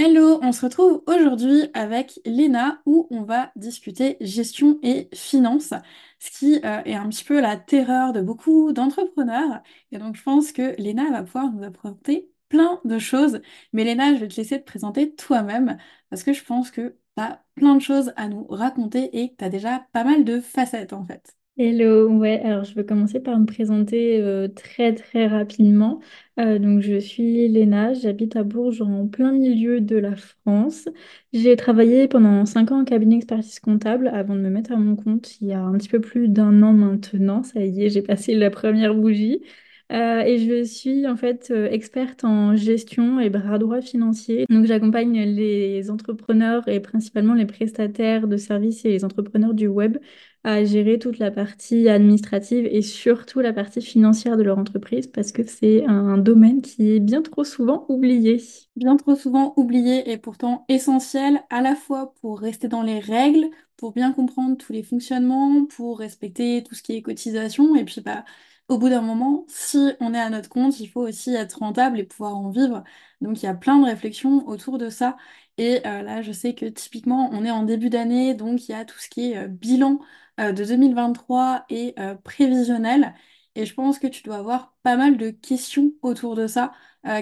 Hello, 0.00 0.38
on 0.42 0.52
se 0.52 0.64
retrouve 0.64 1.02
aujourd'hui 1.08 1.68
avec 1.74 2.20
Léna 2.24 2.80
où 2.86 3.08
on 3.10 3.22
va 3.24 3.50
discuter 3.56 4.16
gestion 4.20 4.78
et 4.82 5.08
finance, 5.12 5.74
ce 6.20 6.30
qui 6.30 6.60
euh, 6.64 6.82
est 6.84 6.94
un 6.94 7.08
petit 7.08 7.24
peu 7.24 7.40
la 7.40 7.56
terreur 7.56 8.12
de 8.12 8.20
beaucoup 8.20 8.72
d'entrepreneurs. 8.72 9.60
Et 9.90 9.98
donc 9.98 10.14
je 10.14 10.22
pense 10.22 10.52
que 10.52 10.76
Léna 10.80 11.10
va 11.10 11.24
pouvoir 11.24 11.50
nous 11.52 11.64
apporter 11.64 12.30
plein 12.48 12.80
de 12.84 12.98
choses. 13.00 13.40
Mais 13.72 13.82
Léna, 13.84 14.14
je 14.14 14.20
vais 14.20 14.28
te 14.28 14.36
laisser 14.36 14.60
te 14.60 14.64
présenter 14.66 15.14
toi-même 15.16 15.76
parce 16.10 16.22
que 16.22 16.32
je 16.32 16.44
pense 16.44 16.70
que 16.70 16.96
tu 17.16 17.22
as 17.22 17.44
plein 17.56 17.74
de 17.74 17.82
choses 17.82 18.12
à 18.16 18.28
nous 18.28 18.46
raconter 18.48 19.18
et 19.20 19.34
que 19.34 19.44
tu 19.44 19.50
déjà 19.50 19.80
pas 19.92 20.04
mal 20.04 20.24
de 20.24 20.40
facettes 20.40 20.92
en 20.92 21.04
fait. 21.04 21.37
Hello, 21.60 22.08
ouais, 22.16 22.40
alors 22.44 22.62
je 22.62 22.72
vais 22.74 22.84
commencer 22.86 23.18
par 23.18 23.36
me 23.38 23.44
présenter 23.44 24.20
euh, 24.20 24.46
très 24.46 24.94
très 24.94 25.26
rapidement. 25.26 26.00
Euh, 26.38 26.60
donc 26.60 26.80
je 26.82 27.00
suis 27.00 27.48
Léna, 27.48 27.94
j'habite 27.94 28.36
à 28.36 28.44
Bourges 28.44 28.80
en 28.80 29.08
plein 29.08 29.32
milieu 29.32 29.80
de 29.80 29.96
la 29.96 30.14
France. 30.14 30.88
J'ai 31.32 31.56
travaillé 31.56 32.06
pendant 32.06 32.46
5 32.46 32.70
ans 32.70 32.80
en 32.82 32.84
cabinet 32.84 33.16
expertise 33.16 33.58
comptable 33.58 34.06
avant 34.06 34.36
de 34.36 34.40
me 34.40 34.50
mettre 34.50 34.70
à 34.70 34.76
mon 34.76 34.94
compte 34.94 35.40
il 35.40 35.48
y 35.48 35.52
a 35.52 35.60
un 35.60 35.76
petit 35.76 35.88
peu 35.88 36.00
plus 36.00 36.28
d'un 36.28 36.62
an 36.62 36.72
maintenant. 36.72 37.42
Ça 37.42 37.60
y 37.64 37.82
est, 37.84 37.90
j'ai 37.90 38.02
passé 38.02 38.34
la 38.36 38.50
première 38.50 38.94
bougie. 38.94 39.42
Euh, 39.90 40.20
et 40.20 40.38
je 40.38 40.64
suis 40.64 41.06
en 41.06 41.16
fait 41.16 41.50
euh, 41.50 41.66
experte 41.70 42.22
en 42.22 42.54
gestion 42.54 43.20
et 43.20 43.30
bras 43.30 43.58
droit 43.58 43.80
financier. 43.80 44.44
Donc 44.50 44.66
j'accompagne 44.66 45.22
les 45.22 45.90
entrepreneurs 45.90 46.68
et 46.68 46.80
principalement 46.80 47.32
les 47.32 47.46
prestataires 47.46 48.28
de 48.28 48.36
services 48.36 48.84
et 48.84 48.90
les 48.90 49.04
entrepreneurs 49.04 49.54
du 49.54 49.66
web 49.66 49.96
à 50.44 50.64
gérer 50.64 50.98
toute 50.98 51.18
la 51.18 51.30
partie 51.30 51.88
administrative 51.88 52.66
et 52.66 52.82
surtout 52.82 53.40
la 53.40 53.52
partie 53.52 53.80
financière 53.82 54.36
de 54.36 54.42
leur 54.42 54.58
entreprise 54.58 55.06
parce 55.06 55.32
que 55.32 55.42
c'est 55.42 55.84
un 55.86 56.18
domaine 56.18 56.62
qui 56.62 56.92
est 56.92 57.00
bien 57.00 57.22
trop 57.22 57.44
souvent 57.44 57.86
oublié. 57.88 58.42
Bien 58.76 58.96
trop 58.96 59.16
souvent 59.16 59.54
oublié 59.56 60.10
et 60.10 60.18
pourtant 60.18 60.64
essentiel 60.68 61.40
à 61.50 61.60
la 61.62 61.74
fois 61.74 62.14
pour 62.20 62.40
rester 62.40 62.68
dans 62.68 62.82
les 62.82 62.98
règles, 62.98 63.48
pour 63.76 63.92
bien 63.92 64.12
comprendre 64.12 64.56
tous 64.56 64.72
les 64.72 64.82
fonctionnements, 64.82 65.64
pour 65.64 65.98
respecter 65.98 66.62
tout 66.62 66.74
ce 66.74 66.82
qui 66.82 66.94
est 66.94 67.02
cotisation 67.02 67.74
et 67.74 67.84
puis 67.84 68.00
bah 68.00 68.24
au 68.68 68.78
bout 68.78 68.88
d'un 68.90 69.00
moment, 69.02 69.44
si 69.48 69.92
on 70.00 70.14
est 70.14 70.20
à 70.20 70.30
notre 70.30 70.48
compte, 70.48 70.78
il 70.80 70.88
faut 70.88 71.00
aussi 71.08 71.34
être 71.34 71.58
rentable 71.60 71.98
et 71.98 72.04
pouvoir 72.04 72.36
en 72.36 72.50
vivre. 72.50 72.84
Donc 73.20 73.42
il 73.42 73.46
y 73.46 73.48
a 73.48 73.54
plein 73.54 73.78
de 73.80 73.86
réflexions 73.86 74.46
autour 74.48 74.78
de 74.78 74.90
ça. 74.90 75.16
Et 75.56 75.86
euh, 75.86 76.02
là, 76.02 76.22
je 76.22 76.32
sais 76.32 76.54
que 76.54 76.66
typiquement, 76.66 77.30
on 77.32 77.44
est 77.44 77.50
en 77.50 77.62
début 77.64 77.90
d'année, 77.90 78.34
donc 78.34 78.68
il 78.68 78.72
y 78.72 78.74
a 78.74 78.84
tout 78.84 78.98
ce 78.98 79.08
qui 79.08 79.32
est 79.32 79.38
euh, 79.38 79.48
bilan 79.48 79.98
euh, 80.40 80.52
de 80.52 80.64
2023 80.64 81.64
et 81.70 81.94
prévisionnel. 82.24 83.14
Et 83.58 83.66
je 83.66 83.74
pense 83.74 83.98
que 83.98 84.06
tu 84.06 84.22
dois 84.22 84.36
avoir 84.36 84.76
pas 84.82 84.96
mal 84.96 85.16
de 85.18 85.30
questions 85.30 85.92
autour 86.02 86.34
de 86.36 86.46
ça. 86.46 86.72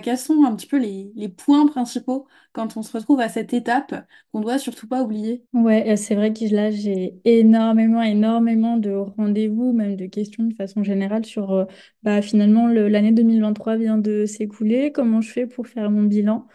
quels 0.03 0.19
sont 0.19 0.45
un 0.45 0.55
petit 0.55 0.67
peu 0.67 0.77
les, 0.79 1.29
points 1.31 1.67
principaux 1.67 2.29
quand 2.53 2.77
on 2.77 2.83
se 2.83 2.93
retrouve 2.97 3.21
à 3.21 3.29
cette 3.29 3.55
étape 3.55 3.95
qu'on 4.33 4.41
doit 4.41 4.59
surtout 4.59 4.87
pas 4.89 5.03
oublier? 5.03 5.45
Ouais, 5.53 5.91
euh, 5.93 5.97
c'est 5.97 6.15
vrai 6.15 6.33
que 6.35 6.45
là, 6.55 6.71
j'ai 6.71 7.15
énormément, 7.25 8.03
énormément 8.03 8.77
de 8.77 8.91
rendez-vous, 8.91 9.73
même 9.73 9.97
de 9.97 10.05
questions 10.07 10.45
de 10.45 10.55
façon 10.55 10.85
générale 10.85 11.25
sur, 11.25 11.53
euh, 11.53 11.65
bah, 12.03 12.21
finalement, 12.21 12.67
le- 12.69 12.89
l'année 12.89 13.13
2023 13.13 13.77
vient 13.77 13.97
de 13.97 14.27
s'écouler, 14.27 14.93
comment 14.93 15.23
je 15.23 15.31
fais 15.33 15.47
pour 15.47 15.67
faire 15.67 15.91
mon 15.91 16.03
bilan? 16.03 16.47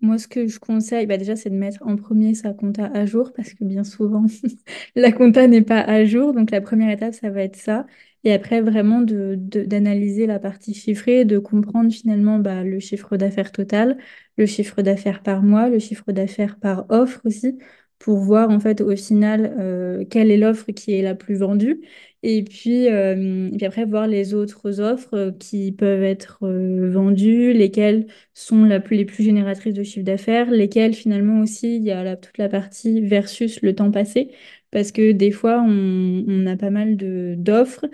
Moi, 0.00 0.18
ce 0.18 0.28
que 0.28 0.46
je 0.48 0.58
conseille, 0.60 1.06
bah, 1.06 1.18
déjà, 1.18 1.36
c'est 1.36 1.50
de 1.50 1.56
mettre 1.56 1.80
en 1.86 1.96
premier 1.96 2.34
sa 2.34 2.52
compta 2.54 2.86
à 2.86 3.06
jour, 3.06 3.32
parce 3.34 3.54
que 3.54 3.64
bien 3.64 3.84
souvent, 3.84 4.24
la 4.96 5.12
compta 5.12 5.46
n'est 5.48 5.62
pas 5.62 5.80
à 5.82 6.04
jour. 6.04 6.32
Donc, 6.32 6.50
la 6.52 6.60
première 6.60 6.90
étape, 6.90 7.14
ça 7.14 7.30
va 7.30 7.42
être 7.42 7.56
ça. 7.56 7.86
Et 8.24 8.32
après, 8.32 8.60
vraiment, 8.60 9.00
de, 9.00 9.34
de- 9.38 9.64
d'analyser 9.64 10.26
la 10.26 10.38
partie 10.38 10.74
chiffrée, 10.74 11.24
de 11.24 11.38
comprendre 11.38 11.92
finalement 11.92 12.38
bah, 12.38 12.62
le 12.64 12.78
chiffre 12.80 13.16
d'affaires 13.16 13.52
total, 13.52 13.98
le 14.36 14.46
chiffre 14.46 14.82
d'affaires 14.82 15.22
par 15.22 15.42
mois, 15.42 15.68
le 15.68 15.78
chiffre 15.78 16.12
d'affaires 16.12 16.58
par 16.58 16.86
offre 16.90 17.20
aussi 17.24 17.58
pour 17.98 18.18
voir 18.18 18.50
en 18.50 18.58
fait 18.58 18.80
au 18.80 18.96
final 18.96 19.54
euh, 19.60 20.04
quelle 20.04 20.30
est 20.32 20.36
l'offre 20.36 20.72
qui 20.72 20.92
est 20.92 21.02
la 21.02 21.14
plus 21.14 21.36
vendue. 21.36 21.80
Et 22.24 22.44
puis, 22.44 22.88
euh, 22.88 23.48
et 23.52 23.56
puis 23.56 23.66
après 23.66 23.84
voir 23.84 24.06
les 24.06 24.34
autres 24.34 24.80
offres 24.80 25.14
euh, 25.14 25.30
qui 25.32 25.72
peuvent 25.72 26.02
être 26.04 26.38
euh, 26.44 26.90
vendues, 26.90 27.52
lesquelles 27.52 28.06
sont 28.34 28.64
la 28.64 28.80
plus, 28.80 28.96
les 28.96 29.04
plus 29.04 29.24
génératrices 29.24 29.74
de 29.74 29.82
chiffre 29.82 30.04
d'affaires, 30.04 30.50
lesquelles 30.50 30.94
finalement 30.94 31.40
aussi 31.40 31.76
il 31.76 31.84
y 31.84 31.90
a 31.90 32.16
toute 32.16 32.38
la 32.38 32.48
partie 32.48 33.00
versus 33.00 33.60
le 33.62 33.74
temps 33.74 33.90
passé. 33.90 34.30
Parce 34.70 34.92
que 34.92 35.12
des 35.12 35.30
fois 35.32 35.62
on, 35.66 36.24
on 36.28 36.46
a 36.46 36.56
pas 36.56 36.70
mal 36.70 36.96
de 36.96 37.34
d'offres 37.38 37.86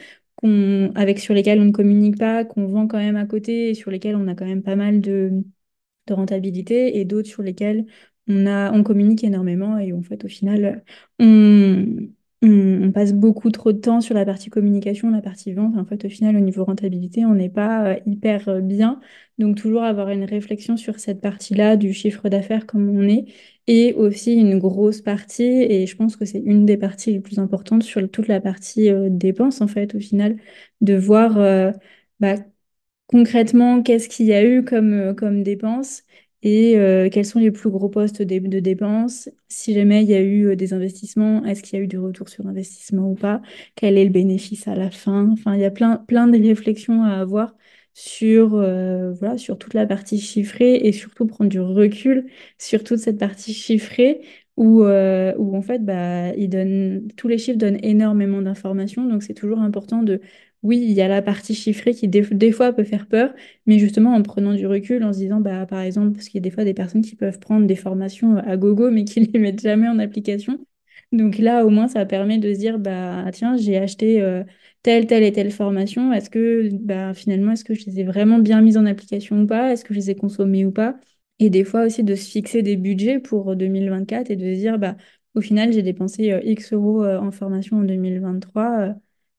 avec 0.95 1.19
sur 1.21 1.35
lesquelles 1.35 1.61
on 1.61 1.65
ne 1.67 1.73
communique 1.73 2.19
pas, 2.19 2.45
qu'on 2.45 2.67
vend 2.67 2.87
quand 2.89 2.99
même 2.99 3.17
à 3.17 3.27
côté 3.27 3.71
et 3.71 3.75
sur 3.75 3.91
lesquelles 3.91 4.17
on 4.17 4.29
a 4.29 4.35
quand 4.35 4.47
même 4.47 4.63
pas 4.63 4.77
mal 4.77 5.01
de 5.01 5.45
rentabilité 6.15 6.99
et 6.99 7.05
d'autres 7.05 7.29
sur 7.29 7.43
lesquels 7.43 7.87
on 8.29 8.47
on 8.47 8.83
communique 8.85 9.25
énormément 9.25 9.79
et 9.79 9.93
en 9.93 10.03
fait, 10.03 10.25
au 10.25 10.29
final, 10.29 10.85
on, 11.19 11.87
on, 12.43 12.93
passe 12.93 13.13
beaucoup 13.13 13.51
trop 13.51 13.73
de 13.73 13.79
temps 13.79 14.01
sur 14.01 14.15
la 14.15 14.25
partie 14.25 14.51
communication, 14.51 15.11
la 15.11 15.21
partie 15.21 15.53
vente. 15.53 15.77
En 15.77 15.85
fait, 15.85 16.05
au 16.05 16.09
final, 16.09 16.37
au 16.37 16.41
niveau 16.41 16.65
rentabilité, 16.65 17.25
on 17.25 17.35
n'est 17.35 17.49
pas 17.51 17.95
euh, 17.95 17.97
hyper 18.07 18.49
euh, 18.49 18.61
bien. 18.61 19.01
Donc, 19.39 19.57
toujours 19.57 19.83
avoir 19.83 20.11
une 20.11 20.25
réflexion 20.25 20.77
sur 20.77 21.01
cette 21.01 21.21
partie-là 21.21 21.77
du 21.77 21.93
chiffre 21.93 22.29
d'affaires 22.29 22.67
comme 22.67 22.89
on 22.89 23.03
est 23.09 23.27
et 23.67 23.93
aussi 23.95 24.35
une 24.35 24.59
grosse 24.59 25.03
partie, 25.03 25.43
et 25.45 25.87
je 25.87 25.97
pense 25.97 26.17
que 26.17 26.25
c'est 26.25 26.39
une 26.41 26.65
des 26.65 26.77
parties 26.79 27.13
les 27.13 27.21
plus 27.21 27.39
importantes 27.39 27.83
sur 27.83 28.09
toute 28.11 28.29
la 28.29 28.41
partie 28.41 28.89
euh, 28.91 29.09
dépenses, 29.11 29.61
en 29.61 29.69
fait, 29.69 29.95
au 29.95 30.01
final, 30.01 30.37
de 30.81 30.95
voir 30.95 31.35
bah, 32.21 32.37
Concrètement, 33.07 33.83
qu'est-ce 33.83 34.09
qu'il 34.09 34.27
y 34.27 34.35
a 34.35 34.45
eu 34.45 34.65
comme, 34.65 35.15
comme 35.17 35.43
dépenses 35.43 36.03
et 36.43 36.79
euh, 36.79 37.09
quels 37.11 37.25
sont 37.27 37.41
les 37.41 37.51
plus 37.51 37.71
gros 37.71 37.89
postes 37.89 38.23
de, 38.23 38.61
dépenses? 38.61 39.29
Si 39.49 39.75
jamais 39.75 40.03
il 40.05 40.09
y 40.11 40.15
a 40.15 40.21
eu 40.21 40.47
euh, 40.49 40.57
des 40.57 40.73
investissements, 40.73 41.45
est-ce 41.45 41.63
qu'il 41.63 41.79
y 41.79 41.83
a 41.83 41.85
eu 41.85 41.89
du 41.89 41.99
retour 41.99 42.29
sur 42.29 42.47
investissement 42.47 43.11
ou 43.11 43.15
pas? 43.15 43.43
Quel 43.75 43.99
est 43.99 44.05
le 44.05 44.11
bénéfice 44.11 44.69
à 44.69 44.77
la 44.77 44.91
fin? 44.91 45.29
Enfin, 45.33 45.55
il 45.57 45.61
y 45.61 45.65
a 45.65 45.71
plein, 45.71 45.97
plein 45.97 46.29
de 46.29 46.39
réflexions 46.39 47.03
à 47.03 47.15
avoir 47.15 47.57
sur, 47.95 48.55
euh, 48.55 49.13
voilà, 49.13 49.37
sur 49.37 49.59
toute 49.59 49.75
la 49.75 49.87
partie 49.87 50.21
chiffrée 50.21 50.77
et 50.77 50.93
surtout 50.93 51.27
prendre 51.27 51.51
du 51.51 51.61
recul 51.61 52.27
sur 52.59 52.85
toute 52.85 52.99
cette 52.99 53.19
partie 53.19 53.53
chiffrée 53.53 54.21
où, 54.57 54.83
où 54.83 55.57
en 55.57 55.63
fait, 55.63 55.85
bah, 55.85 56.35
ils 56.37 56.49
donnent, 56.49 57.09
tous 57.17 57.29
les 57.29 57.39
chiffres 57.39 57.59
donnent 57.59 57.79
énormément 57.83 58.43
d'informations. 58.43 59.05
Donc, 59.07 59.23
c'est 59.23 59.35
toujours 59.35 59.61
important 59.61 60.03
de 60.03 60.21
oui, 60.63 60.79
il 60.79 60.93
y 60.93 61.01
a 61.03 61.09
la 61.09 61.23
partie 61.23 61.55
chiffrée 61.55 61.95
qui 61.95 62.09
des, 62.09 62.53
fois 62.53 62.73
peut 62.73 62.85
faire 62.85 63.07
peur, 63.07 63.33
mais 63.67 63.79
justement 63.79 64.15
en 64.15 64.23
prenant 64.23 64.55
du 64.55 64.67
recul, 64.67 65.05
en 65.05 65.13
se 65.13 65.19
disant, 65.19 65.41
bah, 65.41 65.67
par 65.67 65.81
exemple, 65.81 66.13
parce 66.13 66.29
qu'il 66.29 66.39
y 66.39 66.43
a 66.43 66.49
des 66.49 66.51
fois 66.51 66.65
des 66.65 66.75
personnes 66.75 67.03
qui 67.03 67.15
peuvent 67.17 67.39
prendre 67.39 67.67
des 67.67 67.77
formations 67.77 68.37
à 68.39 68.57
gogo, 68.57 68.91
mais 68.91 69.05
qui 69.05 69.21
ne 69.21 69.27
les 69.33 69.39
mettent 69.39 69.61
jamais 69.63 69.89
en 69.89 69.99
application. 69.99 70.59
Donc 71.13 71.39
là, 71.39 71.65
au 71.65 71.71
moins, 71.71 71.89
ça 71.89 72.05
permet 72.07 72.39
de 72.39 72.53
se 72.53 72.59
dire, 72.59 72.79
bah, 72.79 73.25
tiens, 73.33 73.57
j'ai 73.57 73.79
acheté 73.79 74.21
euh, 74.21 74.43
telle, 74.83 75.07
telle 75.07 75.23
et 75.23 75.33
telle 75.33 75.51
formation. 75.51 76.13
Est-ce 76.13 76.29
que 76.31 76.69
bah, 76.73 77.15
finalement, 77.15 77.53
est-ce 77.53 77.65
que 77.65 77.75
je 77.75 77.87
les 77.87 78.01
ai 78.01 78.05
vraiment 78.05 78.39
bien 78.39 78.61
mises 78.61 78.77
en 78.77 78.85
application 78.87 79.43
ou 79.43 79.47
pas? 79.47 79.73
Est-ce 79.73 79.85
que 79.85 79.95
je 79.95 79.99
les 79.99 80.11
ai 80.11 80.17
consommées 80.17 80.67
ou 80.67 80.73
pas? 80.73 80.99
Et 81.39 81.51
des 81.51 81.65
fois 81.65 81.85
aussi 81.87 82.03
de 82.03 82.15
se 82.15 82.29
fixer 82.29 82.63
des 82.63 82.77
budgets 82.77 83.21
pour 83.21 83.55
2024 83.57 84.31
et 84.31 84.37
de 84.37 84.55
se 84.55 84.59
dire, 84.59 84.79
bah, 84.79 84.97
au 85.35 85.41
final, 85.41 85.73
j'ai 85.73 85.83
dépensé 85.83 86.33
euh, 86.33 86.41
X 86.43 86.73
euros 86.73 87.05
euh, 87.05 87.19
en 87.19 87.31
formation 87.31 87.79
en 87.79 87.83
2023. 87.85 88.95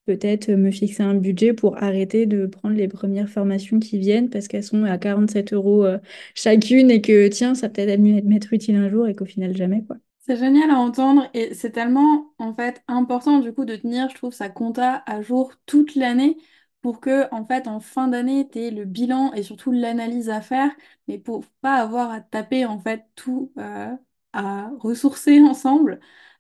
Peut-être 0.10 0.50
me 0.50 0.72
fixer 0.72 1.04
un 1.04 1.14
budget 1.14 1.54
pour 1.54 1.78
arrêter 1.84 2.26
de 2.26 2.48
prendre 2.48 2.76
les 2.76 2.88
premières 2.88 3.30
formations 3.30 3.80
qui 3.80 4.00
viennent 4.00 4.30
parce 4.32 4.48
qu'elles 4.48 4.64
sont 4.64 4.84
à 4.86 4.98
47 4.98 5.54
euros 5.54 5.86
euh, 5.86 6.00
chacune 6.36 6.90
et 6.90 7.02
que, 7.02 7.28
tiens, 7.28 7.54
ça 7.56 7.70
peut-être 7.70 8.00
m'être 8.00 8.54
utile 8.54 8.76
un 8.78 8.90
jour 8.90 9.08
et 9.08 9.16
qu'au 9.16 9.26
final, 9.26 9.56
jamais, 9.56 9.84
quoi. 9.86 9.98
C'est 10.20 10.38
génial 10.38 10.70
à 10.70 10.78
entendre 10.80 11.30
et 11.34 11.54
c'est 11.56 11.72
tellement 11.72 12.34
en 12.38 12.54
fait 12.54 12.84
important 12.88 13.40
du 13.40 13.52
coup 13.54 13.66
de 13.66 13.76
tenir, 13.76 14.10
je 14.10 14.16
trouve, 14.16 14.34
sa 14.34 14.50
compta 14.50 15.04
à 15.08 15.22
jour 15.22 15.54
toute 15.66 15.96
l'année 15.96 16.38
pour 16.82 17.00
que 17.02 17.34
en 17.34 17.46
fait 17.46 17.68
en 17.68 17.80
fin 17.80 18.08
d'année 18.08 18.48
tu 18.50 18.60
aies 18.60 18.72
le 18.72 18.86
bilan 18.86 19.34
et 19.34 19.42
surtout 19.44 19.72
l'analyse 19.72 20.30
à 20.30 20.42
faire, 20.42 20.72
mais 21.08 21.18
pour 21.18 21.46
pas 21.62 21.76
avoir 21.82 22.12
à 22.12 22.22
taper 22.22 22.66
en 22.66 22.80
fait 22.80 23.06
tout 23.16 23.52
euh, 23.58 23.92
à 24.34 24.70
ressourcer 24.80 25.42
ensemble, 25.44 25.94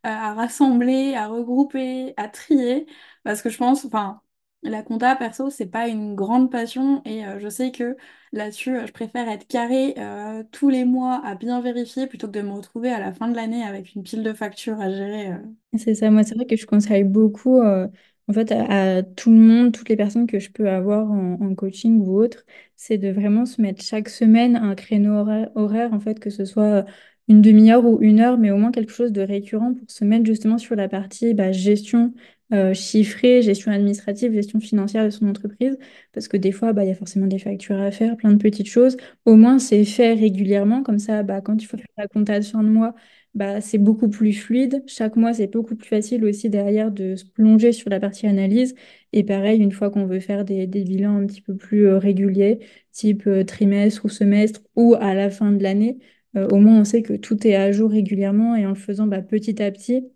euh, 0.05 0.09
à 0.09 0.33
rassembler, 0.33 1.15
à 1.15 1.27
regrouper, 1.27 2.13
à 2.17 2.27
trier, 2.29 2.85
parce 3.23 3.41
que 3.41 3.49
je 3.49 3.57
pense, 3.57 3.85
enfin 3.85 4.21
la 4.61 4.83
compta 4.83 5.15
perso 5.15 5.49
c'est 5.49 5.67
pas 5.67 5.87
une 5.87 6.15
grande 6.15 6.51
passion 6.51 7.01
et 7.05 7.25
euh, 7.25 7.39
je 7.39 7.49
sais 7.49 7.71
que 7.71 7.95
Là-dessus, 8.31 8.75
euh, 8.75 8.85
je 8.85 8.91
préfère 8.91 9.27
être 9.27 9.47
carré 9.47 9.95
euh, 9.97 10.43
tous 10.51 10.69
les 10.69 10.85
mois 10.85 11.19
à 11.25 11.33
bien 11.33 11.61
vérifier 11.61 12.05
plutôt 12.05 12.27
que 12.27 12.33
de 12.33 12.41
me 12.41 12.51
retrouver 12.51 12.91
à 12.91 12.99
la 12.99 13.11
fin 13.11 13.27
de 13.27 13.35
l'année 13.35 13.63
avec 13.63 13.95
une 13.95 14.03
pile 14.03 14.21
de 14.21 14.33
factures 14.33 14.79
à 14.79 14.91
gérer. 14.91 15.31
C'est 15.75 15.95
ça, 15.95 16.11
moi 16.11 16.21
c'est 16.21 16.35
vrai 16.35 16.45
que 16.45 16.55
je 16.55 16.67
conseille 16.67 17.03
beaucoup 17.03 17.59
en 17.59 18.33
fait 18.33 18.51
à, 18.51 19.01
tout 19.01 19.31
le 19.31 19.37
monde, 19.37 19.71
toutes 19.71 19.89
les 19.89 19.95
personnes 19.95 20.27
que 20.27 20.37
je 20.37 20.51
peux 20.51 20.69
avoir 20.69 21.11
en, 21.11 21.55
coaching 21.55 21.99
ou 22.05 22.21
autre, 22.21 22.45
c'est 22.75 22.99
de 22.99 23.09
vraiment 23.09 23.45
se 23.47 23.61
mettre 23.61 23.83
chaque 23.83 24.09
semaine 24.09 24.55
un 24.55 24.75
créneau 24.75 25.13
horaire, 25.15 25.49
horaire, 25.55 25.93
en 25.93 25.99
fait 25.99 26.19
que 26.19 26.29
ce 26.29 26.45
soit 26.45 26.85
une 27.27 27.41
demi-heure 27.41 27.85
ou 27.85 27.99
une 28.01 28.19
heure, 28.19 28.37
mais 28.37 28.51
au 28.51 28.57
moins 28.57 28.71
quelque 28.71 28.91
chose 28.91 29.11
de 29.11 29.21
récurrent 29.21 29.73
pour 29.73 29.89
se 29.89 30.05
mettre 30.05 30.25
justement 30.25 30.59
sur 30.59 30.75
la 30.75 30.87
partie 30.87 31.33
bah, 31.33 31.51
gestion 31.51 32.13
euh, 32.53 32.73
gestion 32.73 33.71
administrative, 33.71 34.33
gestion 34.33 34.59
financière 34.59 35.05
de 35.05 35.09
son 35.09 35.27
entreprise, 35.27 35.77
parce 36.13 36.27
que 36.27 36.37
des 36.37 36.51
fois, 36.51 36.73
bah, 36.73 36.83
il 36.83 36.87
y 36.89 36.91
a 36.91 36.95
forcément 36.95 37.27
des 37.27 37.39
factures 37.39 37.79
à 37.79 37.91
faire, 37.91 38.17
plein 38.17 38.31
de 38.31 38.37
petites 38.37 38.67
choses. 38.69 38.97
Au 39.25 39.35
moins, 39.35 39.59
c'est 39.59 39.85
fait 39.85 40.13
régulièrement, 40.13 40.83
comme 40.83 40.99
ça, 40.99 41.23
bah, 41.23 41.41
quand 41.41 41.61
il 41.61 41.65
faut 41.65 41.77
faire 41.77 41.85
la 41.97 42.07
compta 42.07 42.39
de 42.39 42.45
fin 42.45 42.63
de 42.63 42.69
mois, 42.69 42.95
bah, 43.35 43.61
c'est 43.61 43.77
beaucoup 43.77 44.09
plus 44.09 44.33
fluide. 44.33 44.83
Chaque 44.87 45.15
mois, 45.15 45.33
c'est 45.33 45.47
beaucoup 45.47 45.75
plus 45.75 45.87
facile 45.87 46.25
aussi 46.25 46.49
derrière 46.49 46.91
de 46.91 47.15
se 47.15 47.25
plonger 47.25 47.71
sur 47.71 47.89
la 47.89 47.99
partie 47.99 48.27
analyse. 48.27 48.75
Et 49.13 49.23
pareil, 49.23 49.61
une 49.61 49.71
fois 49.71 49.89
qu'on 49.91 50.05
veut 50.05 50.19
faire 50.19 50.45
des, 50.45 50.67
des 50.67 50.83
bilans 50.83 51.17
un 51.17 51.25
petit 51.27 51.41
peu 51.41 51.55
plus 51.55 51.87
euh, 51.87 51.97
réguliers, 51.99 52.59
type 52.91 53.27
euh, 53.27 53.43
trimestre 53.43 54.05
ou 54.05 54.09
semestre, 54.09 54.61
ou 54.75 54.95
à 54.99 55.13
la 55.13 55.29
fin 55.29 55.51
de 55.51 55.61
l'année, 55.63 55.99
euh, 56.35 56.47
au 56.49 56.57
moins 56.57 56.79
on 56.79 56.83
sait 56.85 57.01
que 57.01 57.13
tout 57.13 57.45
est 57.47 57.55
à 57.55 57.71
jour 57.71 57.89
régulièrement 57.91 58.55
et 58.55 58.65
en 58.65 58.69
le 58.69 58.75
faisant 58.75 59.07
bah, 59.07 59.21
petit 59.21 59.61
à 59.61 59.71
petit, 59.71 60.07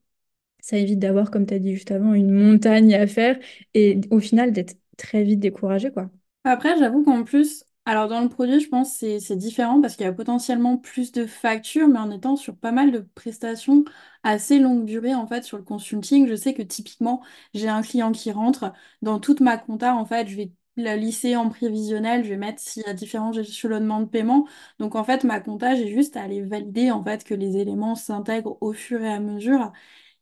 ça 0.63 0.77
évite 0.79 0.99
d'avoir, 0.99 1.31
comme 1.31 1.45
tu 1.47 1.53
as 1.55 1.59
dit 1.59 1.73
juste 1.75 1.91
avant, 1.91 2.15
une 2.15 2.31
montagne 2.31 2.95
à 2.95 3.07
faire 3.07 3.39
et 3.75 4.01
au 4.11 4.19
final 4.19 4.51
d'être 4.53 4.75
très 4.97 5.23
vite 5.23 5.41
découragé, 5.41 5.91
quoi. 5.91 6.09
Après, 6.45 6.77
j'avoue 6.77 7.03
qu'en 7.03 7.23
plus, 7.23 7.65
alors 7.85 8.07
dans 8.09 8.21
le 8.21 8.27
produit, 8.29 8.59
je 8.59 8.67
pense 8.69 8.99
que 8.99 9.19
c'est 9.19 9.35
différent 9.37 9.79
parce 9.81 9.95
qu'il 9.95 10.05
y 10.05 10.09
a 10.09 10.13
potentiellement 10.13 10.77
plus 10.77 11.11
de 11.13 11.25
factures, 11.25 11.87
mais 11.87 11.99
en 11.99 12.11
étant 12.11 12.35
sur 12.35 12.57
pas 12.57 12.71
mal 12.71 12.91
de 12.91 12.99
prestations 13.15 13.85
assez 14.23 14.59
longue 14.59 14.85
durée, 14.85 15.15
en 15.15 15.25
fait, 15.27 15.43
sur 15.43 15.57
le 15.57 15.63
consulting, 15.63 16.27
je 16.27 16.35
sais 16.35 16.53
que 16.53 16.61
typiquement, 16.61 17.23
j'ai 17.53 17.69
un 17.69 17.81
client 17.81 18.11
qui 18.11 18.31
rentre, 18.31 18.73
dans 19.01 19.19
toute 19.19 19.39
ma 19.39 19.57
compta, 19.57 19.95
en 19.95 20.05
fait, 20.05 20.27
je 20.27 20.35
vais 20.35 20.51
la 20.75 20.97
lisser 20.97 21.35
en 21.35 21.49
prévisionnel, 21.49 22.23
je 22.23 22.29
vais 22.29 22.37
mettre 22.37 22.59
s'il 22.61 22.83
y 22.83 22.89
a 22.89 22.93
différents 22.93 23.31
échelonnements 23.33 23.99
de 24.01 24.05
paiement. 24.05 24.47
Donc, 24.79 24.95
en 24.95 25.03
fait, 25.03 25.23
ma 25.23 25.39
compta, 25.39 25.75
j'ai 25.75 25.93
juste 25.93 26.17
à 26.17 26.23
aller 26.23 26.41
valider, 26.41 26.91
en 26.91 27.03
fait, 27.03 27.23
que 27.23 27.33
les 27.35 27.57
éléments 27.57 27.95
s'intègrent 27.95 28.57
au 28.61 28.73
fur 28.73 29.01
et 29.01 29.09
à 29.13 29.19
mesure. 29.19 29.71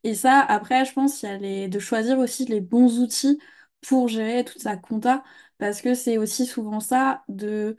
Et 0.04 0.14
ça, 0.14 0.40
après, 0.40 0.84
je 0.84 0.92
pense 0.92 1.18
qu'il 1.18 1.28
y 1.28 1.32
a 1.32 1.38
les... 1.38 1.68
de 1.68 1.78
choisir 1.78 2.18
aussi 2.18 2.44
les 2.46 2.60
bons 2.60 2.98
outils 3.00 3.38
pour 3.82 4.08
gérer 4.08 4.44
toute 4.44 4.60
sa 4.62 4.76
compta. 4.76 5.22
Parce 5.58 5.80
que 5.82 5.94
c'est 5.94 6.18
aussi 6.18 6.46
souvent 6.46 6.80
ça 6.80 7.24
de, 7.28 7.76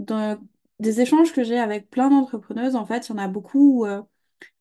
de- 0.00 0.38
des 0.80 1.00
échanges 1.02 1.32
que 1.34 1.44
j'ai 1.44 1.58
avec 1.60 1.90
plein 1.90 2.10
d'entrepreneuses. 2.10 2.76
En 2.76 2.86
fait, 2.86 3.08
il 3.08 3.12
y 3.12 3.14
en 3.14 3.18
a 3.18 3.28
beaucoup 3.28 3.84
euh, 3.86 4.02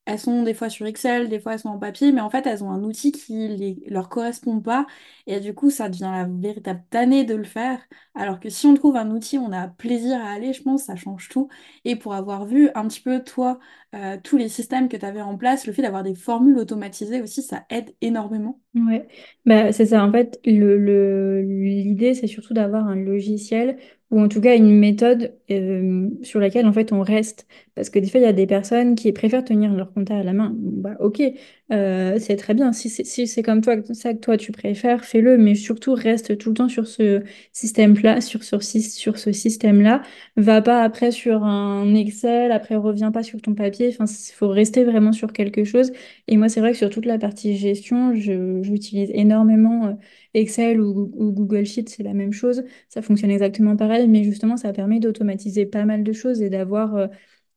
elles 0.09 0.19
sont 0.19 0.41
des 0.41 0.55
fois 0.55 0.69
sur 0.69 0.87
Excel, 0.87 1.29
des 1.29 1.39
fois 1.39 1.53
elles 1.53 1.59
sont 1.59 1.69
en 1.69 1.77
papier, 1.77 2.11
mais 2.11 2.21
en 2.21 2.31
fait, 2.31 2.47
elles 2.47 2.63
ont 2.63 2.71
un 2.71 2.81
outil 2.83 3.11
qui 3.11 3.47
les, 3.47 3.77
leur 3.87 4.09
correspond 4.09 4.59
pas. 4.59 4.87
Et 5.27 5.39
du 5.39 5.53
coup, 5.53 5.69
ça 5.69 5.87
devient 5.87 6.09
la 6.11 6.25
véritable 6.25 6.83
tannée 6.89 7.25
de 7.25 7.35
le 7.35 7.43
faire. 7.43 7.79
Alors 8.15 8.39
que 8.39 8.49
si 8.49 8.65
on 8.65 8.73
trouve 8.73 8.95
un 8.95 9.11
outil, 9.11 9.37
on 9.37 9.51
a 9.51 9.67
plaisir 9.67 10.19
à 10.19 10.31
aller, 10.31 10.51
je 10.53 10.63
pense, 10.63 10.83
ça 10.85 10.95
change 10.95 11.29
tout. 11.29 11.47
Et 11.85 11.95
pour 11.95 12.15
avoir 12.15 12.45
vu 12.45 12.69
un 12.73 12.87
petit 12.87 13.01
peu, 13.01 13.23
toi, 13.23 13.59
euh, 13.95 14.17
tous 14.23 14.37
les 14.37 14.49
systèmes 14.49 14.89
que 14.89 14.97
tu 14.97 15.05
avais 15.05 15.21
en 15.21 15.37
place, 15.37 15.67
le 15.67 15.73
fait 15.73 15.83
d'avoir 15.83 16.03
des 16.03 16.15
formules 16.15 16.57
automatisées 16.57 17.21
aussi, 17.21 17.43
ça 17.43 17.65
aide 17.69 17.93
énormément. 18.01 18.59
Ouais, 18.75 19.07
bah, 19.45 19.71
c'est 19.71 19.87
ça. 19.87 20.03
En 20.03 20.11
fait, 20.11 20.39
l'idée, 20.45 22.13
c'est 22.15 22.27
surtout 22.27 22.53
d'avoir 22.53 22.87
un 22.87 22.95
logiciel 22.95 23.77
ou 24.11 24.19
en 24.21 24.27
tout 24.27 24.41
cas 24.41 24.55
une 24.55 24.71
méthode 24.79 25.37
euh, 25.51 26.09
sur 26.23 26.39
laquelle 26.39 26.65
en 26.65 26.73
fait 26.73 26.91
on 26.91 27.01
reste. 27.01 27.47
Parce 27.75 27.89
que 27.89 27.99
des 27.99 28.09
fois, 28.09 28.19
il 28.19 28.23
y 28.23 28.25
a 28.27 28.33
des 28.33 28.47
personnes 28.47 28.95
qui 28.95 29.11
préfèrent 29.13 29.43
tenir 29.45 29.73
leur 29.73 29.93
compta 29.93 30.17
à 30.17 30.23
la 30.23 30.33
main. 30.33 30.51
Bah, 30.55 30.95
ok, 30.99 31.21
euh, 31.71 32.17
c'est 32.19 32.35
très 32.35 32.53
bien. 32.55 32.73
Si 32.73 32.89
c'est 32.89 33.03
si 33.05 33.43
comme 33.43 33.61
toi, 33.61 33.75
ça 33.93 34.13
que 34.13 34.19
toi 34.19 34.37
tu 34.37 34.51
préfères, 34.51 35.05
fais-le. 35.05 35.37
Mais 35.37 35.53
surtout, 35.55 35.93
reste 35.93 36.37
tout 36.37 36.49
le 36.49 36.55
temps 36.55 36.69
sur 36.69 36.87
ce 36.87 37.21
système-là, 37.53 38.21
sur, 38.21 38.43
sur, 38.43 38.63
sur 38.63 39.17
ce 39.19 39.31
système-là. 39.31 40.01
Va 40.35 40.61
pas 40.61 40.81
après 40.83 41.11
sur 41.11 41.43
un 41.43 41.93
Excel, 41.93 42.51
après 42.51 42.75
reviens 42.75 43.11
pas 43.11 43.21
sur 43.23 43.39
ton 43.41 43.53
papier. 43.53 43.89
Enfin, 43.89 44.05
il 44.11 44.33
faut 44.33 44.47
rester 44.49 44.83
vraiment 44.83 45.11
sur 45.11 45.31
quelque 45.31 45.63
chose. 45.63 45.91
Et 46.27 46.37
moi, 46.37 46.49
c'est 46.49 46.59
vrai 46.59 46.71
que 46.71 46.77
sur 46.77 46.89
toute 46.89 47.05
la 47.05 47.19
partie 47.19 47.55
gestion, 47.55 48.15
je, 48.15 48.61
j'utilise 48.63 49.11
énormément 49.13 49.87
euh, 49.87 49.93
Excel 50.33 50.81
ou, 50.81 51.11
ou 51.15 51.31
Google 51.31 51.65
Sheet, 51.65 51.85
c'est 51.89 52.03
la 52.03 52.13
même 52.13 52.33
chose. 52.33 52.63
Ça 52.89 53.01
fonctionne 53.01 53.31
exactement 53.31 53.75
pareil, 53.75 54.07
mais 54.07 54.23
justement, 54.23 54.57
ça 54.57 54.73
permet 54.73 54.99
d'automatiser 54.99 55.65
pas 55.65 55.85
mal 55.85 56.03
de 56.03 56.13
choses 56.13 56.41
et 56.41 56.49
d'avoir 56.49 56.95
euh, 56.95 57.07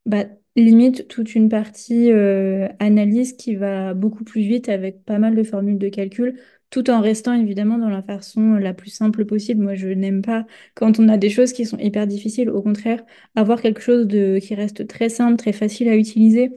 bah, 0.05 0.25
limite 0.55 1.07
toute 1.07 1.35
une 1.35 1.49
partie 1.49 2.11
euh, 2.11 2.67
analyse 2.79 3.33
qui 3.33 3.55
va 3.55 3.93
beaucoup 3.93 4.23
plus 4.23 4.41
vite 4.41 4.69
avec 4.69 5.03
pas 5.03 5.19
mal 5.19 5.35
de 5.35 5.43
formules 5.43 5.77
de 5.79 5.89
calcul, 5.89 6.39
tout 6.69 6.89
en 6.89 7.01
restant 7.01 7.33
évidemment 7.33 7.77
dans 7.77 7.89
la 7.89 8.01
façon 8.03 8.53
la 8.55 8.73
plus 8.73 8.89
simple 8.89 9.25
possible. 9.25 9.63
Moi, 9.63 9.75
je 9.75 9.87
n'aime 9.89 10.21
pas 10.21 10.45
quand 10.75 10.99
on 10.99 11.09
a 11.09 11.17
des 11.17 11.29
choses 11.29 11.53
qui 11.53 11.65
sont 11.65 11.77
hyper 11.79 12.07
difficiles. 12.07 12.49
Au 12.49 12.61
contraire, 12.61 13.03
avoir 13.35 13.61
quelque 13.61 13.81
chose 13.81 14.07
de, 14.07 14.39
qui 14.39 14.55
reste 14.55 14.87
très 14.87 15.09
simple, 15.09 15.37
très 15.37 15.53
facile 15.53 15.87
à 15.89 15.95
utiliser 15.95 16.51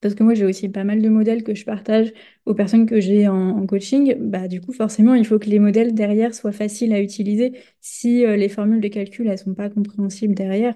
parce 0.00 0.14
que 0.14 0.22
moi, 0.22 0.32
j'ai 0.34 0.46
aussi 0.46 0.68
pas 0.70 0.84
mal 0.84 1.02
de 1.02 1.08
modèles 1.10 1.42
que 1.44 1.54
je 1.54 1.64
partage 1.64 2.12
aux 2.46 2.54
personnes 2.54 2.86
que 2.86 3.00
j'ai 3.00 3.28
en, 3.28 3.66
coaching. 3.66 4.14
Bah, 4.18 4.48
du 4.48 4.60
coup, 4.60 4.72
forcément, 4.72 5.14
il 5.14 5.26
faut 5.26 5.38
que 5.38 5.50
les 5.50 5.58
modèles 5.58 5.94
derrière 5.94 6.34
soient 6.34 6.52
faciles 6.52 6.94
à 6.94 7.00
utiliser. 7.02 7.52
Si 7.80 8.24
euh, 8.24 8.36
les 8.36 8.48
formules 8.48 8.80
de 8.80 8.88
calcul, 8.88 9.28
elles 9.28 9.38
sont 9.38 9.54
pas 9.54 9.68
compréhensibles 9.68 10.34
derrière, 10.34 10.74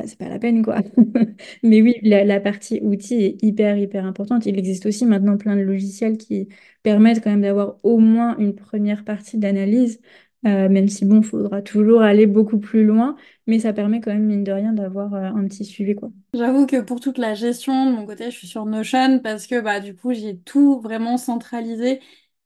bah, 0.00 0.06
c'est 0.06 0.18
pas 0.18 0.28
la 0.28 0.38
peine, 0.38 0.64
quoi. 0.64 0.78
Mais 1.62 1.82
oui, 1.82 1.96
la, 2.02 2.40
partie 2.40 2.80
outils 2.82 3.22
est 3.22 3.42
hyper, 3.42 3.76
hyper 3.76 4.04
importante. 4.06 4.46
Il 4.46 4.58
existe 4.58 4.86
aussi 4.86 5.04
maintenant 5.06 5.36
plein 5.36 5.56
de 5.56 5.62
logiciels 5.62 6.16
qui 6.16 6.48
permettent 6.82 7.22
quand 7.22 7.30
même 7.30 7.42
d'avoir 7.42 7.76
au 7.82 7.98
moins 7.98 8.36
une 8.38 8.54
première 8.54 9.04
partie 9.04 9.38
d'analyse, 9.38 10.00
euh, 10.46 10.68
même 10.68 10.88
si, 10.88 11.04
bon, 11.04 11.20
il 11.20 11.24
faudra 11.24 11.60
toujours 11.60 12.02
aller 12.02 12.26
beaucoup 12.26 12.58
plus 12.58 12.84
loin. 12.84 13.16
Mais 13.46 13.58
ça 13.58 13.72
permet 13.72 14.00
quand 14.00 14.12
même, 14.12 14.24
mine 14.24 14.44
de 14.44 14.52
rien, 14.52 14.72
d'avoir 14.72 15.14
euh, 15.14 15.24
un 15.24 15.44
petit 15.46 15.64
suivi, 15.64 15.94
quoi. 15.94 16.10
J'avoue 16.34 16.66
que 16.66 16.80
pour 16.80 17.00
toute 17.00 17.18
la 17.18 17.34
gestion, 17.34 17.86
de 17.90 17.96
mon 17.96 18.06
côté, 18.06 18.30
je 18.30 18.36
suis 18.36 18.46
sur 18.46 18.64
Notion 18.64 19.18
parce 19.18 19.46
que 19.46 19.60
bah, 19.60 19.80
du 19.80 19.94
coup, 19.94 20.12
j'ai 20.12 20.38
tout 20.38 20.80
vraiment 20.80 21.18
centralisé. 21.18 22.00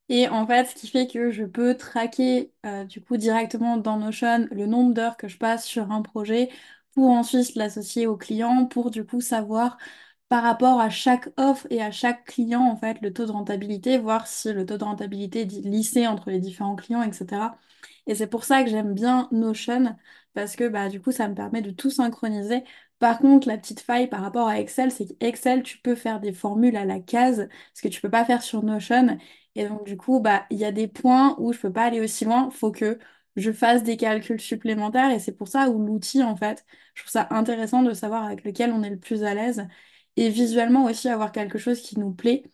Et 0.09 0.29
en 0.29 0.47
fait, 0.47 0.67
ce 0.67 0.75
qui 0.75 0.89
fait 0.89 1.07
que 1.07 1.31
je 1.31 1.45
peux 1.45 1.77
traquer 1.77 2.53
euh, 2.67 2.85
du 2.85 3.01
coup 3.01 3.17
directement 3.17 3.79
dans 3.79 3.99
Notion 3.99 4.47
le 4.51 4.67
nombre 4.67 4.93
d'heures 4.93 5.17
que 5.17 5.29
je 5.29 5.39
passe 5.39 5.65
sur 5.65 5.91
un 5.93 6.03
projet 6.03 6.51
pour 6.95 7.11
ensuite 7.11 7.55
l'associer 7.57 8.07
au 8.07 8.17
client 8.17 8.67
pour 8.67 8.91
du 8.91 9.05
coup 9.05 9.21
savoir 9.21 9.79
par 10.29 10.43
rapport 10.43 10.81
à 10.81 10.91
chaque 10.91 11.29
offre 11.39 11.67
et 11.71 11.83
à 11.83 11.91
chaque 11.91 12.25
client 12.27 12.63
en 12.63 12.77
fait 12.77 13.01
le 13.03 13.13
taux 13.13 13.27
de 13.27 13.31
rentabilité, 13.33 13.99
voir 13.99 14.27
si 14.27 14.53
le 14.53 14.67
taux 14.67 14.79
de 14.79 14.85
rentabilité 14.85 15.43
est 15.43 15.45
lissé 15.65 16.07
entre 16.07 16.31
les 16.31 16.41
différents 16.41 16.77
clients, 16.77 17.03
etc. 17.03 17.59
Et 18.07 18.15
c'est 18.15 18.27
pour 18.27 18.45
ça 18.45 18.63
que 18.65 18.71
j'aime 18.71 18.95
bien 18.95 19.29
Notion 19.33 19.97
parce 20.35 20.57
que 20.57 20.69
bah, 20.69 20.89
du 20.89 21.01
coup, 21.01 21.13
ça 21.13 21.29
me 21.29 21.35
permet 21.35 21.63
de 21.63 21.71
tout 21.71 21.91
synchroniser. 21.91 22.65
Par 22.99 23.19
contre, 23.19 23.47
la 23.49 23.59
petite 23.59 23.81
faille 23.81 24.09
par 24.09 24.21
rapport 24.23 24.49
à 24.49 24.59
Excel, 24.61 24.91
c'est 24.91 25.07
qu'Excel, 25.07 25.63
tu 25.63 25.79
peux 25.79 25.95
faire 25.95 26.21
des 26.21 26.33
formules 26.33 26.77
à 26.77 26.85
la 26.85 27.01
case, 27.01 27.49
ce 27.75 27.83
que 27.83 27.89
tu 27.89 28.01
peux 28.01 28.11
pas 28.11 28.25
faire 28.25 28.43
sur 28.43 28.63
Notion. 28.63 29.19
Et 29.55 29.69
donc, 29.69 29.85
du 29.85 29.97
coup, 29.97 30.21
bah, 30.21 30.47
il 30.51 30.59
y 30.59 30.65
a 30.65 30.73
des 30.73 30.89
points 30.89 31.37
où 31.39 31.53
je 31.53 31.59
peux 31.61 31.73
pas 31.73 31.85
aller 31.85 32.01
aussi 32.01 32.25
loin. 32.25 32.51
Faut 32.51 32.73
que 32.73 32.99
je 33.37 33.53
fasse 33.53 33.83
des 33.83 33.97
calculs 33.97 34.41
supplémentaires. 34.41 35.11
Et 35.11 35.19
c'est 35.19 35.33
pour 35.33 35.49
ça 35.49 35.69
où 35.71 35.85
l'outil, 35.85 36.23
en 36.23 36.37
fait, 36.37 36.65
je 36.95 37.03
trouve 37.03 37.11
ça 37.13 37.27
intéressant 37.31 37.83
de 37.83 37.93
savoir 37.93 38.25
avec 38.25 38.45
lequel 38.45 38.73
on 38.73 38.83
est 38.83 38.91
le 38.91 38.99
plus 38.99 39.25
à 39.25 39.35
l'aise. 39.35 39.67
Et 40.17 40.31
visuellement 40.31 40.85
aussi, 40.85 41.09
avoir 41.09 41.33
quelque 41.33 41.59
chose 41.59 41.81
qui 41.81 41.99
nous 41.99 42.13
plaît. 42.13 42.45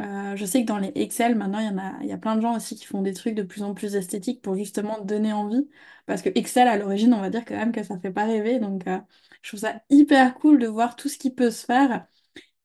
Euh, 0.00 0.36
je 0.36 0.44
sais 0.44 0.62
que 0.62 0.66
dans 0.68 0.78
les 0.78 0.92
Excel, 0.94 1.34
maintenant, 1.34 1.58
il 1.58 1.66
y 1.66 1.68
en 1.68 1.78
a, 1.78 1.98
il 2.02 2.06
y 2.08 2.12
a 2.12 2.18
plein 2.18 2.36
de 2.36 2.40
gens 2.40 2.54
aussi 2.56 2.76
qui 2.76 2.84
font 2.86 3.02
des 3.02 3.14
trucs 3.14 3.34
de 3.34 3.42
plus 3.42 3.62
en 3.64 3.74
plus 3.74 3.96
esthétiques 3.96 4.42
pour 4.42 4.54
justement 4.54 5.00
donner 5.00 5.32
envie. 5.32 5.68
Parce 6.06 6.22
que 6.22 6.28
Excel, 6.36 6.68
à 6.68 6.76
l'origine, 6.76 7.12
on 7.14 7.20
va 7.20 7.30
dire 7.30 7.44
quand 7.44 7.56
même 7.56 7.72
que 7.72 7.82
ça 7.82 7.98
fait 7.98 8.12
pas 8.12 8.24
rêver. 8.24 8.60
Donc, 8.60 8.86
euh, 8.86 8.98
je 9.42 9.50
trouve 9.50 9.60
ça 9.60 9.82
hyper 9.90 10.34
cool 10.34 10.58
de 10.60 10.66
voir 10.68 10.94
tout 10.96 11.08
ce 11.08 11.18
qui 11.18 11.30
peut 11.34 11.50
se 11.50 11.64
faire. 11.64 12.06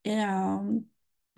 Et, 0.06 0.24
euh, 0.24 0.80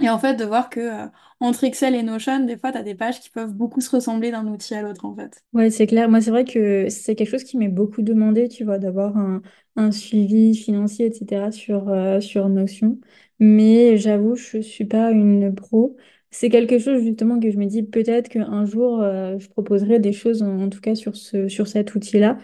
et 0.01 0.09
en 0.09 0.19
fait, 0.19 0.35
de 0.35 0.43
voir 0.43 0.69
que 0.69 0.79
euh, 0.79 1.07
entre 1.39 1.63
Excel 1.63 1.95
et 1.95 2.03
Notion, 2.03 2.45
des 2.45 2.57
fois, 2.57 2.71
tu 2.71 2.77
as 2.77 2.83
des 2.83 2.95
pages 2.95 3.21
qui 3.21 3.29
peuvent 3.29 3.53
beaucoup 3.53 3.79
se 3.79 3.89
ressembler 3.89 4.29
d'un 4.31 4.45
outil 4.47 4.75
à 4.75 4.81
l'autre, 4.81 5.05
en 5.05 5.15
fait. 5.15 5.41
Ouais, 5.53 5.69
c'est 5.69 5.87
clair. 5.87 6.09
Moi, 6.09 6.19
c'est 6.19 6.31
vrai 6.31 6.43
que 6.43 6.89
c'est 6.89 7.15
quelque 7.15 7.29
chose 7.29 7.45
qui 7.45 7.57
m'est 7.57 7.69
beaucoup 7.69 8.01
demandé, 8.01 8.49
tu 8.49 8.65
vois, 8.65 8.77
d'avoir 8.77 9.15
un, 9.15 9.91
suivi 9.91 10.55
financier, 10.55 11.05
etc. 11.05 11.51
sur, 11.51 11.89
euh, 11.89 12.19
sur 12.19 12.49
Notion. 12.49 12.99
Mais 13.39 13.97
j'avoue, 13.97 14.35
je 14.35 14.59
suis 14.59 14.85
pas 14.85 15.11
une 15.11 15.53
pro. 15.55 15.95
C'est 16.29 16.49
quelque 16.49 16.77
chose 16.79 17.01
justement 17.01 17.39
que 17.39 17.49
je 17.49 17.57
me 17.57 17.65
dis 17.65 17.83
peut-être 17.83 18.27
qu'un 18.27 18.65
jour, 18.65 19.01
euh, 19.01 19.39
je 19.39 19.47
proposerai 19.47 19.99
des 19.99 20.11
choses, 20.11 20.43
en, 20.43 20.69
tout 20.69 20.81
cas 20.81 20.95
sur 20.95 21.15
cet 21.15 21.95
outil-là. 21.95 22.37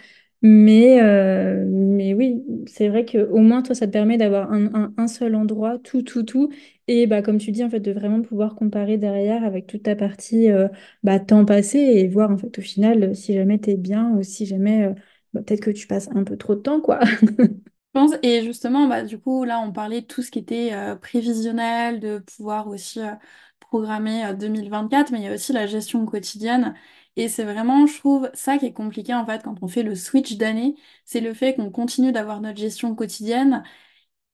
Mais, 0.44 1.00
euh, 1.04 1.64
mais 1.68 2.14
oui, 2.16 2.44
c'est 2.66 2.90
vrai 2.90 3.06
qu'au 3.06 3.38
moins, 3.38 3.62
toi, 3.62 3.76
ça 3.76 3.86
te 3.86 3.92
permet 3.92 4.18
d'avoir 4.18 4.52
un, 4.52 5.08
seul 5.08 5.36
endroit, 5.36 5.78
tout, 5.80 6.02
tout, 6.02 6.24
tout. 6.24 6.50
Et 6.88 7.06
bah, 7.06 7.22
comme 7.22 7.38
tu 7.38 7.52
dis, 7.52 7.64
en 7.64 7.70
fait, 7.70 7.80
de 7.80 7.92
vraiment 7.92 8.22
pouvoir 8.24 8.56
comparer 8.56 8.98
derrière 8.98 9.44
avec 9.44 9.68
toute 9.68 9.84
ta 9.84 9.96
partie. 9.96 10.50
euh, 10.52 10.68
bah, 11.04 11.20
temps 11.20 11.46
passé 11.46 11.78
et 11.80 12.08
voir 12.08 12.32
en 12.32 12.38
fait 12.38 12.58
au 12.58 12.62
final 12.62 13.04
euh, 13.04 13.14
si 13.14 13.34
jamais 13.34 13.60
t'es 13.60 13.78
bien 13.78 14.10
ou 14.12 14.24
si 14.24 14.46
jamais 14.48 14.90
bah, 15.34 15.42
peut-être 15.44 15.62
que 15.62 15.72
tu 15.72 15.86
passes 15.88 16.10
un 16.16 16.24
peu 16.24 16.38
trop 16.38 16.56
de 16.56 16.62
temps 16.62 16.82
quoi. 16.82 17.00
Je 17.94 18.00
pense, 18.00 18.12
et 18.24 18.42
justement, 18.44 18.88
bah, 18.88 19.04
du 19.04 19.20
coup, 19.20 19.44
là, 19.44 19.60
on 19.60 19.72
parlait 19.74 20.02
de 20.02 20.06
tout 20.08 20.22
ce 20.22 20.32
qui 20.32 20.40
était 20.40 20.72
prévisionnel, 21.02 22.00
de 22.00 22.20
pouvoir 22.20 22.68
aussi 22.68 23.02
programmer 23.60 24.26
euh, 24.26 24.34
2024, 24.34 25.12
mais 25.12 25.20
il 25.20 25.24
y 25.26 25.28
a 25.28 25.34
aussi 25.34 25.54
la 25.54 25.68
gestion 25.68 26.06
quotidienne. 26.06 26.74
Et 27.18 27.28
c'est 27.30 27.44
vraiment, 27.44 27.86
je 27.88 27.98
trouve, 28.00 28.30
ça 28.34 28.58
qui 28.58 28.66
est 28.68 28.74
compliqué, 28.74 29.14
en 29.14 29.26
fait, 29.26 29.44
quand 29.44 29.56
on 29.62 29.68
fait 29.68 29.84
le 29.84 29.96
switch 29.96 30.38
d'année, 30.38 30.76
c'est 31.06 31.22
le 31.22 31.34
fait 31.34 31.56
qu'on 31.56 31.70
continue 31.72 32.12
d'avoir 32.12 32.42
notre 32.42 32.60
gestion 32.60 32.96
quotidienne. 32.96 33.64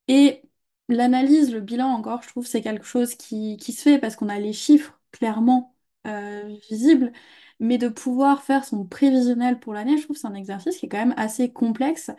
Et 0.08 0.42
l'analyse, 0.90 1.52
le 1.54 1.62
bilan, 1.62 1.88
encore, 1.90 2.24
je 2.24 2.30
trouve, 2.30 2.46
c'est 2.48 2.62
quelque 2.62 2.86
chose 2.86 3.16
qui, 3.16 3.58
qui 3.58 3.74
se 3.74 3.82
fait 3.84 4.00
parce 4.00 4.16
qu'on 4.16 4.30
a 4.30 4.40
les 4.40 4.54
chiffres, 4.54 5.00
clairement, 5.12 5.76
euh, 6.08 6.44
visible, 6.70 7.12
mais 7.60 7.78
de 7.78 7.90
pouvoir 7.90 8.44
faire 8.44 8.64
son 8.66 8.86
prévisionnel 8.86 9.60
pour 9.60 9.74
l'année, 9.74 9.98
je 9.98 10.04
trouve 10.04 10.16
c'est 10.18 10.28
un 10.28 10.34
exercice 10.36 10.78
qui 10.78 10.86
est 10.86 10.90
quand 10.90 10.98
même 11.00 11.14
assez 11.18 11.52
complexe 11.52 12.12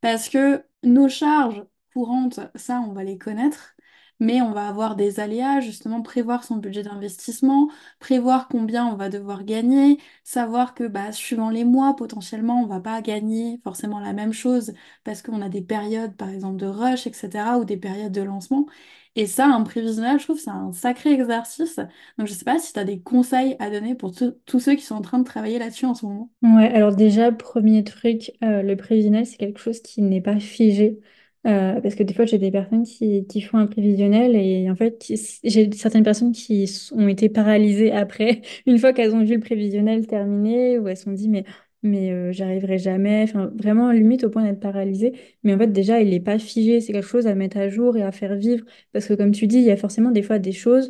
parce 0.00 0.28
que 0.28 0.64
nos 0.84 1.08
charges 1.08 1.64
courantes, 1.92 2.40
ça, 2.56 2.80
on 2.80 2.92
va 2.92 3.04
les 3.04 3.18
connaître, 3.18 3.74
mais 4.20 4.40
on 4.42 4.52
va 4.52 4.68
avoir 4.68 4.96
des 4.96 5.18
aléas, 5.20 5.60
justement, 5.60 6.02
prévoir 6.02 6.44
son 6.44 6.56
budget 6.56 6.82
d'investissement, 6.82 7.68
prévoir 7.98 8.48
combien 8.48 8.86
on 8.86 8.94
va 8.96 9.08
devoir 9.08 9.44
gagner, 9.44 9.98
savoir 10.24 10.74
que 10.74 10.84
bah, 10.86 11.12
suivant 11.12 11.50
les 11.50 11.64
mois, 11.64 11.96
potentiellement, 11.96 12.62
on 12.62 12.66
va 12.66 12.80
pas 12.80 13.02
gagner 13.02 13.60
forcément 13.64 13.98
la 14.00 14.12
même 14.12 14.32
chose 14.32 14.72
parce 15.04 15.22
qu'on 15.22 15.42
a 15.42 15.48
des 15.48 15.62
périodes, 15.62 16.16
par 16.16 16.28
exemple, 16.30 16.56
de 16.58 16.66
rush, 16.66 17.06
etc., 17.06 17.58
ou 17.58 17.64
des 17.64 17.76
périodes 17.78 18.12
de 18.12 18.22
lancement. 18.22 18.66
Et 19.16 19.26
ça, 19.26 19.46
un 19.46 19.62
prévisionnel, 19.64 20.18
je 20.20 20.24
trouve, 20.24 20.38
c'est 20.38 20.50
un 20.50 20.72
sacré 20.72 21.12
exercice. 21.12 21.76
Donc, 22.18 22.28
je 22.28 22.32
sais 22.32 22.44
pas 22.44 22.58
si 22.58 22.72
tu 22.72 22.78
as 22.78 22.84
des 22.84 23.00
conseils 23.00 23.56
à 23.58 23.70
donner 23.70 23.94
pour 23.94 24.14
tous 24.14 24.34
tous 24.46 24.60
ceux 24.60 24.74
qui 24.76 24.82
sont 24.82 24.94
en 24.94 25.02
train 25.02 25.18
de 25.18 25.24
travailler 25.24 25.58
là-dessus 25.58 25.86
en 25.86 25.94
ce 25.94 26.06
moment. 26.06 26.30
Ouais, 26.42 26.72
alors 26.72 26.96
déjà, 26.96 27.32
premier 27.32 27.84
truc, 27.84 28.32
euh, 28.42 28.62
le 28.62 28.76
prévisionnel, 28.76 29.26
c'est 29.26 29.36
quelque 29.36 29.60
chose 29.60 29.80
qui 29.82 30.00
n'est 30.00 30.22
pas 30.22 30.38
figé. 30.40 31.00
Euh, 31.46 31.80
parce 31.80 31.94
que 31.94 32.02
des 32.02 32.12
fois, 32.12 32.26
j'ai 32.26 32.38
des 32.38 32.50
personnes 32.50 32.84
qui, 32.84 33.26
qui 33.26 33.40
font 33.40 33.56
un 33.58 33.66
prévisionnel 33.66 34.36
et 34.36 34.70
en 34.70 34.76
fait, 34.76 35.10
j'ai 35.42 35.72
certaines 35.72 36.02
personnes 36.04 36.32
qui 36.32 36.70
ont 36.92 37.08
été 37.08 37.30
paralysées 37.30 37.92
après, 37.92 38.42
une 38.66 38.78
fois 38.78 38.92
qu'elles 38.92 39.14
ont 39.14 39.24
vu 39.24 39.34
le 39.34 39.40
prévisionnel 39.40 40.06
terminé, 40.06 40.78
où 40.78 40.88
elles 40.88 40.98
se 40.98 41.04
sont 41.04 41.12
dit, 41.12 41.28
mais, 41.30 41.44
mais 41.82 42.12
euh, 42.12 42.30
j'arriverai 42.32 42.78
jamais. 42.78 43.22
Enfin, 43.22 43.50
vraiment, 43.56 43.90
limite 43.90 44.24
au 44.24 44.30
point 44.30 44.44
d'être 44.44 44.60
paralysée. 44.60 45.12
Mais 45.42 45.54
en 45.54 45.58
fait, 45.58 45.68
déjà, 45.72 46.00
il 46.02 46.10
n'est 46.10 46.20
pas 46.20 46.38
figé. 46.38 46.80
C'est 46.82 46.92
quelque 46.92 47.06
chose 47.06 47.26
à 47.26 47.34
mettre 47.34 47.56
à 47.56 47.68
jour 47.70 47.96
et 47.96 48.02
à 48.02 48.12
faire 48.12 48.36
vivre. 48.36 48.64
Parce 48.92 49.06
que 49.06 49.14
comme 49.14 49.32
tu 49.32 49.46
dis, 49.46 49.58
il 49.58 49.64
y 49.64 49.70
a 49.70 49.76
forcément 49.78 50.10
des 50.10 50.22
fois 50.22 50.38
des 50.38 50.52
choses 50.52 50.88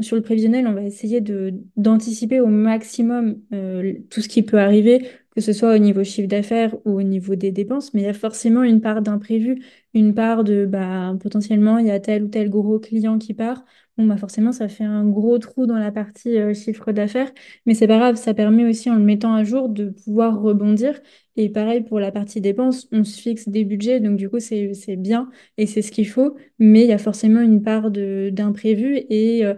sur 0.00 0.16
le 0.16 0.22
prévisionnel, 0.22 0.66
on 0.66 0.72
va 0.72 0.82
essayer 0.82 1.20
de 1.20 1.52
d'anticiper 1.76 2.40
au 2.40 2.46
maximum 2.46 3.42
euh, 3.52 3.94
tout 4.10 4.22
ce 4.22 4.28
qui 4.28 4.42
peut 4.42 4.58
arriver, 4.58 5.06
que 5.34 5.40
ce 5.40 5.52
soit 5.52 5.74
au 5.74 5.78
niveau 5.78 6.04
chiffre 6.04 6.28
d'affaires 6.28 6.74
ou 6.84 6.98
au 6.98 7.02
niveau 7.02 7.34
des 7.36 7.52
dépenses, 7.52 7.94
mais 7.94 8.02
il 8.02 8.04
y 8.04 8.08
a 8.08 8.12
forcément 8.14 8.62
une 8.62 8.80
part 8.80 9.02
d'imprévu, 9.02 9.62
une 9.94 10.14
part 10.14 10.44
de 10.44 10.66
bah, 10.66 11.14
potentiellement 11.20 11.78
il 11.78 11.86
y 11.86 11.90
a 11.90 12.00
tel 12.00 12.24
ou 12.24 12.28
tel 12.28 12.50
gros 12.50 12.78
client 12.78 13.18
qui 13.18 13.34
part. 13.34 13.64
Bon, 13.96 14.06
bah 14.06 14.16
forcément, 14.16 14.52
ça 14.52 14.68
fait 14.68 14.84
un 14.84 15.04
gros 15.06 15.38
trou 15.38 15.66
dans 15.66 15.76
la 15.78 15.92
partie 15.92 16.38
euh, 16.38 16.54
chiffre 16.54 16.90
d'affaires, 16.92 17.30
mais 17.66 17.74
c'est 17.74 17.86
pas 17.86 17.98
grave, 17.98 18.16
ça 18.16 18.32
permet 18.34 18.64
aussi 18.64 18.88
en 18.90 18.94
le 18.96 19.04
mettant 19.04 19.34
à 19.34 19.44
jour 19.44 19.68
de 19.68 19.90
pouvoir 19.90 20.40
rebondir. 20.40 21.00
Et 21.36 21.48
pareil 21.48 21.82
pour 21.82 22.00
la 22.00 22.12
partie 22.12 22.40
dépenses, 22.40 22.88
on 22.92 23.04
se 23.04 23.20
fixe 23.20 23.48
des 23.48 23.64
budgets, 23.64 24.00
donc 24.00 24.16
du 24.16 24.28
coup, 24.28 24.40
c'est 24.40 24.72
bien 24.96 25.30
et 25.56 25.66
c'est 25.66 25.82
ce 25.82 25.90
qu'il 25.92 26.08
faut 26.08 26.36
mais 26.58 26.82
il 26.82 26.88
y 26.88 26.92
a 26.92 26.98
forcément 26.98 27.40
une 27.40 27.62
part 27.62 27.90
d'imprévu 27.90 28.96
et 29.08 29.44
euh, 29.46 29.54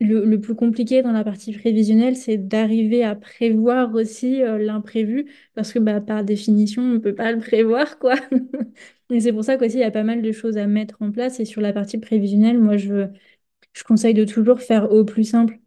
le, 0.00 0.36
plus 0.40 0.54
compliqué 0.54 1.02
dans 1.02 1.12
la 1.12 1.24
partie 1.24 1.52
prévisionnelle, 1.52 2.16
c'est 2.16 2.36
d'arriver 2.38 3.02
à 3.04 3.14
prévoir 3.16 3.94
aussi 3.94 4.42
euh, 4.42 4.58
l'imprévu 4.58 5.26
parce 5.54 5.72
que 5.72 5.78
bah, 5.78 6.00
par 6.00 6.24
définition, 6.24 6.82
on 6.82 6.94
ne 6.94 6.98
peut 6.98 7.14
pas 7.14 7.32
le 7.32 7.38
prévoir, 7.38 7.98
quoi. 7.98 8.14
Et 9.10 9.20
c'est 9.20 9.32
pour 9.32 9.44
ça 9.44 9.56
qu'aussi, 9.56 9.76
il 9.76 9.80
y 9.80 9.84
a 9.84 9.90
pas 9.90 10.02
mal 10.02 10.20
de 10.22 10.32
choses 10.32 10.58
à 10.58 10.66
mettre 10.66 11.00
en 11.02 11.12
place. 11.12 11.40
Et 11.40 11.44
sur 11.44 11.60
la 11.62 11.72
partie 11.72 11.98
prévisionnelle, 11.98 12.58
moi, 12.58 12.76
je, 12.76 13.06
je 13.74 13.84
conseille 13.84 14.14
de 14.14 14.24
toujours 14.24 14.60
faire 14.60 14.92
au 14.92 15.04
plus 15.04 15.24
simple 15.24 15.60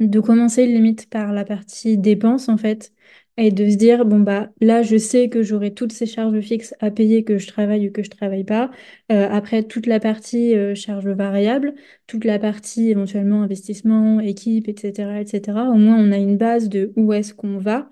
de 0.00 0.20
commencer 0.20 0.66
limite 0.66 1.08
par 1.10 1.32
la 1.32 1.44
partie 1.44 1.98
dépenses 1.98 2.48
en 2.48 2.56
fait 2.58 2.92
et 3.38 3.50
de 3.50 3.68
se 3.70 3.76
dire 3.76 4.04
bon 4.06 4.20
bah 4.20 4.50
là 4.60 4.82
je 4.82 4.96
sais 4.96 5.28
que 5.28 5.42
j'aurai 5.42 5.74
toutes 5.74 5.92
ces 5.92 6.06
charges 6.06 6.40
fixes 6.40 6.74
à 6.80 6.90
payer 6.90 7.24
que 7.24 7.38
je 7.38 7.46
travaille 7.46 7.88
ou 7.88 7.92
que 7.92 8.02
je 8.02 8.10
travaille 8.10 8.44
pas. 8.44 8.70
Euh, 9.12 9.28
après 9.30 9.62
toute 9.64 9.86
la 9.86 10.00
partie 10.00 10.54
euh, 10.56 10.74
charges 10.74 11.08
variables 11.08 11.74
toute 12.06 12.24
la 12.24 12.38
partie 12.38 12.90
éventuellement 12.90 13.42
investissement 13.42 14.20
équipe 14.20 14.68
etc 14.68 15.18
etc 15.20 15.40
au 15.70 15.74
moins 15.74 15.96
on 15.98 16.12
a 16.12 16.18
une 16.18 16.36
base 16.38 16.68
de 16.68 16.92
où 16.96 17.12
est-ce 17.12 17.34
qu'on 17.34 17.58
va 17.58 17.90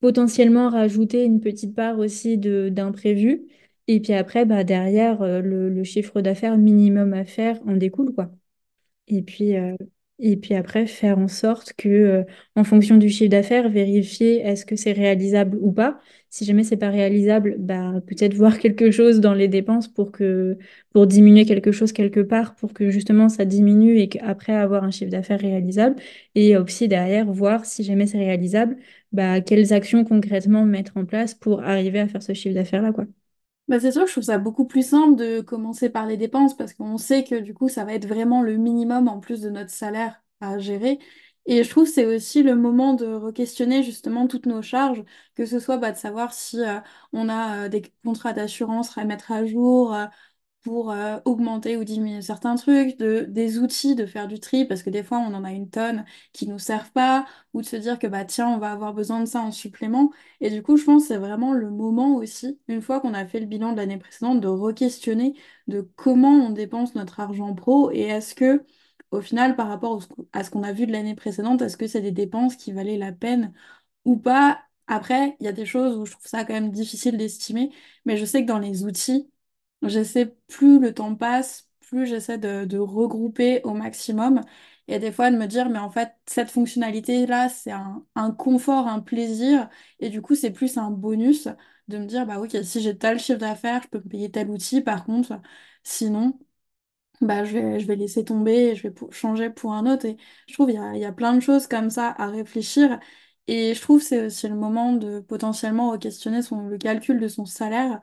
potentiellement 0.00 0.70
rajouter 0.70 1.24
une 1.24 1.40
petite 1.40 1.74
part 1.74 1.98
aussi 1.98 2.38
de 2.38 2.68
d'imprévu. 2.68 3.46
Et 3.86 4.00
puis 4.00 4.12
après 4.14 4.44
bah 4.44 4.64
derrière 4.64 5.22
euh, 5.22 5.40
le, 5.40 5.68
le 5.70 5.84
chiffre 5.84 6.20
d'affaires 6.20 6.58
minimum 6.58 7.12
à 7.14 7.24
faire 7.24 7.58
en 7.66 7.76
découle 7.76 8.14
quoi. 8.14 8.30
Et 9.08 9.22
puis, 9.22 9.56
euh, 9.56 9.76
et 10.20 10.36
puis 10.36 10.54
après, 10.54 10.86
faire 10.86 11.18
en 11.18 11.28
sorte 11.28 11.72
que, 11.74 11.88
euh, 11.88 12.24
en 12.56 12.64
fonction 12.64 12.96
du 12.96 13.08
chiffre 13.08 13.30
d'affaires, 13.30 13.68
vérifier 13.68 14.38
est-ce 14.40 14.66
que 14.66 14.74
c'est 14.76 14.92
réalisable 14.92 15.58
ou 15.60 15.72
pas. 15.72 16.00
Si 16.30 16.44
jamais 16.44 16.64
c'est 16.64 16.76
pas 16.76 16.90
réalisable, 16.90 17.56
bah, 17.58 17.94
peut-être 18.06 18.34
voir 18.34 18.58
quelque 18.58 18.90
chose 18.90 19.20
dans 19.20 19.34
les 19.34 19.48
dépenses 19.48 19.88
pour 19.88 20.10
que, 20.12 20.58
pour 20.92 21.06
diminuer 21.06 21.44
quelque 21.46 21.72
chose 21.72 21.92
quelque 21.92 22.20
part, 22.20 22.54
pour 22.56 22.72
que 22.74 22.90
justement 22.90 23.28
ça 23.28 23.44
diminue 23.44 23.98
et 23.98 24.08
qu'après 24.08 24.52
avoir 24.54 24.84
un 24.84 24.90
chiffre 24.90 25.10
d'affaires 25.10 25.40
réalisable. 25.40 25.96
Et 26.34 26.56
aussi 26.56 26.88
derrière, 26.88 27.30
voir 27.32 27.64
si 27.64 27.84
jamais 27.84 28.06
c'est 28.06 28.18
réalisable, 28.18 28.76
bah, 29.12 29.40
quelles 29.40 29.72
actions 29.72 30.04
concrètement 30.04 30.64
mettre 30.64 30.96
en 30.96 31.04
place 31.04 31.34
pour 31.34 31.62
arriver 31.62 32.00
à 32.00 32.08
faire 32.08 32.22
ce 32.22 32.34
chiffre 32.34 32.54
d'affaires-là, 32.54 32.92
quoi. 32.92 33.06
Bah, 33.68 33.78
c'est 33.80 33.92
sûr, 33.92 34.06
je 34.06 34.12
trouve 34.12 34.24
ça 34.24 34.38
beaucoup 34.38 34.66
plus 34.66 34.82
simple 34.88 35.14
de 35.16 35.40
commencer 35.42 35.90
par 35.90 36.06
les 36.06 36.16
dépenses 36.16 36.56
parce 36.56 36.72
qu'on 36.72 36.96
sait 36.96 37.22
que 37.24 37.34
du 37.38 37.52
coup, 37.52 37.68
ça 37.68 37.84
va 37.84 37.92
être 37.92 38.06
vraiment 38.06 38.40
le 38.42 38.56
minimum 38.56 39.08
en 39.08 39.20
plus 39.20 39.42
de 39.42 39.50
notre 39.50 39.70
salaire 39.70 40.22
à 40.40 40.58
gérer. 40.58 40.98
Et 41.44 41.62
je 41.64 41.68
trouve 41.70 41.84
que 41.84 41.90
c'est 41.92 42.06
aussi 42.06 42.42
le 42.42 42.54
moment 42.54 42.94
de 42.94 43.06
re-questionner 43.06 43.82
justement 43.82 44.26
toutes 44.26 44.46
nos 44.46 44.62
charges, 44.62 45.04
que 45.34 45.44
ce 45.44 45.60
soit 45.60 45.76
bah, 45.76 45.92
de 45.92 45.96
savoir 45.98 46.32
si 46.32 46.60
euh, 46.64 46.80
on 47.12 47.28
a 47.28 47.66
euh, 47.66 47.68
des 47.68 47.82
contrats 48.04 48.32
d'assurance 48.32 48.96
à 48.96 49.04
mettre 49.04 49.32
à 49.32 49.44
jour, 49.44 49.94
euh, 49.94 50.06
pour 50.62 50.90
euh, 50.90 51.18
augmenter 51.24 51.76
ou 51.76 51.84
diminuer 51.84 52.20
certains 52.22 52.56
trucs, 52.56 52.98
de, 52.98 53.24
des 53.28 53.58
outils, 53.58 53.94
de 53.94 54.06
faire 54.06 54.28
du 54.28 54.40
tri, 54.40 54.64
parce 54.66 54.82
que 54.82 54.90
des 54.90 55.02
fois 55.02 55.18
on 55.18 55.32
en 55.34 55.44
a 55.44 55.52
une 55.52 55.70
tonne 55.70 56.04
qui 56.32 56.46
nous 56.48 56.58
servent 56.58 56.92
pas, 56.92 57.26
ou 57.54 57.62
de 57.62 57.66
se 57.66 57.76
dire 57.76 57.98
que 57.98 58.06
bah 58.06 58.24
tiens, 58.24 58.48
on 58.48 58.58
va 58.58 58.72
avoir 58.72 58.92
besoin 58.94 59.20
de 59.20 59.26
ça 59.26 59.40
en 59.40 59.50
supplément. 59.52 60.10
Et 60.40 60.50
du 60.50 60.62
coup, 60.62 60.76
je 60.76 60.84
pense 60.84 61.02
que 61.04 61.08
c'est 61.08 61.16
vraiment 61.18 61.52
le 61.52 61.70
moment 61.70 62.16
aussi, 62.16 62.60
une 62.68 62.82
fois 62.82 63.00
qu'on 63.00 63.14
a 63.14 63.26
fait 63.26 63.40
le 63.40 63.46
bilan 63.46 63.72
de 63.72 63.76
l'année 63.78 63.98
précédente, 63.98 64.40
de 64.40 64.48
re-questionner 64.48 65.34
de 65.68 65.80
comment 65.96 66.30
on 66.34 66.50
dépense 66.50 66.94
notre 66.94 67.20
argent 67.20 67.54
pro 67.54 67.90
et 67.92 68.00
est-ce 68.02 68.34
que, 68.34 68.64
au 69.10 69.20
final, 69.20 69.56
par 69.56 69.68
rapport 69.68 70.02
à 70.32 70.44
ce 70.44 70.50
qu'on 70.50 70.62
a 70.62 70.72
vu 70.72 70.86
de 70.86 70.92
l'année 70.92 71.14
précédente, 71.14 71.62
est-ce 71.62 71.76
que 71.76 71.86
c'est 71.86 72.02
des 72.02 72.12
dépenses 72.12 72.56
qui 72.56 72.72
valaient 72.72 72.98
la 72.98 73.12
peine 73.12 73.52
ou 74.04 74.16
pas? 74.18 74.60
Après, 74.86 75.36
il 75.40 75.44
y 75.46 75.48
a 75.48 75.52
des 75.52 75.66
choses 75.66 75.96
où 75.98 76.06
je 76.06 76.12
trouve 76.12 76.26
ça 76.26 76.44
quand 76.44 76.54
même 76.54 76.70
difficile 76.72 77.16
d'estimer, 77.18 77.70
mais 78.06 78.16
je 78.16 78.24
sais 78.24 78.42
que 78.42 78.48
dans 78.48 78.58
les 78.58 78.84
outils, 78.84 79.30
J'essaie, 79.82 80.26
plus 80.48 80.80
le 80.80 80.92
temps 80.92 81.14
passe, 81.14 81.68
plus 81.80 82.06
j'essaie 82.06 82.38
de, 82.38 82.78
regrouper 82.78 83.60
au 83.64 83.74
maximum 83.74 84.40
et 84.88 84.98
des 84.98 85.12
fois 85.12 85.30
de 85.30 85.36
me 85.36 85.46
dire, 85.46 85.68
mais 85.68 85.78
en 85.78 85.90
fait, 85.90 86.12
cette 86.26 86.50
fonctionnalité-là, 86.50 87.48
c'est 87.48 87.70
un, 87.72 88.30
confort, 88.32 88.88
un 88.88 89.00
plaisir 89.00 89.68
et 90.00 90.08
du 90.10 90.20
coup, 90.22 90.34
c'est 90.34 90.50
plus 90.50 90.78
un 90.78 90.90
bonus 90.90 91.48
de 91.88 91.98
me 91.98 92.06
dire, 92.06 92.26
bah 92.26 92.40
ok, 92.40 92.56
si 92.64 92.80
j'ai 92.80 92.96
tel 92.98 93.18
chiffre 93.20 93.38
d'affaires, 93.38 93.82
je 93.82 93.88
peux 93.88 93.98
me 93.98 94.08
payer 94.08 94.30
tel 94.30 94.50
outil, 94.50 94.80
par 94.80 95.04
contre, 95.04 95.40
sinon 95.84 96.38
bah, 97.20 97.44
je 97.44 97.52
vais, 97.58 97.80
je 97.80 97.86
vais 97.86 97.96
laisser 97.96 98.24
tomber 98.24 98.52
et 98.70 98.76
je 98.76 98.88
vais 98.88 98.94
changer 99.10 99.50
pour 99.50 99.72
un 99.72 99.86
autre. 99.92 100.06
Et 100.06 100.16
je 100.46 100.54
trouve 100.54 100.66
qu'il 100.68 100.76
y 100.76 100.78
a, 100.78 100.94
il 100.94 101.00
y 101.00 101.04
a 101.04 101.12
plein 101.12 101.34
de 101.34 101.40
choses 101.40 101.66
comme 101.66 101.90
ça 101.90 102.14
à 102.16 102.28
réfléchir. 102.28 103.00
Et 103.48 103.74
je 103.74 103.80
trouve 103.80 104.00
c'est 104.02 104.26
aussi 104.26 104.48
le 104.48 104.54
moment 104.54 104.92
de 104.92 105.20
potentiellement 105.20 105.96
questionner 105.98 106.42
son, 106.42 106.66
le 106.68 106.78
calcul 106.78 107.18
de 107.18 107.28
son 107.28 107.44
salaire, 107.44 108.00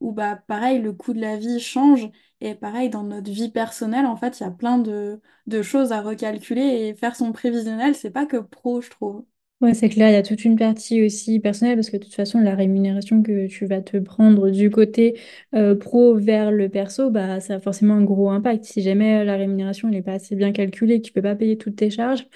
où 0.00 0.12
bah, 0.12 0.36
pareil, 0.46 0.80
le 0.80 0.92
coût 0.92 1.12
de 1.12 1.20
la 1.20 1.36
vie 1.36 1.60
change. 1.60 2.08
Et 2.40 2.54
pareil, 2.54 2.88
dans 2.90 3.02
notre 3.02 3.30
vie 3.30 3.50
personnelle, 3.50 4.06
en 4.06 4.16
fait, 4.16 4.40
il 4.40 4.44
y 4.44 4.46
a 4.46 4.50
plein 4.50 4.78
de, 4.78 5.20
choses 5.62 5.92
à 5.92 6.02
recalculer. 6.02 6.88
Et 6.88 6.94
faire 6.94 7.16
son 7.16 7.32
prévisionnel, 7.32 7.94
c'est 7.94 8.10
pas 8.10 8.26
que 8.26 8.36
pro, 8.36 8.80
je 8.80 8.90
trouve. 8.90 9.24
Ouais, 9.60 9.74
c'est 9.74 9.88
clair, 9.88 10.08
il 10.08 10.12
y 10.12 10.16
a 10.16 10.22
toute 10.22 10.44
une 10.44 10.54
partie 10.56 11.04
aussi 11.04 11.40
personnelle 11.40 11.74
parce 11.74 11.90
que 11.90 11.96
de 11.96 12.04
toute 12.04 12.14
façon, 12.14 12.38
la 12.38 12.54
rémunération 12.54 13.24
que 13.24 13.48
tu 13.48 13.66
vas 13.66 13.80
te 13.82 13.96
prendre 13.96 14.50
du 14.50 14.70
côté 14.70 15.18
euh, 15.52 15.74
pro 15.74 16.14
vers 16.14 16.52
le 16.52 16.68
perso, 16.68 17.10
bah, 17.10 17.40
ça 17.40 17.56
a 17.56 17.60
forcément 17.60 17.94
un 17.94 18.04
gros 18.04 18.30
impact. 18.30 18.64
Si 18.64 18.82
jamais 18.82 19.24
la 19.24 19.36
rémunération 19.36 19.88
n'est 19.88 20.02
pas 20.02 20.12
assez 20.12 20.36
bien 20.36 20.52
calculée, 20.52 21.00
que 21.00 21.06
tu 21.08 21.12
peux 21.12 21.22
pas 21.22 21.34
payer 21.34 21.58
toutes 21.58 21.74
tes 21.74 21.90
charges, 21.90 22.28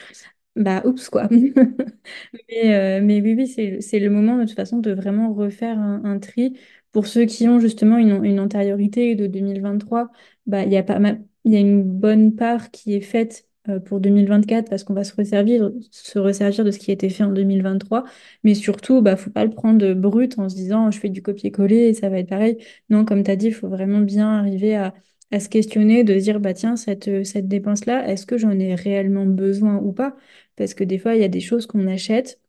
bah 0.57 0.83
oups 0.85 1.09
quoi. 1.09 1.29
Mais, 2.49 2.75
euh, 2.75 3.01
mais 3.03 3.21
oui, 3.21 3.35
oui, 3.37 3.47
c'est, 3.49 3.81
c'est 3.81 3.99
le 4.01 4.11
moment 4.11 4.37
de 4.39 4.45
toute 4.45 4.57
façon 4.57 4.79
de 4.79 4.93
vraiment 4.93 5.33
refaire 5.35 5.79
un, 5.79 6.19
tri. 6.19 6.59
Pour 6.93 7.07
ceux 7.07 7.25
qui 7.27 7.49
ont 7.49 7.59
justement 7.61 7.99
une, 7.99 8.25
une 8.25 8.41
antériorité 8.41 9.15
de 9.15 9.27
2023, 9.27 10.11
bah, 10.47 10.65
il 10.65 10.73
y 10.73 10.77
a 10.77 10.83
pas 10.83 10.99
mal- 10.99 11.25
il 11.45 11.53
y 11.53 11.57
a 11.57 11.61
une 11.61 11.83
bonne 11.83 12.35
part 12.37 12.71
qui 12.71 12.95
est 12.95 13.01
faite 13.01 13.49
euh, 13.69 13.81
pour 13.81 14.01
2024 14.01 14.69
parce 14.71 14.85
qu'on 14.85 14.95
va 14.95 15.05
se 15.05 15.15
resservir, 15.15 15.71
se 15.91 16.19
resservir 16.19 16.65
de 16.65 16.71
ce 16.71 16.79
qui 16.79 16.91
a 16.91 16.95
été 16.95 17.09
fait 17.11 17.25
en 17.25 17.33
2023. 17.33 18.05
Mais 18.45 18.55
surtout, 18.55 19.03
bah, 19.03 19.17
faut 19.17 19.31
pas 19.31 19.45
le 19.45 19.51
prendre 19.51 19.95
brut 19.95 20.39
en 20.39 20.49
se 20.49 20.55
disant 20.57 20.91
je 20.91 20.99
fais 21.01 21.09
du 21.09 21.23
copier-coller 21.23 21.77
et 21.89 21.95
ça 21.95 22.09
va 22.11 22.19
être 22.19 22.29
pareil. 22.29 22.59
Non, 22.91 23.05
comme 23.05 23.23
tu 23.25 23.31
as 23.31 23.37
dit, 23.37 23.47
il 23.49 23.55
faut 23.55 23.69
vraiment 23.69 24.01
bien 24.01 24.29
arriver 24.39 24.77
à, 24.77 24.95
à 25.33 25.41
se 25.41 25.49
questionner, 25.49 26.05
de 26.05 26.15
se 26.19 26.25
dire 26.25 26.41
bah, 26.41 26.55
tiens, 26.55 26.77
cette, 26.77 27.25
cette 27.25 27.49
dépense-là, 27.49 28.09
est-ce 28.09 28.27
que 28.27 28.39
j'en 28.39 28.53
ai 28.53 28.75
réellement 28.75 29.27
besoin 29.27 29.77
ou 29.79 29.93
pas? 29.93 30.17
Parce 30.57 30.75
que 30.75 30.85
des 30.85 30.99
fois, 30.99 31.15
il 31.17 31.23
y 31.23 31.25
a 31.25 31.29
des 31.29 31.41
choses 31.41 31.67
qu'on 31.67 31.87
achète, 31.89 32.41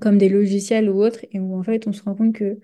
comme 0.00 0.18
des 0.18 0.28
logiciels 0.28 0.88
ou 0.90 1.02
autres, 1.02 1.20
et 1.32 1.40
où 1.40 1.54
en 1.58 1.62
fait, 1.62 1.86
on 1.86 1.92
se 1.92 2.02
rend 2.02 2.14
compte 2.14 2.34
que 2.34 2.58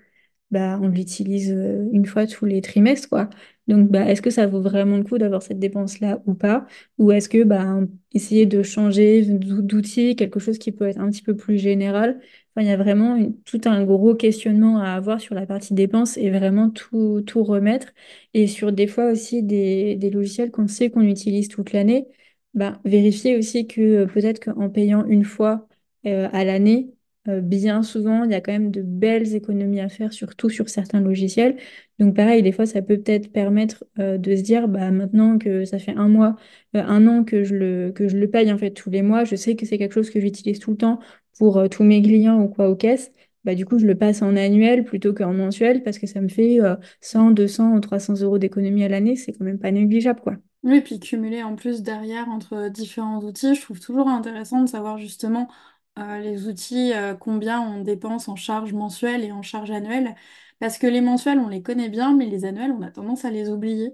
bah, 0.51 0.79
on 0.83 0.89
l'utilise 0.89 1.51
euh, 1.53 1.89
une 1.93 2.05
fois 2.05 2.27
tous 2.27 2.45
les 2.45 2.61
trimestres, 2.61 3.09
quoi. 3.09 3.29
Donc, 3.67 3.89
bah, 3.91 4.09
est-ce 4.11 4.21
que 4.21 4.29
ça 4.31 4.47
vaut 4.47 4.61
vraiment 4.61 4.97
le 4.97 5.03
coup 5.03 5.17
d'avoir 5.17 5.43
cette 5.43 5.59
dépense-là 5.59 6.21
ou 6.27 6.35
pas? 6.35 6.67
Ou 6.99 7.11
est-ce 7.13 7.29
que 7.29 7.43
bah, 7.43 7.79
essayer 8.13 8.45
de 8.45 8.63
changer 8.63 9.25
d'outil, 9.25 10.15
quelque 10.17 10.39
chose 10.41 10.59
qui 10.59 10.71
peut 10.73 10.87
être 10.87 10.99
un 10.99 11.09
petit 11.11 11.23
peu 11.23 11.35
plus 11.37 11.57
général? 11.57 12.21
Il 12.59 12.67
y 12.67 12.71
a 12.71 12.77
vraiment 12.77 13.17
tout 13.45 13.61
un 13.65 13.83
gros 13.85 14.15
questionnement 14.15 14.79
à 14.79 14.91
avoir 14.93 15.21
sur 15.21 15.35
la 15.35 15.45
partie 15.45 15.73
dépenses 15.73 16.17
et 16.17 16.29
vraiment 16.29 16.69
tout, 16.69 17.23
remettre. 17.35 17.93
Et 18.33 18.47
sur 18.47 18.71
des 18.71 18.87
fois 18.87 19.11
aussi 19.11 19.43
des, 19.43 19.97
logiciels 20.11 20.51
qu'on 20.51 20.67
sait 20.67 20.89
qu'on 20.91 21.01
utilise 21.01 21.47
toute 21.47 21.71
l'année, 21.73 22.07
bah, 22.53 22.79
vérifier 22.85 23.37
aussi 23.37 23.67
que 23.67 23.81
euh, 23.81 24.05
peut-être 24.07 24.39
qu'en 24.43 24.69
payant 24.69 25.05
une 25.05 25.23
fois 25.23 25.67
euh, 26.05 26.27
à 26.33 26.43
l'année, 26.43 26.93
bien 27.41 27.83
souvent, 27.83 28.23
il 28.23 28.31
y 28.31 28.33
a 28.33 28.41
quand 28.41 28.51
même 28.51 28.71
de 28.71 28.81
belles 28.81 29.35
économies 29.35 29.79
à 29.81 29.89
faire, 29.89 30.13
surtout 30.13 30.49
sur 30.49 30.69
certains 30.69 31.01
logiciels. 31.01 31.57
Donc 31.99 32.15
pareil, 32.15 32.41
des 32.43 32.51
fois, 32.51 32.65
ça 32.65 32.81
peut 32.81 32.97
peut-être 32.97 33.31
permettre 33.31 33.83
euh, 33.99 34.17
de 34.17 34.35
se 34.35 34.41
dire, 34.41 34.67
bah, 34.67 34.91
maintenant 34.91 35.37
que 35.37 35.65
ça 35.65 35.79
fait 35.79 35.93
un 35.95 36.07
mois, 36.07 36.35
euh, 36.75 36.83
un 36.83 37.07
an 37.07 37.23
que 37.23 37.43
je 37.43 37.55
le, 37.55 37.91
que 37.91 38.07
je 38.07 38.17
le 38.17 38.29
paye 38.29 38.51
en 38.51 38.57
fait 38.57 38.71
tous 38.71 38.89
les 38.89 39.01
mois, 39.01 39.23
je 39.25 39.35
sais 39.35 39.55
que 39.55 39.65
c'est 39.65 39.77
quelque 39.77 39.93
chose 39.93 40.09
que 40.09 40.19
j'utilise 40.19 40.59
tout 40.59 40.71
le 40.71 40.77
temps 40.77 40.99
pour 41.37 41.57
euh, 41.57 41.67
tous 41.67 41.83
mes 41.83 42.01
clients 42.01 42.41
ou 42.41 42.47
quoi 42.47 42.69
aux 42.69 42.75
caisses. 42.75 43.11
Bah, 43.45 43.55
du 43.55 43.65
coup, 43.65 43.79
je 43.79 43.85
le 43.87 43.95
passe 43.95 44.21
en 44.21 44.35
annuel 44.35 44.83
plutôt 44.83 45.13
qu'en 45.13 45.33
mensuel 45.33 45.81
parce 45.83 45.97
que 45.97 46.07
ça 46.07 46.21
me 46.21 46.27
fait 46.27 46.61
euh, 46.61 46.75
100, 47.01 47.31
200 47.31 47.73
ou 47.73 47.79
300 47.79 48.21
euros 48.21 48.37
d'économie 48.37 48.83
à 48.83 48.89
l'année. 48.89 49.15
C'est 49.15 49.33
quand 49.33 49.45
même 49.45 49.59
pas 49.59 49.71
négligeable, 49.71 50.19
quoi. 50.21 50.35
Oui, 50.63 50.81
puis 50.81 50.99
cumuler 50.99 51.41
en 51.41 51.55
plus 51.55 51.83
derrière 51.83 52.27
entre 52.27 52.69
différents 52.69 53.21
outils, 53.23 53.55
je 53.55 53.61
trouve 53.61 53.79
toujours 53.79 54.09
intéressant 54.09 54.61
de 54.61 54.67
savoir 54.67 54.97
justement 54.97 55.47
euh, 55.97 56.19
les 56.19 56.47
outils, 56.47 56.93
euh, 56.93 57.15
combien 57.15 57.59
on 57.61 57.81
dépense 57.81 58.27
en 58.29 58.35
charge 58.35 58.73
mensuelle 58.73 59.23
et 59.23 59.31
en 59.31 59.41
charge 59.41 59.71
annuelle. 59.71 60.15
Parce 60.59 60.77
que 60.77 60.87
les 60.87 61.01
mensuels, 61.01 61.39
on 61.39 61.47
les 61.49 61.61
connaît 61.61 61.89
bien, 61.89 62.15
mais 62.15 62.25
les 62.25 62.45
annuels, 62.45 62.71
on 62.71 62.81
a 62.81 62.91
tendance 62.91 63.25
à 63.25 63.31
les 63.31 63.49
oublier. 63.49 63.93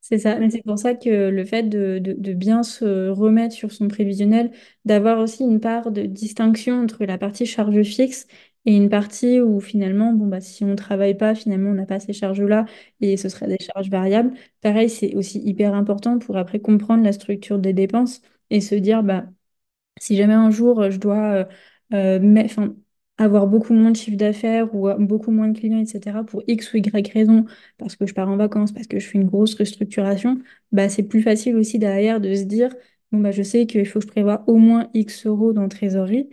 C'est 0.00 0.18
ça, 0.18 0.38
mais 0.38 0.50
c'est 0.50 0.62
pour 0.62 0.78
ça 0.78 0.94
que 0.94 1.10
le 1.30 1.44
fait 1.44 1.64
de, 1.64 1.98
bien 2.32 2.62
se 2.62 3.08
remettre 3.08 3.54
sur 3.54 3.72
son 3.72 3.88
prévisionnel, 3.88 4.52
d'avoir 4.84 5.18
aussi 5.18 5.42
une 5.42 5.58
part 5.60 5.90
de 5.90 6.02
distinction 6.02 6.80
entre 6.82 7.04
la 7.04 7.18
partie 7.18 7.44
charge 7.44 7.82
fixe 7.82 8.26
et 8.66 8.76
une 8.76 8.88
partie 8.88 9.40
où 9.40 9.60
finalement, 9.60 10.12
bon, 10.12 10.26
bah, 10.28 10.40
si 10.40 10.62
on 10.64 10.68
ne 10.68 10.74
travaille 10.76 11.16
pas, 11.16 11.34
finalement, 11.34 11.70
on 11.70 11.74
n'a 11.74 11.86
pas 11.86 11.98
ces 12.00 12.12
charges-là 12.12 12.66
et 13.00 13.16
ce 13.16 13.28
seraient 13.28 13.48
des 13.48 13.58
charges 13.64 13.90
variables. 13.90 14.32
Pareil, 14.60 14.88
c'est 14.90 15.16
aussi 15.16 15.40
hyper 15.40 15.74
important 15.74 16.18
pour 16.20 16.36
après 16.36 16.60
comprendre 16.60 17.02
la 17.04 17.12
structure 17.12 17.58
des 17.58 17.72
dépenses 17.72 18.22
et 18.50 18.60
se 18.60 18.74
dire, 18.76 19.02
bah, 19.02 19.26
si 20.00 20.16
jamais 20.16 20.34
un 20.34 20.50
jour 20.50 20.80
euh, 20.80 20.90
je 20.90 20.98
dois 20.98 21.46
euh, 21.94 22.18
euh, 22.18 22.68
avoir 23.18 23.46
beaucoup 23.46 23.72
moins 23.72 23.90
de 23.90 23.96
chiffre 23.96 24.16
d'affaires 24.16 24.74
ou 24.74 24.88
beaucoup 24.98 25.30
moins 25.30 25.48
de 25.48 25.58
clients, 25.58 25.80
etc., 25.80 26.24
pour 26.24 26.42
X 26.46 26.74
ou 26.74 26.76
Y 26.78 27.12
raison, 27.12 27.46
parce 27.78 27.96
que 27.96 28.06
je 28.06 28.12
pars 28.14 28.28
en 28.28 28.36
vacances, 28.36 28.72
parce 28.72 28.86
que 28.86 28.98
je 28.98 29.06
fais 29.08 29.16
une 29.18 29.26
grosse 29.26 29.54
restructuration, 29.54 30.38
bah, 30.72 30.88
c'est 30.90 31.02
plus 31.04 31.22
facile 31.22 31.56
aussi 31.56 31.78
derrière 31.78 32.20
de 32.20 32.34
se 32.34 32.42
dire, 32.42 32.70
bon, 33.12 33.20
bah, 33.20 33.30
je 33.30 33.42
sais 33.42 33.66
qu'il 33.66 33.86
faut 33.86 34.00
que 34.00 34.04
je 34.06 34.10
prévoie 34.10 34.44
au 34.48 34.56
moins 34.56 34.90
X 34.92 35.26
euros 35.26 35.52
dans 35.54 35.66
trésorerie 35.68 36.28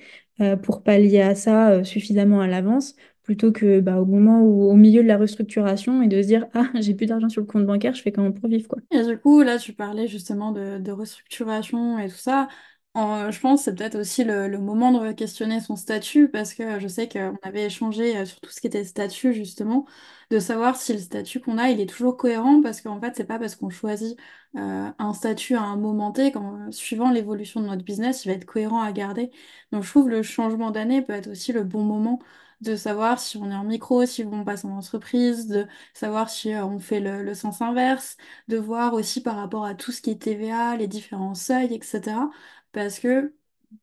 pour 0.63 0.83
pallier 0.83 1.21
à 1.21 1.35
ça 1.35 1.83
suffisamment 1.85 2.41
à 2.41 2.47
l'avance, 2.47 2.95
plutôt 3.21 3.53
que 3.53 3.79
bah, 3.79 4.01
au 4.01 4.05
moment 4.05 4.41
où, 4.41 4.63
au 4.69 4.75
milieu 4.75 5.03
de 5.03 5.07
la 5.07 5.17
restructuration 5.17 6.01
et 6.01 6.07
de 6.07 6.21
se 6.21 6.27
dire, 6.27 6.47
ah, 6.53 6.69
j'ai 6.81 6.93
plus 6.95 7.05
d'argent 7.05 7.29
sur 7.29 7.39
le 7.41 7.47
compte 7.47 7.65
bancaire, 7.65 7.93
je 7.93 8.01
fais 8.01 8.11
comment 8.11 8.31
pour 8.33 8.49
vivre, 8.49 8.67
quoi. 8.67 8.79
Et 8.91 9.01
du 9.03 9.17
coup, 9.19 9.41
là, 9.41 9.57
tu 9.57 9.73
parlais 9.73 10.07
justement 10.07 10.51
de, 10.51 10.79
de 10.79 10.91
restructuration 10.91 11.97
et 11.99 12.09
tout 12.09 12.15
ça. 12.15 12.49
Je 12.95 13.39
pense 13.39 13.61
que 13.61 13.65
c'est 13.65 13.75
peut-être 13.75 13.95
aussi 13.99 14.23
le, 14.23 14.55
moment 14.59 14.91
de 14.91 15.11
questionner 15.13 15.59
son 15.59 15.75
statut 15.75 16.29
parce 16.29 16.53
que 16.53 16.79
je 16.79 16.87
sais 16.87 17.09
qu'on 17.09 17.35
avait 17.41 17.65
échangé 17.65 18.15
euh, 18.17 18.25
sur 18.25 18.39
tout 18.39 18.51
ce 18.51 18.61
qui 18.61 18.67
était 18.67 18.83
statut, 18.83 19.33
justement, 19.33 19.87
de 20.29 20.37
savoir 20.37 20.75
si 20.75 20.93
le 20.93 20.99
statut 20.99 21.39
qu'on 21.41 21.57
a, 21.57 21.69
il 21.69 21.79
est 21.81 21.87
toujours 21.89 22.17
cohérent 22.17 22.61
parce 22.61 22.81
qu'en 22.81 22.99
fait, 23.01 23.15
c'est 23.15 23.23
pas 23.25 23.39
parce 23.39 23.55
qu'on 23.55 23.71
choisit 23.71 24.15
euh, 24.55 24.91
un 24.99 25.13
statut 25.13 25.55
à 25.55 25.61
un 25.63 25.75
moment 25.75 26.11
T, 26.11 26.31
quand, 26.31 26.71
suivant 26.71 27.09
l'évolution 27.09 27.61
de 27.61 27.65
notre 27.67 27.83
business, 27.83 28.25
il 28.25 28.27
va 28.29 28.35
être 28.35 28.45
cohérent 28.45 28.81
à 28.83 28.91
garder. 28.91 29.31
Donc, 29.71 29.81
je 29.83 29.89
trouve 29.89 30.09
le 30.09 30.21
changement 30.21 30.69
d'année 30.69 31.01
peut 31.01 31.13
être 31.13 31.31
aussi 31.31 31.51
le 31.51 31.63
bon 31.63 31.83
moment 31.83 32.19
de 32.61 32.75
savoir 32.75 33.19
si 33.19 33.37
on 33.37 33.49
est 33.51 33.55
en 33.55 33.63
micro, 33.65 34.05
si 34.05 34.23
on 34.23 34.43
passe 34.45 34.63
en 34.65 34.69
entreprise, 34.77 35.47
de 35.47 35.65
savoir 35.93 36.29
si 36.29 36.53
euh, 36.53 36.63
on 36.65 36.77
fait 36.79 36.99
le 36.99 37.33
sens 37.33 37.61
inverse 37.61 38.17
de 38.47 38.57
voir 38.57 38.93
aussi 38.93 39.21
par 39.21 39.35
rapport 39.35 39.65
à 39.65 39.73
tout 39.75 39.91
ce 39.91 40.01
qui 40.01 40.11
est 40.11 40.21
TVA, 40.21 40.77
les 40.77 40.87
différents 40.87 41.33
seuils, 41.35 41.73
etc. 41.73 42.29
Parce 42.73 42.99
que, 42.99 43.33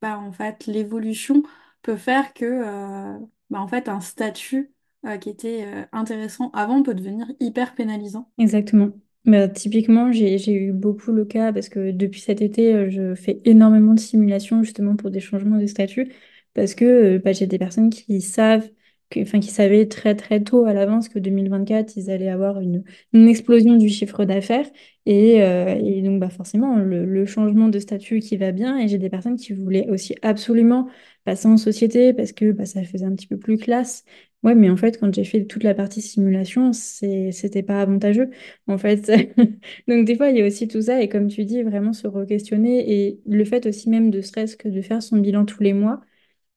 bah, 0.03 0.18
en 0.18 0.33
fait, 0.33 0.66
l'évolution 0.66 1.42
peut 1.83 1.96
faire 1.96 2.35
que, 2.35 2.44
euh, 2.44 3.18
bah, 3.48 3.61
en 3.61 3.68
fait, 3.68 3.88
un 3.88 4.00
statut 4.00 4.72
euh, 5.07 5.16
qui 5.16 5.31
était 5.31 5.64
euh, 5.64 5.85
intéressant 5.92 6.50
avant 6.50 6.83
peut 6.83 6.94
devenir 6.94 7.26
hyper 7.40 7.74
pénalisant. 7.74 8.31
Exactement. 8.38 8.90
Bah, 9.24 9.48
typiquement, 9.48 10.12
j'ai, 10.12 10.53
eu 10.53 10.72
beaucoup 10.72 11.12
le 11.12 11.24
cas 11.24 11.53
parce 11.53 11.68
que 11.68 11.92
depuis 11.92 12.20
cet 12.20 12.42
été, 12.42 12.90
je 12.90 13.14
fais 13.14 13.40
énormément 13.44 13.94
de 13.94 14.00
simulations 14.00 14.62
justement 14.62 14.96
pour 14.96 15.11
des 15.11 15.20
changements 15.20 15.59
de 15.59 15.66
statut 15.66 16.12
parce 16.55 16.74
que 16.74 17.18
bah, 17.18 17.33
j'ai 17.33 17.46
des 17.46 17.59
personnes 17.59 17.90
qui 17.90 18.20
savent, 18.20 18.68
que, 19.11 19.20
enfin, 19.20 19.40
qui 19.40 19.51
savaient 19.51 19.87
très 19.88 20.14
très 20.16 20.40
tôt 20.42 20.64
à 20.64 20.73
l'avance 20.73 21.09
que 21.09 21.18
2024, 21.18 21.96
ils 21.96 22.11
allaient 22.11 22.29
avoir 22.31 22.61
une, 22.61 22.85
une 23.12 23.29
explosion 23.29 23.77
du 23.77 23.88
chiffre 23.88 24.25
d'affaires 24.25 24.66
et, 25.07 25.42
euh, 25.42 25.75
et 25.83 26.03
donc 26.03 26.20
bah, 26.20 26.31
forcément 26.31 26.77
le, 26.77 27.05
le 27.05 27.27
changement 27.27 27.68
de 27.68 27.79
statut 27.79 28.20
qui 28.20 28.37
va 28.37 28.53
bien 28.53 28.79
et 28.79 28.88
j'ai 28.88 28.99
des 28.99 29.11
personnes 29.11 29.37
qui 29.37 29.53
voulaient 29.53 29.88
aussi 29.88 30.14
absolument 30.23 30.88
passer 31.25 31.49
en 31.49 31.57
société 31.57 32.12
parce 32.14 32.33
que 32.33 32.53
bah, 32.53 32.66
ça 32.66 32.83
faisait 32.85 33.05
un 33.07 33.14
petit 33.14 33.27
peu 33.27 33.38
plus 33.38 33.59
classe. 33.59 34.05
Ouais, 34.42 34.55
mais 34.55 34.70
en 34.70 34.77
fait, 34.77 34.99
quand 34.99 35.12
j'ai 35.14 35.25
fait 35.25 35.44
toute 35.44 35.62
la 35.64 35.75
partie 35.75 36.01
simulation, 36.01 36.73
c'était 36.73 37.62
pas 37.62 37.83
avantageux, 37.83 38.31
en 38.68 38.79
fait. 38.79 39.11
Donc, 39.88 40.07
des 40.07 40.16
fois, 40.16 40.31
il 40.31 40.38
y 40.38 40.42
a 40.42 40.46
aussi 40.46 40.66
tout 40.66 40.81
ça, 40.81 41.03
et 41.03 41.09
comme 41.11 41.29
tu 41.29 41.44
dis, 41.44 41.62
vraiment 41.62 41.92
se 41.92 42.07
re-questionner, 42.07 43.07
et 43.07 43.20
le 43.27 43.44
fait 43.44 43.66
aussi 43.66 43.90
même 43.90 44.11
de 44.11 44.23
serait-ce 44.23 44.57
que 44.57 44.68
de 44.68 44.81
faire 44.81 45.03
son 45.03 45.18
bilan 45.18 45.44
tous 45.44 45.62
les 45.62 45.75
mois, 45.75 46.01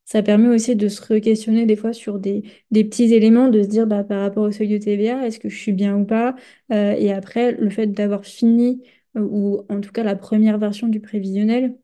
ça 0.05 0.21
permet 0.23 0.49
aussi 0.49 0.75
de 0.75 0.87
se 0.87 1.01
re-questionner 1.01 1.65
des 1.65 1.75
fois 1.75 1.93
sur 1.93 2.19
des, 2.19 2.43
petits 2.71 3.13
éléments, 3.13 3.47
de 3.49 3.63
se 3.63 3.67
dire, 3.67 3.87
bah, 3.87 4.03
par 4.03 4.21
rapport 4.21 4.43
au 4.43 4.51
seuil 4.51 4.67
de 4.67 4.77
TVA, 4.77 5.25
est-ce 5.25 5.39
que 5.39 5.49
je 5.49 5.57
suis 5.57 5.71
bien 5.73 5.95
ou 5.97 6.05
pas? 6.05 6.35
Euh, 6.71 6.91
et 6.93 7.11
après, 7.11 7.53
le 7.53 7.69
fait 7.69 7.87
d'avoir 7.87 8.25
fini, 8.25 8.83
euh, 9.17 9.21
ou 9.21 9.65
en 9.69 9.81
tout 9.81 9.91
cas 9.91 10.03
la 10.03 10.15
première 10.15 10.57
version 10.57 10.87
du 10.87 10.99
prévisionnel, 10.99 11.77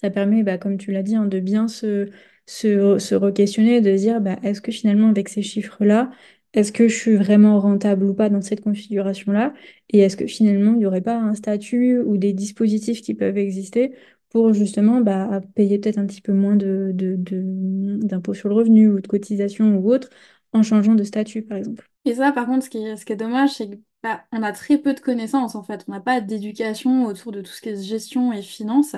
ça 0.00 0.10
permet, 0.10 0.42
bah, 0.42 0.58
comme 0.58 0.78
tu 0.78 0.92
l'as 0.92 1.02
dit, 1.02 1.16
hein, 1.16 1.26
de 1.26 1.40
bien 1.40 1.68
se, 1.68 2.10
se, 2.46 2.98
se 2.98 3.14
re-questionner, 3.14 3.80
de 3.80 3.96
se 3.96 4.02
dire, 4.02 4.20
bah, 4.20 4.36
est-ce 4.42 4.60
que 4.60 4.72
finalement, 4.72 5.08
avec 5.08 5.28
ces 5.28 5.42
chiffres-là, 5.42 6.10
est-ce 6.52 6.72
que 6.72 6.88
je 6.88 6.96
suis 6.96 7.16
vraiment 7.16 7.60
rentable 7.60 8.04
ou 8.06 8.14
pas 8.14 8.30
dans 8.30 8.40
cette 8.40 8.62
configuration-là? 8.62 9.52
Et 9.90 9.98
est-ce 10.00 10.16
que 10.16 10.26
finalement, 10.26 10.72
il 10.72 10.78
n'y 10.78 10.86
aurait 10.86 11.02
pas 11.02 11.16
un 11.18 11.34
statut 11.34 11.98
ou 12.00 12.16
des 12.16 12.32
dispositifs 12.32 13.02
qui 13.02 13.14
peuvent 13.14 13.36
exister 13.38 13.92
pour 14.30 14.52
justement 14.52 15.00
bah, 15.00 15.40
payer 15.54 15.78
peut-être 15.78 15.98
un 15.98 16.06
petit 16.06 16.20
peu 16.20 16.32
moins 16.32 16.56
de, 16.56 16.90
de, 16.94 17.16
de- 17.16 17.98
d'impôts 18.06 18.34
sur 18.34 18.48
le 18.48 18.54
revenu 18.54 18.88
ou 18.88 19.00
de 19.00 19.06
cotisation 19.06 19.76
ou 19.78 19.90
autre 19.92 20.10
en 20.52 20.62
changeant 20.62 20.94
de 20.94 21.04
statut, 21.04 21.42
par 21.42 21.58
exemple. 21.58 21.88
Et 22.04 22.14
ça, 22.14 22.32
par 22.32 22.46
contre, 22.46 22.64
ce 22.64 22.70
qui 22.70 22.78
est, 22.78 22.96
ce 22.96 23.04
qui 23.04 23.12
est 23.12 23.16
dommage, 23.16 23.50
c'est 23.54 23.68
que 23.70 23.76
bah, 24.02 24.24
on 24.32 24.42
a 24.42 24.52
très 24.52 24.78
peu 24.78 24.94
de 24.94 25.00
connaissances 25.00 25.54
en 25.56 25.62
fait. 25.64 25.84
On 25.88 25.92
n'a 25.92 26.00
pas 26.00 26.20
d'éducation 26.20 27.04
autour 27.06 27.32
de 27.32 27.40
tout 27.42 27.50
ce 27.50 27.60
qui 27.60 27.70
est 27.70 27.82
gestion 27.82 28.32
et 28.32 28.42
finance. 28.42 28.94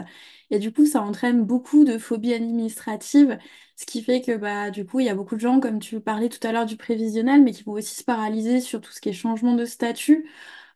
Et 0.51 0.59
du 0.59 0.73
coup, 0.73 0.85
ça 0.87 1.01
entraîne 1.03 1.43
beaucoup 1.45 1.85
de 1.85 1.97
phobies 1.99 2.35
administratives, 2.35 3.39
ce 3.77 3.87
qui 3.87 4.03
fait 4.03 4.21
que 4.21 4.37
bah, 4.37 4.71
du 4.71 4.85
coup, 4.85 5.01
il 5.01 5.07
y 5.07 5.09
a 5.09 5.15
beaucoup 5.15 5.37
de 5.37 5.41
gens, 5.41 5.61
comme 5.61 5.79
tu 5.81 6.01
parlais 6.01 6.29
tout 6.29 6.47
à 6.47 6.53
l'heure 6.53 6.67
du 6.67 6.77
prévisionnel, 6.77 7.43
mais 7.43 7.53
qui 7.53 7.63
vont 7.65 7.73
aussi 7.73 7.95
se 7.95 8.05
paralyser 8.05 8.61
sur 8.61 8.81
tout 8.81 8.93
ce 8.93 9.01
qui 9.01 9.09
est 9.09 9.13
changement 9.15 9.55
de 9.55 9.65
statut 9.65 10.29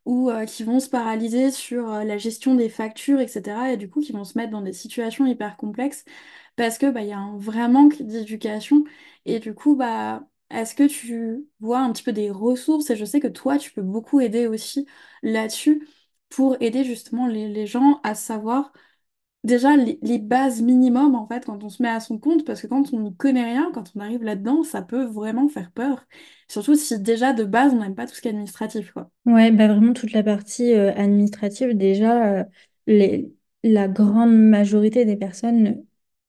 ou 0.05 0.31
euh, 0.31 0.45
qui 0.47 0.65
vont 0.65 0.81
se 0.81 0.89
paralyser 0.91 1.51
sur 1.51 1.93
euh, 1.93 2.05
la 2.05 2.19
gestion 2.19 2.55
des 2.55 2.69
factures, 2.69 3.21
etc. 3.21 3.73
Et 3.73 3.77
du 3.77 3.89
coup, 3.91 4.01
qui 4.01 4.13
vont 4.13 4.25
se 4.25 4.37
mettre 4.39 4.51
dans 4.53 4.63
des 4.63 4.73
situations 4.73 5.27
hyper 5.27 5.57
complexes 5.57 6.05
parce 6.57 6.79
que 6.79 6.91
bah, 6.91 7.03
y 7.03 7.13
a 7.13 7.19
un 7.19 7.37
vrai 7.39 7.69
manque 7.69 8.01
d'éducation. 8.03 8.85
Et 9.27 9.39
du 9.41 9.55
coup, 9.55 9.77
bah, 9.77 10.27
est-ce 10.51 10.75
que 10.75 10.85
tu 10.89 11.47
vois 11.61 11.81
un 11.81 11.93
petit 11.93 12.03
peu 12.03 12.13
des 12.13 12.31
ressources? 12.31 12.91
Et 12.91 12.97
je 12.97 13.05
sais 13.05 13.21
que 13.21 13.29
toi, 13.29 13.59
tu 13.59 13.73
peux 13.73 13.83
beaucoup 13.83 14.21
aider 14.21 14.47
aussi 14.47 14.87
là-dessus 15.23 15.87
pour 16.31 16.57
aider 16.61 16.85
justement 16.85 17.27
les 17.27 17.67
gens 17.67 18.01
à 18.05 18.15
savoir 18.15 18.73
déjà 19.45 19.77
les, 19.77 20.19
bases 20.19 20.63
minimum 20.63 21.15
en 21.15 21.27
fait 21.27 21.45
quand 21.45 21.63
on 21.65 21.69
se 21.69 21.83
met 21.83 21.89
à 21.89 22.01
son 22.01 22.19
compte, 22.19 22.45
parce 22.45 22.63
que 22.63 22.67
quand 22.67 22.93
on 22.93 23.01
n'y 23.01 23.17
connaît 23.17 23.45
rien, 23.45 23.71
quand 23.75 23.93
on 23.97 24.01
arrive 24.01 24.23
là-dedans, 24.23 24.63
ça 24.63 24.83
peut 24.83 25.05
vraiment 25.05 25.49
faire 25.49 25.71
peur. 25.73 26.07
Surtout 26.49 26.75
si 26.75 27.01
déjà 27.01 27.33
de 27.33 27.45
base 27.45 27.73
on 27.75 27.81
n'aime 27.81 27.95
pas 27.95 28.07
tout 28.07 28.15
ce 28.15 28.21
qui 28.21 28.29
est 28.29 28.33
administratif, 28.33 28.93
quoi. 28.93 29.11
Ouais, 29.27 29.51
bah 29.51 29.69
vraiment 29.69 29.93
toute 29.93 30.13
la 30.13 30.23
partie 30.23 30.73
euh, 30.73 30.93
administrative, 30.95 31.77
déjà, 31.77 32.45
euh, 32.87 33.23
la 33.65 33.89
grande 33.89 34.37
majorité 34.37 35.05
des 35.05 35.17
personnes 35.17 35.85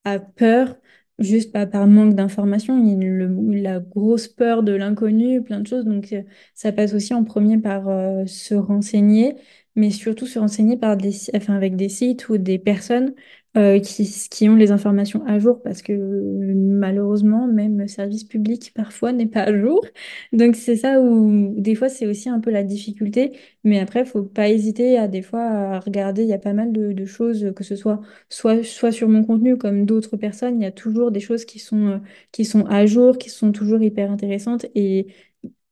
a 0.06 0.20
peur, 0.20 0.76
juste 1.20 1.52
par 1.70 1.88
manque 1.88 2.16
d'information, 2.16 2.78
le- 3.00 3.54
la 3.62 3.80
grosse 3.80 4.28
peur 4.28 4.64
de 4.64 4.72
l'inconnu, 4.74 5.42
plein 5.44 5.60
de 5.60 5.68
choses. 5.68 5.86
Donc, 5.86 6.12
euh, 6.14 6.24
ça 6.56 6.72
passe 6.72 6.94
aussi 6.94 7.14
en 7.14 7.24
premier 7.24 7.58
par 7.60 7.88
euh, 7.90 8.26
se 8.26 8.56
renseigner, 8.56 9.36
mais 9.76 9.90
surtout 9.92 10.26
se 10.28 10.40
renseigner 10.40 10.78
par 10.78 10.98
des, 10.98 11.12
avec 11.48 11.76
des 11.76 11.90
sites 11.90 12.30
ou 12.30 12.38
des 12.38 12.60
personnes 12.60 13.14
euh, 13.56 13.80
qui, 13.80 14.06
qui 14.32 14.50
ont 14.50 14.56
les 14.56 14.72
informations 14.72 15.24
à 15.28 15.38
jour 15.40 15.62
parce 15.62 15.82
que 15.84 15.94
euh, 15.94 16.54
malheureusement, 16.56 17.48
même 17.48 17.78
le 17.80 17.88
service 17.88 18.24
public 18.24 18.72
parfois 18.76 19.14
n'est 19.14 19.28
pas 19.28 19.44
à 19.44 19.58
jour. 19.58 19.84
Donc 20.32 20.56
c'est 20.56 20.76
ça 20.76 21.00
où 21.02 21.54
des 21.58 21.76
fois 21.76 21.90
c'est 21.90 22.08
aussi 22.08 22.30
un 22.30 22.40
peu 22.40 22.50
la 22.52 22.64
difficulté. 22.64 23.38
Mais 23.64 23.80
après, 23.80 24.06
faut 24.06 24.24
pas 24.24 24.50
hésiter 24.50 24.98
à 24.98 25.08
des 25.08 25.22
fois 25.22 25.42
à 25.44 25.80
regarder. 25.80 26.24
Il 26.24 26.30
y 26.30 26.34
a 26.34 26.40
pas 26.40 26.54
mal 26.54 26.72
de, 26.74 26.94
de 26.94 27.06
choses, 27.06 27.54
que 27.56 27.64
ce 27.64 27.76
soit, 27.76 28.02
soit 28.30 28.64
soit 28.64 28.92
sur 28.92 29.08
mon 29.10 29.24
contenu 29.24 29.58
comme 29.58 29.86
d'autres 29.86 30.18
personnes, 30.18 30.60
il 30.60 30.64
y 30.64 30.66
a 30.68 30.72
toujours 30.72 31.12
des 31.12 31.20
choses 31.20 31.46
qui 31.46 31.60
sont, 31.60 31.88
euh, 31.88 31.98
qui 32.32 32.46
sont 32.46 32.66
à 32.66 32.86
jour, 32.86 33.18
qui 33.18 33.30
sont 33.30 33.52
toujours 33.52 33.82
hyper 33.82 34.12
intéressantes. 34.12 34.66
Et 34.76 35.08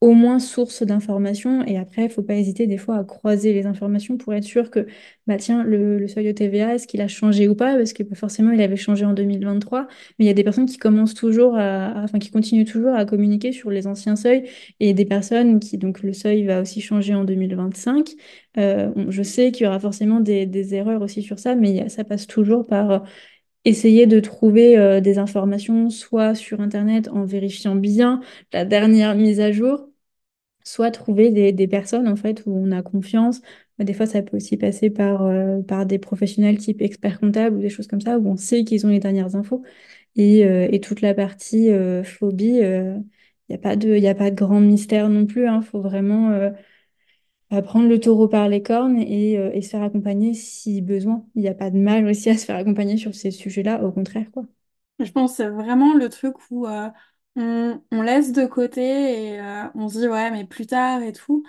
au 0.01 0.13
moins 0.13 0.39
source 0.39 0.81
d'informations. 0.83 1.63
Et 1.65 1.77
après, 1.77 2.05
il 2.05 2.09
faut 2.09 2.23
pas 2.23 2.33
hésiter 2.35 2.65
des 2.65 2.77
fois 2.77 2.97
à 2.97 3.03
croiser 3.03 3.53
les 3.53 3.67
informations 3.67 4.17
pour 4.17 4.33
être 4.33 4.43
sûr 4.43 4.71
que, 4.71 4.87
bah 5.27 5.37
tiens, 5.37 5.63
le, 5.63 6.07
seuil 6.07 6.25
de 6.25 6.31
TVA, 6.31 6.73
est-ce 6.75 6.87
qu'il 6.87 7.01
a 7.01 7.07
changé 7.07 7.47
ou 7.47 7.55
pas? 7.55 7.77
Parce 7.77 7.93
que 7.93 8.01
bah, 8.01 8.15
forcément, 8.15 8.51
il 8.51 8.61
avait 8.61 8.75
changé 8.77 9.05
en 9.05 9.13
2023. 9.13 9.87
Mais 10.17 10.25
il 10.25 10.27
y 10.27 10.31
a 10.31 10.33
des 10.33 10.43
personnes 10.43 10.65
qui 10.65 10.77
commencent 10.77 11.13
toujours 11.13 11.55
à, 11.55 11.93
enfin, 12.03 12.17
qui 12.17 12.31
continuent 12.31 12.65
toujours 12.65 12.95
à 12.95 13.05
communiquer 13.05 13.51
sur 13.51 13.69
les 13.69 13.85
anciens 13.85 14.15
seuils 14.15 14.49
et 14.79 14.93
des 14.95 15.05
personnes 15.05 15.59
qui, 15.59 15.77
donc, 15.77 16.01
le 16.01 16.13
seuil 16.13 16.45
va 16.45 16.61
aussi 16.61 16.81
changer 16.81 17.13
en 17.13 17.23
2025. 17.23 18.09
Euh, 18.57 18.91
je 19.09 19.23
sais 19.23 19.51
qu'il 19.51 19.65
y 19.65 19.67
aura 19.67 19.79
forcément 19.79 20.19
des, 20.19 20.73
erreurs 20.73 21.01
aussi 21.01 21.21
sur 21.21 21.37
ça, 21.39 21.55
mais 21.55 21.89
ça 21.89 22.03
passe 22.03 22.27
toujours 22.27 22.65
par 22.65 22.91
euh, 22.91 22.99
essayer 23.65 24.07
de 24.07 24.19
trouver 24.19 24.77
euh, 24.77 25.01
des 25.01 25.17
informations, 25.17 25.89
soit 25.89 26.35
sur 26.35 26.61
Internet 26.61 27.07
en 27.09 27.25
vérifiant 27.25 27.75
bien 27.75 28.21
la 28.53 28.65
dernière 28.65 29.15
mise 29.15 29.39
à 29.39 29.51
jour, 29.51 29.90
soit 30.63 30.91
trouver 30.91 31.29
des, 31.51 31.67
personnes 31.67 32.07
en 32.07 32.15
fait 32.15 32.43
où 32.45 32.55
on 32.55 32.71
a 32.71 32.81
confiance. 32.81 33.41
Des 33.79 33.93
fois, 33.93 34.05
ça 34.05 34.21
peut 34.21 34.37
aussi 34.37 34.57
passer 34.57 34.89
par, 34.89 35.23
euh, 35.23 35.61
par 35.61 35.85
des 35.85 35.99
professionnels 35.99 36.57
type 36.57 36.81
expert 36.81 37.19
comptable 37.19 37.57
ou 37.57 37.61
des 37.61 37.69
choses 37.69 37.87
comme 37.87 38.01
ça 38.01 38.19
où 38.19 38.27
on 38.27 38.37
sait 38.37 38.63
qu'ils 38.63 38.85
ont 38.85 38.89
les 38.89 38.99
dernières 38.99 39.35
infos. 39.35 39.63
Et, 40.15 40.45
euh, 40.45 40.67
et 40.71 40.79
toute 40.81 41.01
la 41.01 41.13
partie 41.13 41.71
euh, 41.71 42.03
phobie, 42.03 42.59
il 42.59 43.03
n'y 43.49 43.55
a 43.55 43.57
pas 43.59 43.75
de, 43.75 43.95
y 43.97 44.07
a 44.07 44.15
pas 44.15 44.29
de 44.31 44.35
grand 44.35 44.59
mystère 44.61 45.09
non 45.09 45.25
plus. 45.25 45.47
Il 45.47 45.61
faut 45.63 45.81
vraiment 45.81 46.51
prendre 47.49 47.89
le 47.89 47.99
taureau 47.99 48.27
par 48.27 48.47
les 48.47 48.61
cornes 48.61 48.97
et, 48.97 49.33
et 49.33 49.61
se 49.61 49.69
faire 49.69 49.83
accompagner 49.83 50.33
si 50.33 50.81
besoin. 50.81 51.25
Il 51.35 51.41
n'y 51.41 51.49
a 51.49 51.53
pas 51.53 51.69
de 51.69 51.77
mal 51.77 52.05
aussi 52.07 52.29
à 52.29 52.37
se 52.37 52.45
faire 52.45 52.55
accompagner 52.55 52.97
sur 52.97 53.13
ces 53.15 53.31
sujets-là, 53.31 53.83
au 53.83 53.91
contraire, 53.91 54.31
quoi. 54.31 54.45
Je 54.99 55.11
pense 55.11 55.39
vraiment 55.41 55.95
le 55.95 56.09
truc 56.09 56.35
où 56.51 56.67
on, 57.35 57.81
laisse 58.01 58.31
de 58.31 58.45
côté 58.45 58.81
et 59.33 59.39
euh, 59.39 59.67
on 59.75 59.89
se 59.89 59.99
dit 59.99 60.07
ouais 60.07 60.31
mais 60.31 60.45
plus 60.45 60.65
tard 60.67 61.01
et 61.01 61.13
tout. 61.13 61.43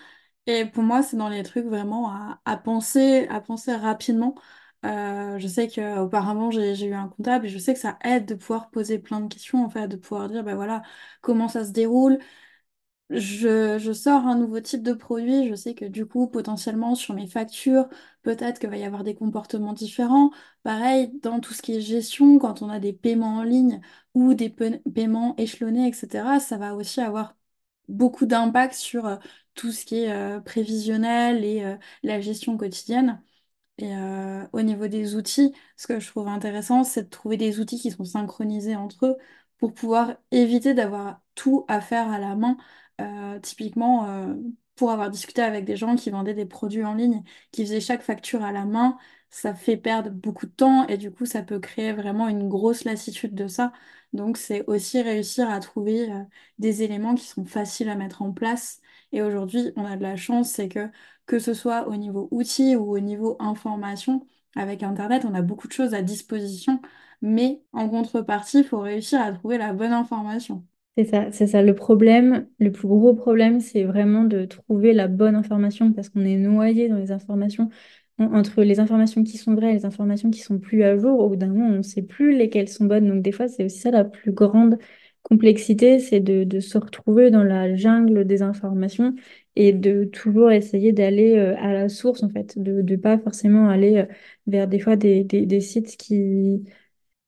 Et 0.47 0.67
pour 0.67 0.83
moi 0.83 1.03
c'est 1.03 1.17
dans 1.17 1.29
les 1.29 1.43
trucs 1.43 1.67
vraiment 1.67 2.11
à, 2.45 2.57
penser, 2.57 3.27
à 3.29 3.41
penser 3.41 3.75
rapidement. 3.75 4.35
Euh, 4.85 5.39
je 5.39 5.47
sais 5.47 5.69
qu'auparavant 5.69 6.51
j'ai 6.51 6.85
eu 6.87 6.95
un 6.95 7.09
comptable 7.09 7.47
et 7.47 7.49
je 7.49 7.59
sais 7.59 7.73
que 7.75 7.79
ça 7.81 7.99
aide 8.05 8.27
de 8.27 8.35
pouvoir 8.35 8.71
poser 8.71 8.99
plein 8.99 9.21
de 9.21 9.33
questions 9.33 9.65
en 9.65 9.71
fait, 9.71 9.87
de 9.89 9.97
pouvoir 9.97 10.29
dire 10.29 10.43
bah 10.45 10.57
voilà 10.57 10.83
comment 11.21 11.49
ça 11.49 11.65
se 11.65 11.71
déroule, 11.71 12.19
je, 13.11 13.93
sors 13.93 14.27
un 14.27 14.37
nouveau 14.37 14.61
type 14.61 14.83
de 14.83 14.93
produit, 14.95 15.49
je 15.49 15.55
sais 15.55 15.75
que 15.75 15.85
du 15.85 16.07
coup, 16.07 16.27
potentiellement 16.29 16.95
sur 16.95 17.15
mes 17.15 17.27
factures, 17.27 17.89
peut-être 18.23 18.59
qu'il 18.59 18.71
va 18.71 18.77
y 18.79 18.85
avoir 18.85 19.05
des 19.05 19.15
comportements 19.15 19.73
différents. 19.75 20.31
Pareil, 20.63 21.11
dans 21.23 21.41
tout 21.41 21.53
ce 21.53 21.63
qui 21.63 21.75
est 21.77 21.81
gestion, 21.81 22.39
quand 22.39 22.63
on 22.63 22.71
a 22.71 22.81
des 22.81 22.93
paiements 22.95 23.37
en 23.39 23.43
ligne 23.43 23.81
ou 24.15 24.35
des 24.35 24.49
paiements 24.51 25.35
échelonnés, 25.37 25.89
etc., 25.89 26.41
ça 26.41 26.57
va 26.57 26.75
aussi 26.75 27.01
avoir 27.01 27.37
beaucoup 27.89 28.27
d'impact 28.27 28.75
sur 28.75 29.07
euh, 29.07 29.17
tout 29.55 29.73
ce 29.73 29.85
qui 29.85 29.97
est 30.05 30.13
euh, 30.13 30.41
prévisionnel 30.41 31.45
et 31.45 31.65
euh, 31.65 31.77
la 32.03 32.21
gestion 32.21 32.57
quotidienne. 32.57 33.23
Et 33.79 33.91
au 34.53 34.63
niveau 34.63 34.87
des 34.87 35.17
outils, 35.17 35.53
ce 35.77 35.87
que 35.89 35.99
je 35.99 36.07
trouve 36.07 36.29
intéressant, 36.29 36.85
c'est 36.85 37.05
de 37.05 37.09
trouver 37.09 37.37
des 37.37 37.59
outils 37.59 37.79
qui 37.81 37.91
sont 37.91 38.05
synchronisés 38.05 38.77
entre 38.77 39.07
eux 39.07 39.17
pour 39.59 39.75
pouvoir 39.75 40.15
éviter 40.31 40.75
d'avoir 40.75 41.21
tout 41.35 41.65
à 41.69 41.81
faire 41.81 42.09
à 42.11 42.19
la 42.19 42.37
main. 42.37 42.57
Euh, 43.01 43.39
typiquement, 43.41 44.07
euh, 44.09 44.35
pour 44.77 44.91
avoir 44.91 45.11
discuté 45.11 45.43
avec 45.43 45.65
des 45.65 45.77
gens 45.77 45.97
qui 45.97 46.11
vendaient 46.11 46.35
des 46.35 46.47
produits 46.47 46.85
en 46.85 46.95
ligne, 46.95 47.23
qui 47.51 47.63
faisaient 47.65 47.81
chaque 47.81 48.03
facture 48.03 48.43
à 48.45 48.53
la 48.53 48.65
main, 48.65 48.99
ça 49.31 49.55
fait 49.55 49.77
perdre 49.77 50.11
beaucoup 50.11 50.47
de 50.47 50.53
temps 50.53 50.87
et 50.89 50.97
du 50.99 51.11
coup, 51.11 51.25
ça 51.27 51.43
peut 51.43 51.59
créer 51.59 51.93
vraiment 51.93 52.29
une 52.29 52.49
grosse 52.49 52.85
lassitude 52.85 53.35
de 53.35 53.49
ça. 53.49 53.73
Donc, 54.13 54.37
c'est 54.37 54.65
aussi 54.67 55.01
réussir 55.03 55.49
à 55.51 55.59
trouver 55.61 56.11
euh, 56.13 56.23
des 56.59 56.83
éléments 56.83 57.15
qui 57.15 57.25
sont 57.27 57.45
faciles 57.45 57.89
à 57.89 57.95
mettre 57.97 58.23
en 58.23 58.33
place. 58.33 58.81
Et 59.13 59.23
aujourd'hui, 59.23 59.73
on 59.77 59.85
a 59.87 59.97
de 59.97 60.03
la 60.03 60.17
chance, 60.17 60.51
c'est 60.51 60.69
que 60.69 60.91
que 61.27 61.39
ce 61.39 61.55
soit 61.55 61.89
au 61.89 61.97
niveau 61.97 62.29
outils 62.31 62.77
ou 62.77 62.91
au 62.95 62.99
niveau 63.01 63.37
information. 63.41 64.27
Avec 64.57 64.83
Internet, 64.83 65.25
on 65.25 65.35
a 65.35 65.43
beaucoup 65.43 65.67
de 65.69 65.73
choses 65.73 65.95
à 65.95 66.03
disposition, 66.03 66.81
mais 67.23 67.63
en 67.73 67.89
contrepartie, 67.89 68.59
il 68.59 68.65
faut 68.65 68.81
réussir 68.81 69.21
à 69.21 69.33
trouver 69.33 69.57
la 69.59 69.73
bonne 69.73 69.93
information. 69.93 70.67
C'est 70.97 71.05
ça, 71.07 71.31
c'est 71.33 71.47
ça. 71.47 71.63
Le 71.63 71.75
problème, 71.75 72.47
le 72.59 72.71
plus 72.71 72.87
gros 72.87 73.15
problème, 73.15 73.61
c'est 73.61 73.85
vraiment 73.85 74.25
de 74.25 74.45
trouver 74.45 74.93
la 74.93 75.09
bonne 75.09 75.35
information 75.35 75.91
parce 75.93 76.11
qu'on 76.11 76.21
est 76.25 76.37
noyé 76.37 76.89
dans 76.91 76.97
les 76.97 77.13
informations, 77.13 77.71
en- 78.19 78.35
entre 78.35 78.63
les 78.63 78.79
informations 78.79 79.25
qui 79.25 79.39
sont 79.39 79.55
vraies 79.55 79.71
et 79.71 79.73
les 79.75 79.87
informations 79.87 80.31
qui 80.31 80.41
sont 80.41 80.59
plus 80.59 80.83
à 80.83 80.99
jour. 80.99 81.19
Au 81.21 81.31
bout 81.31 81.37
d'un 81.37 81.47
moment, 81.47 81.67
on 81.69 81.79
ne 81.79 81.83
sait 81.83 82.03
plus 82.03 82.37
lesquelles 82.37 82.69
sont 82.69 82.85
bonnes. 82.85 83.09
Donc, 83.09 83.23
des 83.23 83.33
fois, 83.33 83.49
c'est 83.49 83.65
aussi 83.65 83.79
ça 83.79 83.91
la 83.91 84.05
plus 84.05 84.33
grande 84.33 84.77
complexité, 85.23 85.99
c'est 85.99 86.21
de, 86.21 86.45
de 86.45 86.61
se 86.61 86.77
retrouver 86.77 87.31
dans 87.31 87.45
la 87.45 87.75
jungle 87.75 88.27
des 88.27 88.43
informations 88.43 89.15
et 89.57 89.73
de 89.73 90.05
toujours 90.05 90.51
essayer 90.51 90.93
d'aller 90.93 91.37
euh, 91.39 91.57
à 91.59 91.73
la 91.73 91.89
source, 91.89 92.23
en 92.23 92.29
fait, 92.29 92.59
de 92.59 92.83
ne 92.83 92.97
pas 92.97 93.19
forcément 93.19 93.69
aller 93.71 93.97
euh, 93.99 94.07
vers 94.47 94.69
des 94.69 94.79
fois 94.81 94.97
des 94.97 95.61
sites 95.61 95.97
qui 95.97 96.65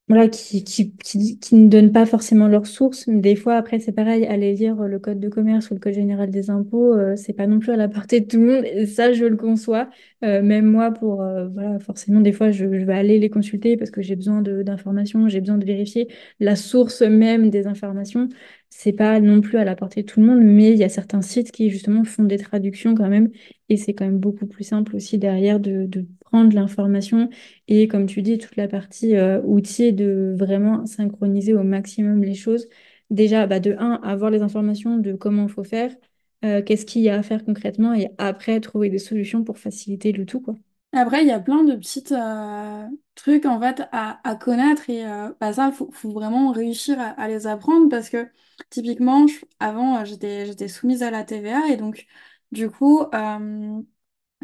voilà, 0.08 0.28
qui, 0.28 0.64
qui, 0.64 0.94
qui, 0.96 1.38
qui 1.38 1.54
ne 1.54 1.68
donnent 1.68 1.90
pas 1.92 2.04
forcément 2.04 2.46
leurs 2.46 2.66
sources. 2.66 3.06
Mais 3.06 3.20
Des 3.20 3.36
fois, 3.36 3.54
après, 3.56 3.80
c'est 3.80 3.92
pareil, 3.92 4.26
aller 4.26 4.52
lire 4.54 4.76
le 4.76 4.98
code 4.98 5.18
de 5.18 5.28
commerce 5.30 5.70
ou 5.70 5.74
le 5.74 5.80
code 5.80 5.94
général 5.94 6.30
des 6.30 6.50
impôts, 6.50 6.92
euh, 6.94 7.16
c'est 7.16 7.32
pas 7.32 7.46
non 7.46 7.58
plus 7.58 7.72
à 7.72 7.76
la 7.76 7.88
portée 7.90 8.20
de 8.20 8.26
tout 8.26 8.38
le 8.38 8.46
monde. 8.46 8.86
Ça, 8.86 9.14
je 9.14 9.24
le 9.24 9.36
conçois. 9.36 9.88
Euh, 10.22 10.42
même 10.42 10.66
moi, 10.66 10.90
pour, 10.90 11.22
euh, 11.22 11.48
voilà, 11.48 11.78
forcément, 11.78 12.20
des 12.20 12.32
fois, 12.32 12.50
je, 12.50 12.64
je 12.66 12.84
vais 12.84 12.92
aller 12.92 13.18
les 13.18 13.30
consulter 13.30 13.76
parce 13.78 13.90
que 13.90 14.02
j'ai 14.02 14.14
besoin 14.16 14.42
d'informations, 14.42 15.26
j'ai 15.28 15.40
besoin 15.40 15.56
de 15.58 15.64
vérifier 15.64 16.08
la 16.38 16.54
source 16.56 17.00
même 17.02 17.48
des 17.48 17.66
informations. 17.66 18.28
C'est 18.70 18.92
pas 18.92 19.20
non 19.20 19.40
plus 19.40 19.58
à 19.58 19.64
la 19.64 19.76
portée 19.76 20.02
de 20.02 20.06
tout 20.06 20.20
le 20.20 20.26
monde, 20.26 20.40
mais 20.42 20.72
il 20.72 20.78
y 20.78 20.84
a 20.84 20.88
certains 20.88 21.22
sites 21.22 21.52
qui, 21.52 21.70
justement, 21.70 22.04
font 22.04 22.24
des 22.24 22.38
traductions 22.38 22.94
quand 22.94 23.08
même. 23.08 23.30
Et 23.68 23.76
c'est 23.76 23.94
quand 23.94 24.04
même 24.04 24.18
beaucoup 24.18 24.46
plus 24.46 24.64
simple 24.64 24.96
aussi 24.96 25.18
derrière 25.18 25.60
de, 25.60 25.86
de 25.86 26.06
prendre 26.34 26.52
l'information 26.52 27.30
et 27.68 27.86
comme 27.86 28.06
tu 28.06 28.20
dis, 28.20 28.38
toute 28.38 28.56
la 28.56 28.66
partie 28.66 29.14
euh, 29.14 29.40
outils 29.44 29.92
de 29.92 30.34
vraiment 30.36 30.84
synchroniser 30.84 31.54
au 31.54 31.62
maximum 31.62 32.24
les 32.24 32.34
choses. 32.34 32.66
Déjà, 33.08 33.46
bah, 33.46 33.60
de 33.60 33.76
un, 33.78 34.00
avoir 34.02 34.32
les 34.32 34.42
informations 34.42 34.98
de 34.98 35.12
comment 35.12 35.44
il 35.44 35.48
faut 35.48 35.62
faire, 35.62 35.94
euh, 36.44 36.60
qu'est-ce 36.60 36.86
qu'il 36.86 37.02
y 37.02 37.08
a 37.08 37.14
à 37.14 37.22
faire 37.22 37.44
concrètement, 37.44 37.94
et 37.94 38.08
après, 38.18 38.58
trouver 38.58 38.88
des 38.88 38.98
solutions 38.98 39.44
pour 39.44 39.58
faciliter 39.58 40.10
le 40.10 40.26
tout, 40.26 40.40
quoi. 40.40 40.56
Après, 40.92 41.22
il 41.22 41.28
y 41.28 41.30
a 41.30 41.38
plein 41.38 41.62
de 41.62 41.76
petits 41.76 42.02
euh, 42.10 42.88
trucs 43.14 43.46
en 43.46 43.60
fait 43.60 43.82
à, 43.92 44.36
connaître 44.40 44.90
et 44.90 45.06
euh, 45.06 45.32
bah, 45.40 45.52
ça, 45.52 45.70
faut, 45.70 45.90
vraiment 46.10 46.50
réussir 46.50 46.96
à, 46.98 47.28
les 47.28 47.46
apprendre 47.46 47.88
parce 47.88 48.10
que 48.10 48.26
typiquement, 48.70 49.26
avant, 49.60 50.04
j'étais, 50.04 50.46
j'étais 50.46 50.66
soumise 50.66 51.04
à 51.04 51.12
la 51.12 51.22
TVA 51.22 51.68
et 51.68 51.76
donc 51.76 52.06
du 52.50 52.70
coup, 52.70 53.02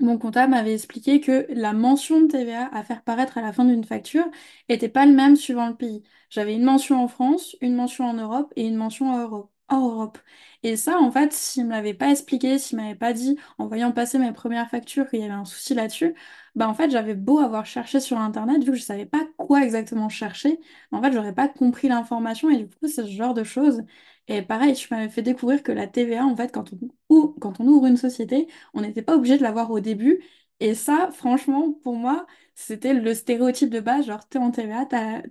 Mon 0.00 0.16
comptable 0.18 0.52
m'avait 0.52 0.72
expliqué 0.74 1.20
que 1.20 1.46
la 1.50 1.72
mention 1.74 2.22
de 2.22 2.26
TVA 2.28 2.68
à 2.74 2.82
faire 2.84 3.02
paraître 3.02 3.36
à 3.36 3.42
la 3.42 3.52
fin 3.52 3.64
d'une 3.66 3.84
facture 3.84 4.24
n'était 4.68 4.88
pas 4.88 5.04
le 5.04 5.12
même 5.12 5.36
suivant 5.36 5.68
le 5.68 5.76
pays. 5.76 6.02
J'avais 6.30 6.54
une 6.54 6.62
mention 6.64 7.02
en 7.02 7.08
France, 7.08 7.54
une 7.60 7.74
mention 7.74 8.06
en 8.06 8.14
Europe 8.14 8.52
et 8.56 8.66
une 8.66 8.76
mention 8.76 9.10
en 9.12 9.18
Europe. 9.18 9.50
hors 9.68 9.84
Europe. 9.92 10.18
Et 10.62 10.76
ça, 10.76 10.98
en 10.98 11.10
fait, 11.12 11.32
s'il 11.34 11.66
me 11.66 11.70
l'avait 11.72 11.92
pas 11.94 12.10
expliqué, 12.10 12.58
s'il 12.58 12.78
m'avait 12.78 12.94
pas 12.94 13.12
dit 13.12 13.38
en 13.58 13.66
voyant 13.68 13.92
passer 13.92 14.18
mes 14.18 14.32
premières 14.32 14.68
factures 14.70 15.08
qu'il 15.08 15.20
y 15.20 15.24
avait 15.24 15.32
un 15.34 15.44
souci 15.44 15.74
là-dessus, 15.74 16.14
bah 16.54 16.68
en 16.68 16.74
fait, 16.74 16.90
j'avais 16.90 17.14
beau 17.14 17.38
avoir 17.38 17.66
cherché 17.66 18.00
sur 18.00 18.18
Internet, 18.18 18.64
vu 18.64 18.72
que 18.72 18.76
je 18.78 18.82
savais 18.82 19.06
pas 19.06 19.20
quoi 19.36 19.62
exactement 19.62 20.08
chercher, 20.08 20.58
en 20.92 21.02
fait, 21.02 21.12
j'aurais 21.12 21.34
pas 21.34 21.46
compris 21.48 21.88
l'information 21.88 22.50
et 22.50 22.56
du 22.56 22.68
coup, 22.68 22.88
c'est 22.88 23.02
ce 23.04 23.06
genre 23.10 23.34
de 23.34 23.44
choses. 23.44 23.82
Et 24.30 24.42
pareil, 24.42 24.74
tu 24.74 24.88
m'avais 24.94 25.08
fait 25.10 25.22
découvrir 25.22 25.62
que 25.64 25.72
la 25.72 25.88
TVA, 25.88 26.24
en 26.24 26.36
fait, 26.36 26.52
quand 26.52 26.72
on, 26.72 26.78
ou, 27.08 27.36
quand 27.40 27.60
on 27.60 27.66
ouvre 27.66 27.86
une 27.86 27.96
société, 27.96 28.48
on 28.74 28.80
n'était 28.82 29.02
pas 29.02 29.16
obligé 29.16 29.36
de 29.38 29.42
l'avoir 29.42 29.70
au 29.72 29.80
début. 29.80 30.22
Et 30.60 30.74
ça, 30.74 31.10
franchement, 31.12 31.72
pour 31.82 31.96
moi, 31.96 32.26
c'était 32.54 32.94
le 32.94 33.14
stéréotype 33.14 33.70
de 33.70 33.80
base, 33.80 34.06
genre 34.06 34.28
t'es 34.28 34.38
en 34.38 34.50
TVA, 34.52 34.86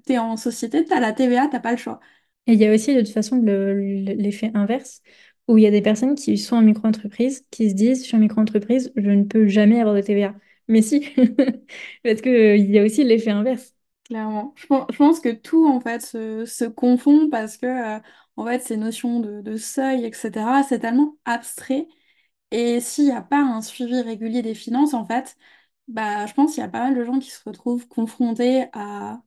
t'es 0.05 0.17
en 0.17 0.37
société, 0.37 0.83
t'as 0.85 0.99
la 0.99 1.13
TVA, 1.13 1.47
t'as 1.47 1.59
pas 1.61 1.71
le 1.71 1.77
choix. 1.77 1.99
Et 2.47 2.53
il 2.53 2.59
y 2.59 2.65
a 2.65 2.73
aussi 2.73 2.95
de 2.95 3.01
toute 3.01 3.09
façon 3.13 3.37
le- 3.41 3.73
le- 3.75 4.13
l'effet 4.13 4.51
inverse, 4.53 5.01
où 5.47 5.57
il 5.57 5.63
y 5.63 5.67
a 5.67 5.71
des 5.71 5.81
personnes 5.81 6.15
qui 6.15 6.37
sont 6.37 6.55
en 6.57 6.61
micro-entreprise, 6.61 7.45
qui 7.51 7.69
se 7.69 7.75
disent, 7.75 7.99
je 8.03 8.07
suis 8.07 8.15
en 8.17 8.19
micro-entreprise, 8.19 8.91
je 8.95 9.09
ne 9.09 9.23
peux 9.23 9.47
jamais 9.47 9.79
avoir 9.79 9.95
de 9.95 10.01
TVA. 10.01 10.35
Mais 10.67 10.81
si, 10.81 11.01
parce 12.03 12.21
qu'il 12.21 12.71
y 12.71 12.79
a 12.79 12.83
aussi 12.83 13.03
l'effet 13.03 13.31
inverse. 13.31 13.75
Clairement. 14.05 14.53
Je 14.57 14.65
pense, 14.65 14.85
je 14.91 14.97
pense 14.97 15.19
que 15.19 15.29
tout 15.29 15.67
en 15.67 15.79
fait 15.79 16.01
se, 16.01 16.43
se 16.45 16.65
confond 16.65 17.29
parce 17.29 17.57
que 17.57 17.67
euh, 17.67 17.99
en 18.39 18.45
fait 18.45 18.59
ces 18.61 18.77
notions 18.77 19.19
de, 19.19 19.57
seuil, 19.57 20.05
etc., 20.05 20.63
c'est 20.63 20.79
tellement 20.79 21.17
abstrait. 21.25 21.87
Et 22.51 22.81
s'il 22.81 23.05
n'y 23.05 23.11
a 23.11 23.21
pas 23.21 23.39
un 23.41 23.61
suivi 23.61 24.01
régulier 24.01 24.41
des 24.41 24.55
finances, 24.55 24.93
en 24.93 25.05
fait, 25.07 25.37
Bah, 25.89 26.25
je 26.27 26.33
pense 26.35 26.53
qu'il 26.55 26.61
y 26.63 26.65
a 26.65 26.69
pas 26.69 26.81
mal 26.85 26.95
de 26.95 27.03
gens 27.05 27.19
qui 27.19 27.31
se 27.31 27.43
retrouvent 27.45 27.87
confrontés 27.89 28.67
à 28.73 29.21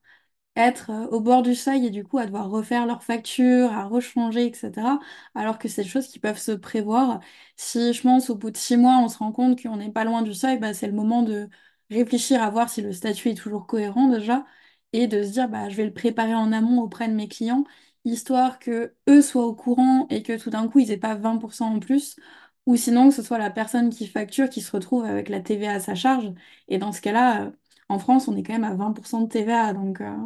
être 0.57 0.91
euh, 0.91 1.07
au 1.09 1.21
bord 1.21 1.43
du 1.43 1.55
seuil 1.55 1.87
et 1.87 1.91
du 1.91 2.05
coup 2.05 2.19
à 2.19 2.27
devoir 2.27 2.51
refaire 2.51 2.87
leurs 2.87 3.03
factures, 3.03 3.73
à 3.73 3.85
rechanger, 3.87 4.47
etc. 4.47 5.01
Alors 5.35 5.59
que 5.59 5.69
c'est 5.69 5.83
des 5.85 5.89
choses 5.89 6.09
qui 6.09 6.19
peuvent 6.19 6.39
se 6.39 6.53
prévoir. 6.53 7.21
Si 7.57 7.93
je 7.93 8.03
pense 8.03 8.31
au 8.31 8.37
bout 8.37 8.51
de 8.51 8.57
six 8.57 8.77
mois, 8.77 8.99
on 8.99 9.09
se 9.09 9.19
rend 9.19 9.33
compte 9.33 9.63
qu'on 9.63 9.77
n'est 9.77 9.91
pas 9.93 10.05
loin 10.05 10.23
du 10.23 10.35
seuil, 10.35 10.59
bah, 10.59 10.75
c'est 10.75 10.87
le 10.87 10.93
moment 10.93 11.23
de 11.23 11.49
réfléchir 11.91 12.43
à 12.43 12.51
voir 12.51 12.69
si 12.69 12.83
le 12.83 12.93
statut 12.93 13.31
est 13.31 13.35
toujours 13.35 13.67
cohérent 13.67 14.09
déjà 14.09 14.45
et 14.93 15.07
de 15.07 15.23
se 15.23 15.31
dire 15.33 15.49
bah, 15.49 15.69
je 15.69 15.77
vais 15.77 15.87
le 15.87 15.93
préparer 15.95 16.35
en 16.35 16.53
amont 16.53 16.81
auprès 16.83 17.09
de 17.09 17.15
mes 17.15 17.29
clients, 17.29 17.65
histoire 18.05 18.59
que 18.59 18.95
eux 19.09 19.23
soient 19.23 19.47
au 19.47 19.55
courant 19.55 20.07
et 20.11 20.23
que 20.23 20.39
tout 20.41 20.51
d'un 20.51 20.69
coup 20.69 20.79
ils 20.81 20.89
n'aient 20.89 20.97
pas 20.97 21.15
20% 21.15 21.67
en 21.77 21.79
plus. 21.81 22.17
Ou 22.67 22.77
sinon 22.77 23.09
que 23.09 23.15
ce 23.15 23.23
soit 23.23 23.39
la 23.39 23.51
personne 23.51 23.91
qui 23.91 24.07
facture 24.07 24.49
qui 24.49 24.61
se 24.61 24.71
retrouve 24.73 25.05
avec 25.05 25.29
la 25.29 25.41
TVA 25.41 25.73
à 25.75 25.81
sa 25.81 25.95
charge. 25.95 26.33
Et 26.69 26.79
dans 26.79 26.93
ce 26.93 27.01
cas-là, 27.01 27.47
euh, 27.47 27.51
en 27.89 27.99
France, 27.99 28.29
on 28.29 28.37
est 28.37 28.43
quand 28.43 28.53
même 28.53 28.65
à 28.65 28.75
20% 28.75 29.21
de 29.23 29.29
TVA. 29.29 29.73
Donc, 29.75 30.01
euh, 30.01 30.17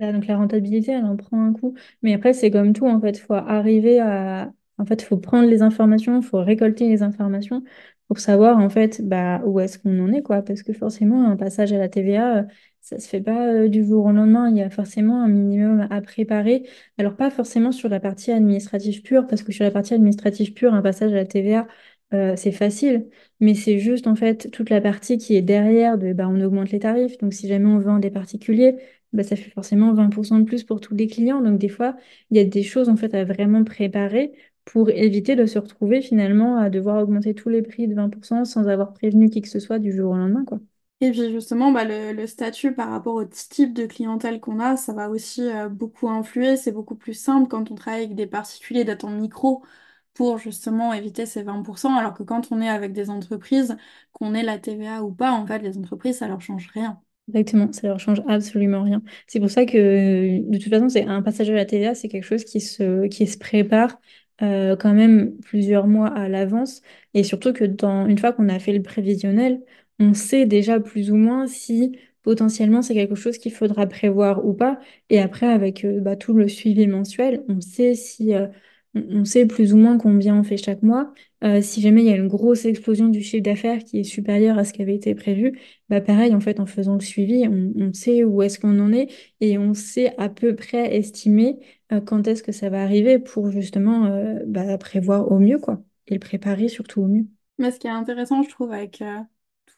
Ah, 0.00 0.12
Donc 0.12 0.26
la 0.26 0.36
rentabilité, 0.38 0.92
elle 0.92 1.04
en 1.04 1.16
prend 1.16 1.42
un 1.44 1.52
coup. 1.52 1.74
Mais 2.02 2.14
après, 2.14 2.32
c'est 2.32 2.50
comme 2.50 2.72
tout, 2.72 2.86
en 2.86 3.00
fait, 3.00 3.18
faut 3.18 3.34
arriver 3.34 4.00
à... 4.00 4.52
En 4.78 4.86
fait, 4.86 5.02
il 5.02 5.04
faut 5.06 5.18
prendre 5.18 5.48
les 5.48 5.62
informations, 5.62 6.16
il 6.20 6.22
faut 6.26 6.38
récolter 6.42 6.88
les 6.88 7.02
informations 7.02 7.62
pour 8.12 8.20
savoir, 8.20 8.58
en 8.58 8.68
fait, 8.68 9.00
bah, 9.08 9.40
où 9.46 9.58
est-ce 9.58 9.78
qu'on 9.78 9.98
en 9.98 10.12
est, 10.12 10.20
quoi. 10.20 10.42
Parce 10.42 10.62
que 10.62 10.74
forcément, 10.74 11.30
un 11.30 11.36
passage 11.38 11.72
à 11.72 11.78
la 11.78 11.88
TVA, 11.88 12.38
euh, 12.40 12.42
ça 12.82 12.98
se 12.98 13.08
fait 13.08 13.22
pas 13.22 13.46
euh, 13.48 13.68
du 13.68 13.86
jour 13.86 14.04
au 14.04 14.12
lendemain. 14.12 14.50
Il 14.50 14.56
y 14.58 14.60
a 14.62 14.68
forcément 14.68 15.22
un 15.22 15.28
minimum 15.28 15.86
à 15.90 16.02
préparer. 16.02 16.68
Alors, 16.98 17.16
pas 17.16 17.30
forcément 17.30 17.72
sur 17.72 17.88
la 17.88 18.00
partie 18.00 18.30
administrative 18.30 19.00
pure, 19.00 19.26
parce 19.26 19.42
que 19.42 19.50
sur 19.52 19.64
la 19.64 19.70
partie 19.70 19.94
administrative 19.94 20.52
pure, 20.52 20.74
un 20.74 20.82
passage 20.82 21.12
à 21.12 21.16
la 21.16 21.24
TVA, 21.24 21.66
euh, 22.12 22.36
c'est 22.36 22.52
facile. 22.52 23.08
Mais 23.40 23.54
c'est 23.54 23.78
juste, 23.78 24.06
en 24.06 24.14
fait, 24.14 24.50
toute 24.50 24.68
la 24.68 24.82
partie 24.82 25.16
qui 25.16 25.34
est 25.34 25.42
derrière 25.42 25.96
de, 25.96 26.12
bah, 26.12 26.28
on 26.28 26.38
augmente 26.42 26.70
les 26.70 26.80
tarifs. 26.80 27.16
Donc, 27.18 27.32
si 27.32 27.48
jamais 27.48 27.66
on 27.66 27.78
vend 27.78 27.98
des 27.98 28.10
particuliers, 28.10 28.76
bah, 29.14 29.22
ça 29.22 29.36
fait 29.36 29.50
forcément 29.50 29.92
20% 29.94 30.38
de 30.38 30.44
plus 30.44 30.64
pour 30.64 30.80
tous 30.80 30.94
les 30.94 31.06
clients. 31.06 31.40
Donc 31.42 31.58
des 31.58 31.68
fois, 31.68 31.96
il 32.30 32.36
y 32.36 32.40
a 32.40 32.44
des 32.44 32.62
choses 32.62 32.88
en 32.88 32.96
fait 32.96 33.14
à 33.14 33.24
vraiment 33.24 33.62
préparer 33.64 34.32
pour 34.64 34.90
éviter 34.90 35.36
de 35.36 35.46
se 35.46 35.58
retrouver 35.58 36.02
finalement 36.02 36.56
à 36.58 36.70
devoir 36.70 37.02
augmenter 37.02 37.34
tous 37.34 37.48
les 37.48 37.62
prix 37.62 37.88
de 37.88 37.94
20% 37.94 38.44
sans 38.44 38.68
avoir 38.68 38.92
prévenu 38.94 39.30
qui 39.30 39.40
que 39.42 39.48
ce 39.48 39.60
soit 39.60 39.78
du 39.78 39.92
jour 39.92 40.12
au 40.12 40.16
lendemain, 40.16 40.44
quoi. 40.44 40.60
Et 41.00 41.10
puis 41.10 41.32
justement, 41.32 41.72
bah, 41.72 41.84
le, 41.84 42.12
le 42.12 42.26
statut 42.28 42.74
par 42.74 42.90
rapport 42.90 43.14
au 43.14 43.24
type 43.24 43.72
de 43.74 43.86
clientèle 43.86 44.38
qu'on 44.40 44.60
a, 44.60 44.76
ça 44.76 44.92
va 44.92 45.10
aussi 45.10 45.42
euh, 45.50 45.68
beaucoup 45.68 46.08
influer. 46.08 46.56
C'est 46.56 46.70
beaucoup 46.72 46.94
plus 46.94 47.14
simple 47.14 47.48
quand 47.48 47.70
on 47.72 47.74
travaille 47.74 48.04
avec 48.04 48.14
des 48.14 48.26
particuliers 48.28 48.84
d'attente 48.84 49.14
micro 49.20 49.64
pour 50.14 50.38
justement 50.38 50.92
éviter 50.92 51.26
ces 51.26 51.42
20%, 51.42 51.96
alors 51.96 52.14
que 52.14 52.22
quand 52.22 52.52
on 52.52 52.60
est 52.60 52.68
avec 52.68 52.92
des 52.92 53.10
entreprises, 53.10 53.76
qu'on 54.12 54.34
ait 54.34 54.42
la 54.44 54.58
TVA 54.60 55.02
ou 55.02 55.12
pas, 55.12 55.32
en 55.32 55.44
fait, 55.46 55.58
les 55.60 55.76
entreprises, 55.78 56.18
ça 56.18 56.28
leur 56.28 56.40
change 56.40 56.68
rien. 56.72 57.02
Exactement, 57.28 57.72
ça 57.72 57.86
leur 57.86 58.00
change 58.00 58.20
absolument 58.28 58.82
rien. 58.82 59.00
C'est 59.28 59.38
pour 59.40 59.48
ça 59.48 59.64
que 59.64 60.40
de 60.50 60.58
toute 60.58 60.68
façon, 60.70 60.88
c'est 60.88 61.04
un 61.04 61.22
passage 61.22 61.48
à 61.50 61.54
la 61.54 61.64
TVA, 61.64 61.94
c'est 61.94 62.08
quelque 62.08 62.24
chose 62.24 62.44
qui 62.44 62.60
se, 62.60 63.06
qui 63.06 63.26
se 63.28 63.38
prépare 63.38 63.98
euh, 64.40 64.76
quand 64.76 64.94
même 64.94 65.38
plusieurs 65.40 65.86
mois 65.86 66.08
à 66.08 66.28
l'avance. 66.28 66.82
Et 67.14 67.22
surtout 67.24 67.52
que 67.52 67.64
dans, 67.64 68.06
une 68.06 68.18
fois 68.18 68.32
qu'on 68.32 68.48
a 68.48 68.58
fait 68.58 68.72
le 68.72 68.82
prévisionnel, 68.82 69.62
on 69.98 70.14
sait 70.14 70.46
déjà 70.46 70.80
plus 70.80 71.10
ou 71.10 71.16
moins 71.16 71.46
si 71.46 71.96
potentiellement 72.22 72.82
c'est 72.82 72.94
quelque 72.94 73.14
chose 73.14 73.38
qu'il 73.38 73.52
faudra 73.52 73.86
prévoir 73.86 74.44
ou 74.46 74.54
pas. 74.54 74.78
Et 75.10 75.20
après, 75.20 75.46
avec 75.46 75.84
euh, 75.84 76.00
bah, 76.00 76.16
tout 76.16 76.34
le 76.34 76.48
suivi 76.48 76.86
mensuel, 76.86 77.44
on 77.48 77.60
sait 77.60 77.94
si 77.94 78.34
euh, 78.34 78.46
on 78.94 79.24
sait 79.24 79.46
plus 79.46 79.72
ou 79.72 79.76
moins 79.78 79.98
combien 79.98 80.36
on 80.36 80.42
fait 80.42 80.56
chaque 80.56 80.82
mois. 80.82 81.12
Euh, 81.44 81.60
si 81.62 81.80
jamais 81.80 82.02
il 82.02 82.06
y 82.08 82.12
a 82.12 82.16
une 82.16 82.28
grosse 82.28 82.64
explosion 82.66 83.08
du 83.08 83.22
chiffre 83.22 83.42
d'affaires 83.42 83.82
qui 83.84 83.98
est 83.98 84.04
supérieure 84.04 84.58
à 84.58 84.64
ce 84.64 84.72
qui 84.72 84.82
avait 84.82 84.94
été 84.94 85.14
prévu, 85.14 85.58
bah 85.88 86.00
pareil, 86.00 86.34
en 86.34 86.40
fait, 86.40 86.60
en 86.60 86.66
faisant 86.66 86.94
le 86.94 87.00
suivi, 87.00 87.48
on, 87.48 87.92
sait 87.92 88.22
où 88.24 88.42
est-ce 88.42 88.58
qu'on 88.58 88.78
en 88.80 88.92
est 88.92 89.08
et 89.40 89.58
on 89.58 89.74
sait 89.74 90.14
à 90.18 90.28
peu 90.28 90.54
près 90.54 90.96
estimer 90.96 91.58
euh, 91.92 92.00
quand 92.00 92.28
est-ce 92.28 92.42
que 92.42 92.52
ça 92.52 92.68
va 92.68 92.82
arriver 92.82 93.18
pour 93.18 93.50
justement 93.50 94.06
euh, 94.06 94.40
bah, 94.46 94.76
prévoir 94.78 95.32
au 95.32 95.38
mieux, 95.38 95.58
quoi, 95.58 95.82
et 96.06 96.14
le 96.14 96.20
préparer 96.20 96.68
surtout 96.68 97.02
au 97.02 97.06
mieux. 97.06 97.26
Mais 97.58 97.70
ce 97.70 97.78
qui 97.78 97.86
est 97.86 97.90
intéressant, 97.90 98.42
je 98.42 98.48
trouve, 98.50 98.72
avec 98.72 99.02
euh, 99.02 99.18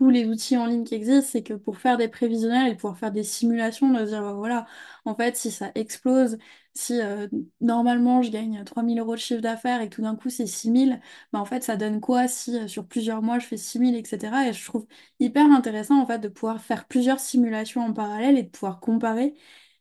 les 0.01 0.27
outils 0.27 0.57
en 0.57 0.67
ligne 0.67 0.85
qui 0.85 0.95
existent, 0.95 1.29
c'est 1.31 1.43
que 1.43 1.55
pour 1.55 1.79
faire 1.79 1.97
des 1.97 2.09
prévisionnels 2.09 2.73
et 2.73 2.75
pouvoir 2.75 2.99
faire 2.99 3.13
des 3.13 3.23
simulations, 3.23 3.91
de 3.93 3.99
se 4.01 4.11
dire, 4.11 4.23
bah, 4.23 4.33
voilà, 4.35 4.67
en 5.05 5.15
fait, 5.15 5.37
si 5.37 5.51
ça 5.51 5.71
explose, 5.75 6.39
si 6.75 7.01
euh, 7.01 7.29
normalement 7.61 8.21
je 8.23 8.31
gagne 8.31 8.65
3000 8.65 8.99
euros 8.99 9.15
de 9.15 9.21
chiffre 9.21 9.41
d'affaires 9.41 9.81
et 9.81 9.89
tout 9.89 10.03
d'un 10.03 10.17
coup 10.17 10.29
c'est 10.31 10.47
6000, 10.47 11.01
bah, 11.33 11.39
en 11.41 11.45
fait, 11.45 11.63
ça 11.63 11.77
donne 11.77 12.01
quoi 12.01 12.27
si 12.29 12.57
euh, 12.59 12.67
sur 12.69 12.87
plusieurs 12.87 13.23
mois 13.23 13.39
je 13.39 13.47
fais 13.47 13.57
6000, 13.57 13.95
etc. 13.97 14.49
Et 14.49 14.53
je 14.53 14.65
trouve 14.65 14.87
hyper 15.21 15.45
intéressant, 15.51 16.01
en 16.01 16.07
fait, 16.07 16.19
de 16.19 16.29
pouvoir 16.29 16.61
faire 16.61 16.87
plusieurs 16.87 17.21
simulations 17.21 17.83
en 17.83 17.93
parallèle 17.93 18.37
et 18.39 18.43
de 18.43 18.49
pouvoir 18.51 18.81
comparer 18.81 19.35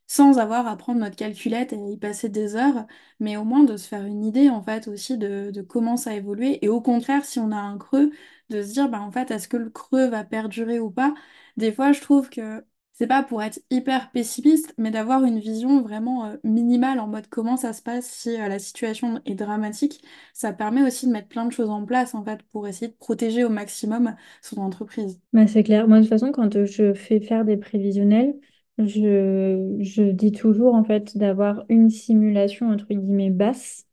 sans 0.07 0.37
avoir 0.39 0.67
à 0.67 0.77
prendre 0.77 0.99
notre 0.99 1.15
calculette 1.15 1.73
et 1.73 1.77
y 1.77 1.97
passer 1.97 2.29
des 2.29 2.55
heures, 2.55 2.85
mais 3.19 3.37
au 3.37 3.43
moins 3.43 3.63
de 3.63 3.77
se 3.77 3.87
faire 3.87 4.05
une 4.05 4.23
idée 4.25 4.49
en 4.49 4.61
fait 4.61 4.87
aussi 4.87 5.17
de, 5.17 5.51
de 5.51 5.61
comment 5.61 5.97
ça 5.97 6.13
évolue. 6.15 6.57
Et 6.61 6.67
au 6.69 6.81
contraire, 6.81 7.25
si 7.25 7.39
on 7.39 7.51
a 7.51 7.57
un 7.57 7.77
creux, 7.77 8.11
de 8.49 8.61
se 8.61 8.73
dire 8.73 8.89
bah 8.89 9.01
en 9.01 9.11
fait 9.11 9.31
est-ce 9.31 9.47
que 9.47 9.57
le 9.57 9.69
creux 9.69 10.07
va 10.09 10.23
perdurer 10.23 10.79
ou 10.79 10.91
pas? 10.91 11.13
Des 11.57 11.71
fois, 11.71 11.91
je 11.91 12.01
trouve 12.01 12.29
que 12.29 12.63
c'est 12.93 13.07
pas 13.07 13.23
pour 13.23 13.41
être 13.41 13.59
hyper 13.71 14.11
pessimiste, 14.11 14.73
mais 14.77 14.91
d'avoir 14.91 15.23
une 15.23 15.39
vision 15.39 15.81
vraiment 15.81 16.25
euh, 16.25 16.37
minimale 16.43 16.99
en 16.99 17.07
mode 17.07 17.27
comment 17.27 17.57
ça 17.57 17.73
se 17.73 17.81
passe 17.81 18.07
si 18.07 18.39
euh, 18.39 18.47
la 18.47 18.59
situation 18.59 19.19
est 19.25 19.33
dramatique, 19.35 20.03
ça 20.33 20.53
permet 20.53 20.83
aussi 20.83 21.07
de 21.07 21.11
mettre 21.11 21.27
plein 21.27 21.45
de 21.45 21.51
choses 21.51 21.69
en 21.71 21.85
place 21.85 22.13
en 22.13 22.23
fait 22.23 22.43
pour 22.43 22.67
essayer 22.67 22.89
de 22.89 22.95
protéger 22.97 23.43
au 23.43 23.49
maximum 23.49 24.15
son 24.41 24.57
entreprise. 24.61 25.19
Bah, 25.33 25.47
c'est 25.47 25.63
clair. 25.63 25.87
Moi, 25.87 25.97
de 25.97 26.03
toute 26.03 26.09
façon, 26.09 26.31
quand 26.31 26.65
je 26.65 26.93
fais 26.93 27.19
faire 27.19 27.43
des 27.43 27.57
prévisionnels, 27.57 28.35
je, 28.77 29.77
je 29.81 30.03
dis 30.11 30.31
toujours 30.31 30.75
en 30.75 30.83
fait 30.83 31.17
d'avoir 31.17 31.63
une 31.69 31.89
simulation 31.89 32.69
entre 32.69 32.87
guillemets 32.87 33.29
basse 33.29 33.87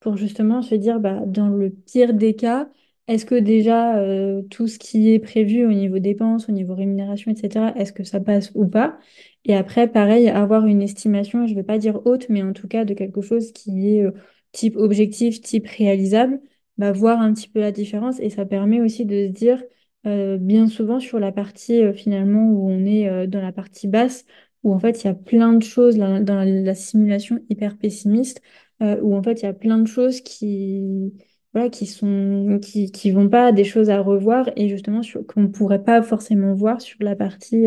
pour 0.00 0.16
justement 0.16 0.62
se 0.62 0.74
dire, 0.74 1.00
bah, 1.00 1.20
dans 1.26 1.48
le 1.48 1.70
pire 1.70 2.14
des 2.14 2.34
cas, 2.36 2.68
est-ce 3.08 3.26
que 3.26 3.34
déjà 3.34 3.96
euh, 3.98 4.42
tout 4.50 4.68
ce 4.68 4.78
qui 4.78 5.10
est 5.12 5.18
prévu 5.18 5.66
au 5.66 5.72
niveau 5.72 5.98
dépenses, 5.98 6.48
au 6.48 6.52
niveau 6.52 6.74
rémunération, 6.74 7.30
etc., 7.32 7.72
est-ce 7.76 7.92
que 7.92 8.04
ça 8.04 8.20
passe 8.20 8.52
ou 8.54 8.66
pas? 8.66 8.98
Et 9.44 9.54
après, 9.54 9.88
pareil, 9.90 10.28
avoir 10.28 10.66
une 10.66 10.82
estimation, 10.82 11.46
je 11.46 11.52
ne 11.52 11.56
vais 11.58 11.62
pas 11.64 11.78
dire 11.78 12.00
haute, 12.06 12.28
mais 12.28 12.42
en 12.42 12.52
tout 12.52 12.68
cas 12.68 12.84
de 12.84 12.94
quelque 12.94 13.20
chose 13.22 13.52
qui 13.52 13.96
est 13.96 14.02
euh, 14.04 14.12
type 14.52 14.76
objectif, 14.76 15.40
type 15.40 15.66
réalisable, 15.68 16.40
bah, 16.78 16.92
voir 16.92 17.20
un 17.20 17.32
petit 17.34 17.48
peu 17.48 17.60
la 17.60 17.72
différence. 17.72 18.20
Et 18.20 18.30
ça 18.30 18.44
permet 18.46 18.80
aussi 18.80 19.04
de 19.06 19.26
se 19.26 19.32
dire, 19.32 19.62
euh, 20.06 20.36
bien 20.38 20.66
souvent 20.68 21.00
sur 21.00 21.18
la 21.18 21.32
partie 21.32 21.82
euh, 21.82 21.92
finalement 21.92 22.48
où 22.50 22.70
on 22.70 22.84
est 22.84 23.08
euh, 23.08 23.26
dans 23.26 23.40
la 23.40 23.52
partie 23.52 23.88
basse, 23.88 24.24
où 24.62 24.74
en 24.74 24.78
fait 24.78 25.02
il 25.02 25.06
y 25.06 25.10
a 25.10 25.14
plein 25.14 25.52
de 25.52 25.62
choses 25.62 25.96
dans, 25.96 26.24
la 26.24 26.74
simulation 26.74 27.40
hyper 27.50 27.76
pessimiste 27.78 28.40
où 28.80 29.14
en 29.16 29.22
fait 29.22 29.40
il 29.40 29.44
y 29.44 29.48
a 29.48 29.54
plein 29.54 29.78
de 29.78 29.86
choses 29.86 30.20
qui 30.20 31.12
voilà 31.54 31.70
qui 31.70 31.86
sont 31.86 32.58
qui, 32.60 32.90
qui 32.92 33.10
vont 33.12 33.28
pas 33.28 33.52
des 33.52 33.64
choses 33.64 33.88
à 33.88 34.00
revoir 34.00 34.50
et 34.56 34.68
justement 34.68 35.00
qu'on 35.28 35.48
pourrait 35.48 35.82
pas 35.84 36.02
forcément 36.02 36.52
voir 36.54 36.80
sur 36.82 36.96
la 37.02 37.16
partie 37.16 37.66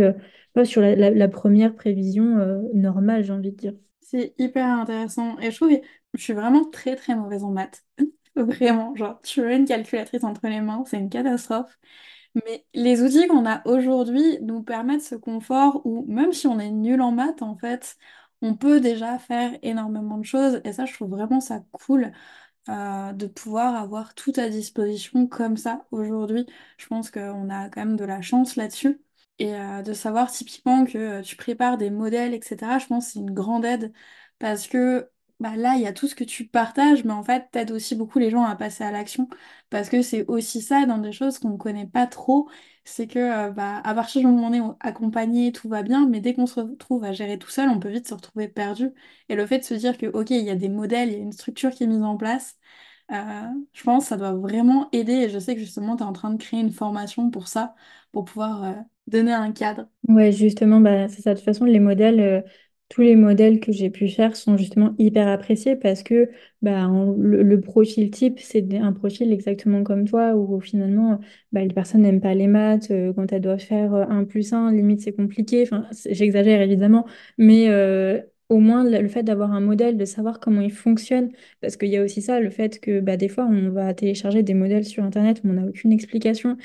sur 0.64 0.82
la, 0.82 0.96
la- 0.96 1.28
première 1.28 1.76
prévision 1.76 2.36
normale 2.74 3.24
j'ai 3.24 3.34
envie 3.34 3.52
de 3.52 3.58
dire 3.58 3.74
C'est 4.02 4.34
hyper 4.38 4.66
intéressant. 4.66 5.38
Et 5.40 5.52
je 5.52 5.56
trouve 5.56 5.70
que 5.70 5.86
je 6.14 6.22
suis 6.24 6.34
vraiment 6.34 6.66
très 6.70 6.96
très 6.96 7.16
mauvaise 7.16 7.44
en 7.44 7.52
maths. 7.52 7.84
Vraiment, 8.36 8.96
genre, 8.96 9.20
tu 9.24 9.44
as 9.44 9.56
une 9.56 9.66
calculatrice 9.66 10.24
entre 10.24 10.48
les 10.48 10.62
mains, 10.62 10.84
c'est 10.86 11.00
une 11.00 11.10
catastrophe. 11.10 11.78
Mais 12.46 12.66
les 12.74 13.02
outils 13.02 13.28
qu'on 13.28 13.46
a 13.46 13.62
aujourd'hui 13.68 14.40
nous 14.42 14.62
permettent 14.64 15.02
ce 15.02 15.16
confort 15.16 15.82
où 15.86 16.06
même 16.08 16.34
si 16.34 16.48
on 16.48 16.60
est 16.60 16.70
nul 16.72 17.02
en 17.02 17.12
maths, 17.12 17.42
en 17.42 17.58
fait, 17.58 17.98
on 18.42 18.56
peut 18.56 18.80
déjà 18.80 19.18
faire 19.20 19.58
énormément 19.64 20.18
de 20.18 20.26
choses. 20.26 20.62
Et 20.64 20.74
ça, 20.74 20.86
je 20.86 20.94
trouve 20.94 21.10
vraiment 21.10 21.40
ça 21.40 21.62
cool 21.72 22.12
euh, 22.70 23.14
de 23.14 23.28
pouvoir 23.28 23.76
avoir 23.76 24.16
tout 24.16 24.34
à 24.38 24.50
disposition 24.50 25.28
comme 25.28 25.58
ça 25.58 25.86
aujourd'hui. 25.92 26.46
Je 26.78 26.88
pense 26.88 27.12
qu'on 27.12 27.50
a 27.50 27.70
quand 27.70 27.82
même 27.86 27.98
de 27.98 28.06
la 28.06 28.22
chance 28.22 28.56
là-dessus. 28.58 29.02
Et 29.40 29.56
euh, 29.56 29.82
de 29.84 29.94
savoir 29.94 30.32
typiquement 30.32 30.86
que 30.86 30.98
euh, 30.98 31.22
tu 31.22 31.36
prépares 31.36 31.78
des 31.78 31.90
modèles, 31.92 32.34
etc., 32.34 32.80
je 32.80 32.88
pense 32.88 33.08
que 33.08 33.14
c'est 33.14 33.20
une 33.20 33.32
grande 33.34 33.66
aide 33.66 33.94
parce 34.40 34.68
que 34.68 35.10
bah, 35.40 35.56
là, 35.56 35.76
il 35.76 35.82
y 35.82 35.88
a 35.88 35.94
tout 35.94 36.08
ce 36.08 36.16
que 36.16 36.24
tu 36.24 36.48
partages, 36.48 37.04
mais 37.04 37.14
en 37.14 37.24
fait, 37.24 37.50
t'aides 37.52 37.72
aussi 37.72 37.96
beaucoup 37.96 38.20
les 38.20 38.30
gens 38.32 38.44
à 38.44 38.56
passer 38.56 38.84
à 38.84 38.92
l'action 38.92 39.30
parce 39.70 39.90
que 39.90 40.02
c'est 40.02 40.26
aussi 40.28 40.62
ça 40.62 40.86
dans 40.86 40.98
des 40.98 41.12
choses 41.12 41.40
qu'on 41.40 41.50
ne 41.52 41.58
connaît 41.58 41.86
pas 41.88 42.08
trop. 42.08 42.50
C'est 42.86 43.08
que 43.08 43.20
euh, 43.20 43.52
bah, 43.52 43.82
à 43.84 43.94
partir 43.94 44.22
du 44.22 44.28
moment 44.28 44.48
où 44.50 44.52
on 44.52 44.74
est 44.74 44.88
accompagné, 44.88 45.52
tout 45.52 45.70
va 45.70 45.84
bien, 45.84 46.08
mais 46.08 46.22
dès 46.22 46.34
qu'on 46.34 46.48
se 46.48 46.60
retrouve 46.60 47.04
à 47.04 47.12
gérer 47.14 47.38
tout 47.38 47.50
seul, 47.50 47.70
on 47.70 47.80
peut 47.80 47.90
vite 47.90 48.08
se 48.08 48.14
retrouver 48.14 48.48
perdu. 48.48 48.92
Et 49.30 49.36
le 49.36 49.46
fait 49.46 49.60
de 49.60 49.64
se 49.64 49.74
dire 49.74 49.98
que, 49.98 50.06
ok, 50.08 50.30
il 50.32 50.44
y 50.46 50.50
a 50.50 50.56
des 50.56 50.70
modèles, 50.70 51.10
il 51.10 51.14
y 51.14 51.16
a 51.18 51.20
une 51.24 51.32
structure 51.34 51.72
qui 51.72 51.84
est 51.84 51.88
mise 51.88 52.02
en 52.04 52.18
place, 52.18 52.58
euh, 53.12 53.16
je 53.74 53.84
pense 53.84 54.04
que 54.06 54.10
ça 54.10 54.18
doit 54.18 54.34
vraiment 54.34 54.90
aider. 54.92 55.14
Et 55.14 55.30
je 55.30 55.40
sais 55.40 55.56
que 55.56 55.62
justement, 55.62 55.96
tu 55.98 56.04
es 56.04 56.06
en 56.06 56.14
train 56.14 56.32
de 56.32 56.38
créer 56.44 56.60
une 56.62 56.72
formation 56.72 57.30
pour 57.32 57.48
ça, 57.48 57.76
pour 58.12 58.26
pouvoir 58.26 58.64
euh, 58.64 58.74
donner 59.08 59.34
un 59.34 59.52
cadre. 59.52 59.88
Ouais, 60.08 60.32
justement, 60.32 60.80
bah, 60.80 61.10
c'est 61.10 61.22
ça. 61.22 61.32
De 61.34 61.36
toute 61.40 61.46
façon, 61.46 61.66
les 61.66 61.80
modèles, 61.80 62.46
tous 62.90 63.02
les 63.02 63.16
modèles 63.16 63.60
que 63.60 63.72
j'ai 63.72 63.90
pu 63.90 64.08
faire 64.08 64.36
sont 64.36 64.58
justement 64.58 64.96
hyper 64.98 65.28
appréciés 65.28 65.76
parce 65.76 66.04
que 66.04 66.30
bah, 66.62 66.90
le, 67.18 67.60
profil 67.62 68.10
type, 68.12 68.40
c'est 68.40 68.66
un 68.78 68.94
profil 68.94 69.32
exactement 69.34 69.84
comme 69.84 70.08
toi 70.08 70.36
où 70.36 70.60
finalement 70.62 71.20
bah, 71.52 71.64
les 71.64 71.74
personnes 71.74 72.02
n'aiment 72.02 72.22
pas 72.22 72.34
les 72.34 72.48
maths, 72.48 72.90
euh, 72.92 73.14
quand 73.14 73.32
elles 73.34 73.42
doivent 73.42 73.60
faire 73.60 73.94
euh, 73.94 74.06
un 74.10 74.24
plus 74.24 74.54
un, 74.54 74.72
limite 74.72 75.02
c'est 75.02 75.14
compliqué. 75.14 75.64
Enfin, 75.64 75.88
j'exagère 76.10 76.62
évidemment, 76.62 77.06
mais 77.38 77.70
euh, 77.70 78.22
au 78.50 78.60
moins 78.60 78.84
le 78.84 79.08
fait 79.10 79.24
d'avoir 79.24 79.52
un 79.52 79.60
modèle, 79.60 79.98
de 79.98 80.06
savoir 80.06 80.40
comment 80.40 80.62
il 80.62 80.72
fonctionne, 80.72 81.32
parce 81.62 81.76
qu'il 81.78 81.90
y 81.90 81.98
a 81.98 82.04
aussi 82.04 82.22
ça, 82.22 82.40
le 82.40 82.50
fait 82.50 82.80
que 82.80 83.00
bah, 83.02 83.18
des 83.18 83.28
fois 83.30 83.46
on 83.46 83.70
va 83.72 83.94
télécharger 83.94 84.44
des 84.44 84.54
modèles 84.54 84.86
sur 84.86 85.04
Internet 85.04 85.42
où 85.44 85.50
on 85.50 85.54
n'a 85.54 85.66
aucune 85.66 85.92
explication. 85.92 86.58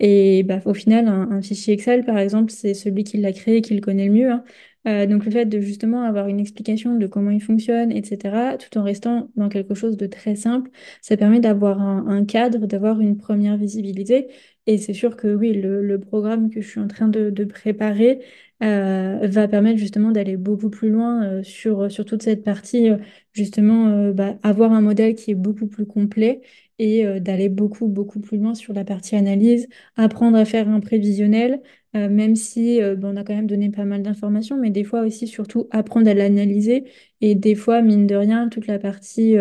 Et 0.00 0.42
bah, 0.44 0.60
au 0.64 0.74
final, 0.74 1.08
un, 1.08 1.42
fichier 1.42 1.74
Excel, 1.74 2.04
par 2.04 2.18
exemple, 2.18 2.50
c'est 2.52 2.74
celui 2.74 3.04
qui 3.04 3.18
l'a 3.18 3.32
créé 3.32 3.60
qui 3.62 3.74
le 3.74 3.80
connaît 3.80 4.06
le 4.06 4.12
mieux. 4.12 4.30
hein. 4.30 4.44
Euh, 4.86 5.04
donc 5.06 5.26
le 5.26 5.30
fait 5.30 5.44
de 5.44 5.60
justement 5.60 6.02
avoir 6.04 6.28
une 6.28 6.40
explication 6.40 6.94
de 6.96 7.06
comment 7.06 7.30
il 7.30 7.42
fonctionne, 7.42 7.92
etc., 7.92 8.56
tout 8.56 8.78
en 8.78 8.82
restant 8.82 9.30
dans 9.36 9.50
quelque 9.50 9.74
chose 9.74 9.96
de 9.98 10.06
très 10.06 10.36
simple, 10.36 10.70
ça 11.02 11.16
permet 11.18 11.40
d'avoir 11.40 11.80
un 11.82 12.24
cadre, 12.24 12.66
d'avoir 12.66 13.00
une 13.00 13.18
première 13.18 13.56
visibilité. 13.58 14.28
Et 14.66 14.78
c'est 14.78 14.92
sûr 14.94 15.16
que 15.16 15.34
oui, 15.34 15.52
le, 15.52 15.98
programme 15.98 16.50
que 16.50 16.60
je 16.60 16.68
suis 16.68 16.80
en 16.80 16.86
train 16.88 17.08
de, 17.08 17.44
préparer 17.44 18.20
euh, 18.62 19.26
va 19.26 19.48
permettre 19.48 19.78
justement 19.78 20.10
d'aller 20.12 20.36
beaucoup 20.36 20.70
plus 20.70 20.90
loin 20.90 21.24
euh, 21.24 21.42
sur, 21.42 21.90
sur 21.90 22.04
toute 22.04 22.22
cette 22.22 22.44
partie, 22.44 22.90
euh, 22.90 22.98
justement, 23.32 24.10
bah, 24.12 24.36
avoir 24.42 24.72
un 24.72 24.82
modèle 24.82 25.14
qui 25.14 25.30
est 25.30 25.34
beaucoup 25.34 25.66
plus 25.66 25.86
complet 25.86 26.42
et 26.78 27.04
d'aller 27.20 27.48
beaucoup, 27.50 27.88
beaucoup 27.88 28.20
plus 28.20 28.38
loin 28.38 28.54
sur 28.54 28.72
la 28.72 28.84
partie 28.84 29.14
analyse, 29.14 29.68
apprendre 29.96 30.38
à 30.38 30.44
faire 30.46 30.68
un 30.68 30.80
prévisionnel 30.80 31.60
même 31.92 32.36
si 32.36 32.80
bon, 32.98 33.14
on 33.14 33.16
a 33.16 33.24
quand 33.24 33.34
même 33.34 33.48
donné 33.48 33.68
pas 33.68 33.84
mal 33.84 34.02
d'informations, 34.02 34.56
mais 34.56 34.70
des 34.70 34.84
fois 34.84 35.00
aussi, 35.02 35.26
surtout, 35.26 35.66
apprendre 35.72 36.08
à 36.08 36.14
l'analyser. 36.14 36.84
Et 37.20 37.34
des 37.34 37.56
fois, 37.56 37.82
mine 37.82 38.06
de 38.06 38.14
rien, 38.14 38.48
toute 38.48 38.68
la 38.68 38.78
partie, 38.78 39.34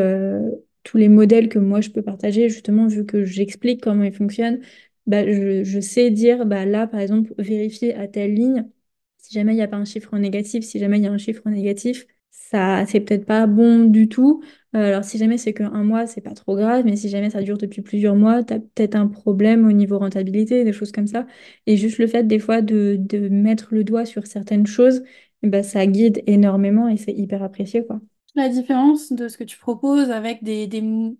tous 0.84 0.97
les 0.97 1.10
modèles 1.10 1.49
que 1.49 1.60
moi 1.60 1.82
je 1.82 1.89
peux 1.89 2.01
partager, 2.01 2.49
justement, 2.49 2.88
vu 2.88 3.05
que 3.05 3.23
j'explique 3.23 3.82
comment 3.82 4.03
ils 4.03 4.13
fonctionnent, 4.13 4.60
bah, 5.10 5.26
je, 5.26 5.80
sais 5.82 6.12
dire, 6.12 6.45
bah, 6.45 6.65
là, 6.65 6.88
par 6.88 7.00
exemple, 7.00 7.34
vérifier 7.39 7.95
à 7.95 8.08
telle 8.08 8.36
ligne, 8.36 8.69
si 9.17 9.34
jamais 9.34 9.54
il 9.54 9.56
n'y 9.56 9.63
a 9.63 9.67
pas 9.67 9.78
un 9.78 9.86
chiffre 9.86 10.15
négatif, 10.17 10.63
si 10.63 10.80
jamais 10.80 11.00
il 11.00 11.04
y 11.04 11.08
a 11.08 11.12
un 11.12 11.17
chiffre 11.17 11.50
négatif, 11.50 12.06
ça, 12.30 12.86
c'est 12.88 13.00
peut-être 13.02 13.26
pas 13.26 13.48
bon 13.48 13.86
du 13.86 14.08
tout. 14.08 14.43
Euh, 14.76 14.89
alors, 14.89 15.04
si 15.04 15.17
jamais 15.17 15.38
c'est 15.39 15.54
qu'un 15.54 15.84
mois, 15.84 16.06
c'est 16.08 16.22
pas 16.22 16.34
trop 16.36 16.56
grave, 16.56 16.86
mais 16.86 16.95
si 16.95 17.10
jamais 17.10 17.32
ça 17.32 17.41
dure 17.41 17.58
depuis 17.58 17.82
plusieurs 17.82 18.15
mois, 18.15 18.43
tu 18.43 18.54
as 18.54 18.60
peut-être 18.60 18.95
un 18.95 19.08
problème 19.08 19.67
au 19.67 19.72
niveau 19.72 19.98
rentabilité, 19.98 20.63
des 20.63 20.74
choses 20.74 20.91
comme 20.91 21.08
ça. 21.08 21.26
Et 21.65 21.76
juste 21.76 21.98
le 21.98 22.06
fait 22.08 22.24
des 22.26 22.39
fois 22.39 22.62
de, 22.62 23.00
mettre 23.30 23.74
le 23.74 23.84
doigt 23.84 24.06
sur 24.06 24.28
certaines 24.28 24.67
choses, 24.67 25.04
ben, 25.41 25.63
ça 25.63 25.88
guide 25.88 26.22
énormément 26.28 26.88
et 26.88 26.98
c'est 26.98 27.13
hyper 27.13 27.41
apprécié, 27.43 27.84
quoi. 27.86 28.00
La 28.39 28.47
différence 28.47 29.12
de 29.12 29.28
ce 29.28 29.38
que 29.38 29.43
tu 29.43 29.58
proposes 29.58 30.12
avec 30.12 30.43
des, 30.45 30.69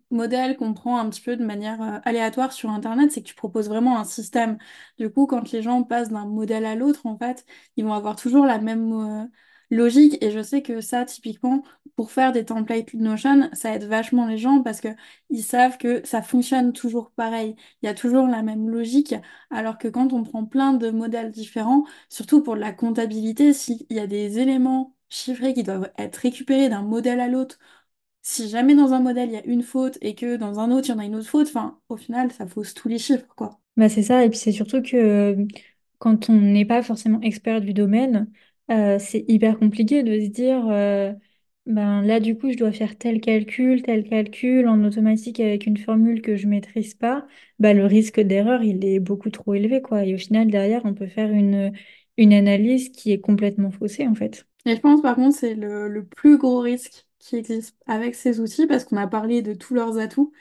modèles 0.10 0.56
qu'on 0.56 0.74
prend 0.74 0.98
un 1.00 1.10
petit 1.10 1.20
peu 1.20 1.36
de 1.36 1.44
manière 1.44 1.82
euh, 1.82 2.00
aléatoire 2.06 2.54
sur 2.54 2.70
Internet, 2.70 3.12
c'est 3.12 3.22
que 3.22 3.28
tu 3.28 3.36
proposes 3.36 3.68
vraiment 3.68 4.00
un 4.00 4.06
système. 4.06 4.58
Du 4.98 5.10
coup, 5.12 5.26
quand 5.28 5.52
les 5.52 5.62
gens 5.62 5.84
passent 5.84 6.12
d'un 6.12 6.26
modèle 6.26 6.64
à 6.66 6.76
l'autre, 6.76 7.06
en 7.06 7.18
fait, 7.18 7.46
ils 7.76 7.84
vont 7.84 7.94
avoir 7.94 8.16
toujours 8.16 8.46
la 8.46 8.58
même 8.58 8.94
euh, 8.94 9.26
logique. 9.70 10.18
Et 10.24 10.32
je 10.32 10.42
sais 10.42 10.62
que 10.62 10.80
ça, 10.80 11.04
typiquement, 11.04 11.62
pour 11.98 12.12
faire 12.12 12.32
des 12.32 12.46
templates 12.46 12.94
Notion, 12.94 13.50
ça 13.52 13.74
aide 13.76 13.84
vachement 13.84 14.26
les 14.26 14.38
gens 14.38 14.64
parce 14.64 14.80
que 14.80 14.88
ils 15.30 15.44
savent 15.44 15.78
que 15.78 16.02
ça 16.08 16.22
fonctionne 16.22 16.72
toujours 16.72 17.12
pareil. 17.12 17.56
Il 17.82 17.88
y 17.88 17.90
a 17.90 17.94
toujours 17.94 18.28
la 18.28 18.44
même 18.44 18.70
logique. 18.70 19.14
Alors 19.52 19.78
que 19.78 19.90
quand 19.90 20.14
on 20.14 20.24
prend 20.24 20.46
plein 20.46 20.72
de 20.74 20.90
modèles 20.90 21.32
différents, 21.32 21.84
surtout 22.08 22.42
pour 22.42 22.56
la 22.56 22.72
comptabilité, 22.72 23.52
s'il 23.54 23.86
y 23.90 24.00
a 24.00 24.08
des 24.08 24.40
éléments 24.40 24.96
chiffrés 25.10 25.54
qui 25.54 25.64
doivent 25.64 25.92
être 25.98 26.18
récupérés 26.18 26.70
d'un 26.70 26.84
modèle 26.84 27.20
à 27.20 27.28
l'autre, 27.28 27.60
si 28.22 28.50
jamais 28.50 28.76
dans 28.76 28.94
un 28.94 29.00
modèle 29.02 29.30
il 29.30 29.34
y 29.34 29.38
a 29.38 29.46
une 29.46 29.64
faute 29.64 29.98
et 30.02 30.16
que 30.16 30.36
dans 30.38 30.60
un 30.60 30.72
autre 30.72 30.88
il 30.90 30.92
y 30.92 30.94
en 30.96 31.00
a 31.00 31.06
une 31.06 31.16
autre 31.16 31.30
faute, 31.30 31.52
au 31.90 31.98
final, 31.98 32.32
ça 32.32 32.48
fausse 32.48 32.74
tous 32.74 32.88
les 32.90 33.00
chiffres, 33.00 33.28
quoi. 33.36 33.60
Bah, 33.78 33.88
c'est 33.90 34.04
ça, 34.04 34.26
et 34.26 34.30
puis 34.30 34.38
c'est 34.38 34.52
surtout 34.52 34.82
que 34.82 34.98
euh, 34.98 35.46
quand 36.00 36.30
on 36.30 36.34
n'est 36.34 36.66
pas 36.66 36.84
forcément 36.84 37.22
expert 37.22 37.62
du 37.62 37.74
domaine, 37.74 38.30
euh, 38.72 39.00
c'est 39.00 39.24
hyper 39.30 39.58
compliqué 39.58 40.04
de 40.04 40.20
se 40.20 40.28
dire, 40.28 40.68
euh, 40.70 41.14
ben 41.66 42.02
là 42.02 42.20
du 42.20 42.38
coup 42.38 42.52
je 42.52 42.58
dois 42.58 42.72
faire 42.74 42.98
tel 42.98 43.22
calcul, 43.22 43.82
tel 43.84 44.04
calcul 44.10 44.68
en 44.68 44.84
automatique 44.84 45.40
avec 45.40 45.66
une 45.66 45.78
formule 45.78 46.22
que 46.22 46.36
je 46.36 46.48
maîtrise 46.48 46.94
pas, 46.96 47.26
bah, 47.60 47.74
le 47.74 47.86
risque 47.86 48.20
d'erreur 48.20 48.64
il 48.64 48.84
est 48.86 49.00
beaucoup 49.00 49.30
trop 49.30 49.54
élevé 49.54 49.82
quoi. 49.82 50.04
Et 50.06 50.14
au 50.16 50.18
final 50.18 50.50
derrière 50.50 50.82
on 50.86 50.94
peut 50.94 51.08
faire 51.08 51.32
une, 51.32 51.72
une 52.20 52.34
analyse 52.34 52.90
qui 52.92 53.12
est 53.12 53.20
complètement 53.22 53.72
faussée 53.72 54.08
en 54.08 54.16
fait. 54.16 54.46
Et 54.66 54.76
je 54.76 54.82
pense 54.82 55.02
par 55.02 55.16
contre 55.16 55.36
c'est 55.38 55.56
le, 55.56 55.88
le 55.88 56.06
plus 56.06 56.38
gros 56.38 56.60
risque 56.60 57.08
qui 57.20 57.36
existe 57.36 57.78
avec 57.88 58.16
ces 58.16 58.40
outils 58.40 58.68
parce 58.68 58.86
qu'on 58.86 58.98
a 58.98 59.08
parlé 59.08 59.42
de 59.42 59.54
tous 59.54 59.74
leurs 59.74 59.98
atouts, 59.98 60.32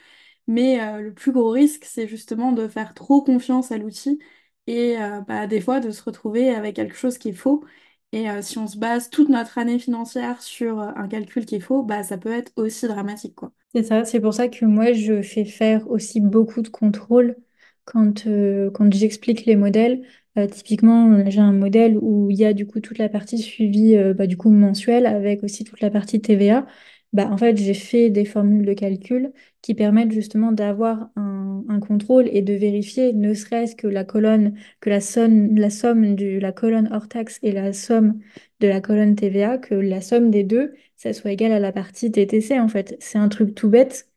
mais 0.47 0.81
euh, 0.81 1.01
le 1.01 1.13
plus 1.13 1.31
gros 1.33 1.51
risque 1.51 1.85
c'est 1.85 2.07
justement 2.07 2.51
de 2.53 2.67
faire 2.67 2.93
trop 2.95 3.23
confiance 3.23 3.71
à 3.71 3.77
l'outil 3.77 4.19
et 4.67 4.97
euh, 5.01 5.21
bah, 5.21 5.47
des 5.47 5.61
fois 5.61 5.79
de 5.81 5.91
se 5.91 6.03
retrouver 6.03 6.51
avec 6.51 6.75
quelque 6.77 6.95
chose 6.95 7.17
qui 7.17 7.29
est 7.29 7.33
faux. 7.33 7.65
Et 8.13 8.29
euh, 8.29 8.41
si 8.41 8.57
on 8.59 8.67
se 8.67 8.77
base 8.77 9.09
toute 9.09 9.29
notre 9.29 9.57
année 9.59 9.79
financière 9.79 10.41
sur 10.41 10.79
un 10.79 11.07
calcul 11.07 11.45
qui 11.45 11.55
est 11.55 11.59
faux, 11.61 11.83
bah, 11.83 12.03
ça 12.03 12.17
peut 12.17 12.31
être 12.33 12.51
aussi 12.57 12.87
dramatique, 12.87 13.35
quoi. 13.35 13.51
C'est 13.73 13.83
ça, 13.83 14.03
c'est 14.05 14.19
pour 14.19 14.33
ça 14.33 14.47
que 14.49 14.65
moi 14.65 14.93
je 14.93 15.21
fais 15.21 15.45
faire 15.45 15.87
aussi 15.89 16.21
beaucoup 16.21 16.61
de 16.61 16.69
contrôles 16.69 17.37
quand, 17.91 18.27
euh, 18.27 18.69
quand 18.71 18.93
j'explique 18.93 19.45
les 19.45 19.55
modèles. 19.55 20.01
Euh, 20.37 20.47
typiquement, 20.47 21.27
j'ai 21.29 21.39
un 21.41 21.51
modèle 21.53 21.97
où 21.99 22.29
il 22.29 22.37
y 22.37 22.45
a 22.45 22.53
du 22.53 22.67
coup 22.67 22.79
toute 22.81 22.97
la 22.99 23.09
partie 23.09 23.37
suivie 23.39 23.95
euh, 23.97 24.13
bah, 24.13 24.27
du 24.27 24.37
coup 24.37 24.49
mensuelle 24.51 25.05
avec 25.07 25.43
aussi 25.43 25.63
toute 25.63 25.81
la 25.81 25.89
partie 25.89 26.21
TVA. 26.21 26.67
Bah, 27.13 27.27
en 27.31 27.37
fait, 27.37 27.57
j'ai 27.57 27.73
fait 27.73 28.09
des 28.11 28.25
formules 28.25 28.65
de 28.65 28.73
calcul 28.73 29.33
qui 29.63 29.73
permettent 29.73 30.11
justement 30.11 30.51
d'avoir 30.51 31.09
un, 31.15 31.63
un 31.67 31.79
contrôle 31.79 32.27
et 32.31 32.41
de 32.43 32.53
vérifier 32.53 33.13
ne 33.13 33.33
serait-ce 33.33 33.75
que 33.75 33.87
la 33.87 34.03
colonne, 34.03 34.55
que 34.79 34.89
la 34.91 35.01
somme, 35.01 35.55
la 35.57 35.69
somme 35.71 36.15
de 36.15 36.37
la 36.39 36.51
colonne 36.51 36.89
hors 36.93 37.07
taxe 37.07 37.39
et 37.41 37.51
la 37.51 37.73
somme 37.73 38.19
de 38.59 38.67
la 38.67 38.81
colonne 38.81 39.15
TVA, 39.15 39.57
que 39.57 39.73
la 39.75 40.01
somme 40.01 40.29
des 40.31 40.43
deux 40.43 40.73
ça 40.95 41.13
soit 41.13 41.31
égal 41.31 41.51
à 41.53 41.59
la 41.59 41.71
partie 41.71 42.11
TTC 42.11 42.59
en 42.59 42.67
fait. 42.67 42.95
C'est 42.99 43.17
un 43.17 43.29
truc 43.29 43.55
tout 43.55 43.69
bête, 43.69 44.08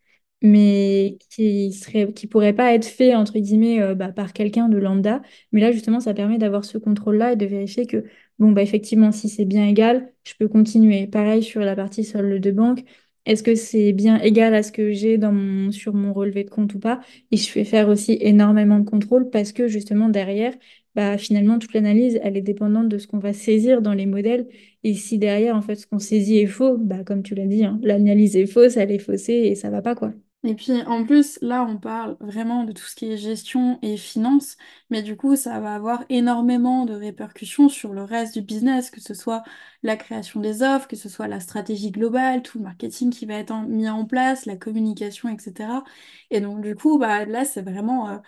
mais 0.42 1.18
qui 1.30 1.72
serait, 1.72 2.12
qui 2.12 2.26
pourrait 2.26 2.52
pas 2.52 2.74
être 2.74 2.84
fait 2.86 3.14
entre 3.14 3.38
guillemets 3.38 3.80
euh, 3.80 3.94
bah, 3.94 4.12
par 4.12 4.32
quelqu'un 4.32 4.68
de 4.68 4.76
lambda. 4.78 5.22
Mais 5.52 5.60
là 5.60 5.72
justement, 5.72 6.00
ça 6.00 6.14
permet 6.14 6.38
d'avoir 6.38 6.64
ce 6.64 6.78
contrôle-là 6.78 7.32
et 7.32 7.36
de 7.36 7.46
vérifier 7.46 7.86
que 7.86 8.04
bon 8.38 8.52
bah 8.52 8.62
effectivement, 8.62 9.12
si 9.12 9.28
c'est 9.28 9.44
bien 9.44 9.66
égal, 9.66 10.12
je 10.24 10.34
peux 10.38 10.48
continuer. 10.48 11.06
Pareil 11.06 11.42
sur 11.42 11.60
la 11.60 11.76
partie 11.76 12.04
solde 12.04 12.40
de 12.42 12.50
banque. 12.50 12.84
Est-ce 13.24 13.44
que 13.44 13.54
c'est 13.54 13.92
bien 13.92 14.18
égal 14.20 14.52
à 14.54 14.64
ce 14.64 14.72
que 14.72 14.90
j'ai 14.92 15.16
dans 15.16 15.30
mon, 15.32 15.70
sur 15.70 15.94
mon 15.94 16.12
relevé 16.12 16.42
de 16.42 16.50
compte 16.50 16.74
ou 16.74 16.80
pas? 16.80 17.00
Et 17.30 17.36
je 17.36 17.48
fais 17.48 17.64
faire 17.64 17.88
aussi 17.88 18.18
énormément 18.20 18.80
de 18.80 18.88
contrôles 18.88 19.30
parce 19.30 19.52
que 19.52 19.68
justement 19.68 20.08
derrière, 20.08 20.54
bah, 20.94 21.16
finalement, 21.18 21.58
toute 21.58 21.72
l'analyse, 21.72 22.18
elle 22.22 22.36
est 22.36 22.42
dépendante 22.42 22.88
de 22.88 22.98
ce 22.98 23.06
qu'on 23.06 23.18
va 23.18 23.32
saisir 23.32 23.80
dans 23.82 23.94
les 23.94 24.06
modèles. 24.06 24.48
Et 24.84 24.94
si 24.94 25.18
derrière, 25.18 25.56
en 25.56 25.62
fait, 25.62 25.76
ce 25.76 25.86
qu'on 25.86 25.98
saisit 25.98 26.38
est 26.38 26.46
faux, 26.46 26.76
bah, 26.78 27.04
comme 27.04 27.22
tu 27.22 27.34
l'as 27.34 27.46
dit, 27.46 27.64
hein, 27.64 27.78
l'analyse 27.82 28.36
est 28.36 28.46
fausse, 28.46 28.76
elle 28.76 28.90
est 28.90 28.98
faussée 28.98 29.32
et 29.34 29.54
ça 29.54 29.70
va 29.70 29.82
pas, 29.82 29.94
quoi. 29.94 30.12
Et 30.44 30.56
puis 30.56 30.82
en 30.82 31.04
plus, 31.04 31.38
là, 31.40 31.64
on 31.68 31.78
parle 31.78 32.16
vraiment 32.20 32.64
de 32.64 32.72
tout 32.72 32.82
ce 32.82 32.96
qui 32.96 33.06
est 33.12 33.16
gestion 33.16 33.78
et 33.80 33.96
finance, 33.96 34.56
mais 34.90 35.00
du 35.02 35.16
coup, 35.16 35.36
ça 35.36 35.60
va 35.60 35.74
avoir 35.76 36.04
énormément 36.08 36.84
de 36.84 36.94
répercussions 36.94 37.68
sur 37.68 37.92
le 37.92 38.02
reste 38.02 38.34
du 38.34 38.42
business, 38.42 38.90
que 38.90 39.00
ce 39.00 39.14
soit 39.14 39.44
la 39.84 39.96
création 39.96 40.40
des 40.40 40.62
offres, 40.64 40.88
que 40.88 40.96
ce 40.96 41.08
soit 41.08 41.28
la 41.28 41.38
stratégie 41.38 41.92
globale, 41.92 42.42
tout 42.42 42.58
le 42.58 42.64
marketing 42.64 43.10
qui 43.12 43.24
va 43.24 43.34
être 43.34 43.54
mis 43.68 43.88
en 43.88 44.04
place, 44.04 44.44
la 44.46 44.56
communication, 44.56 45.28
etc. 45.28 45.84
Et 46.30 46.40
donc, 46.40 46.60
du 46.60 46.74
coup, 46.74 46.98
bah, 46.98 47.24
là, 47.24 47.44
c'est 47.44 47.62
vraiment 47.62 48.08
euh, 48.10 48.18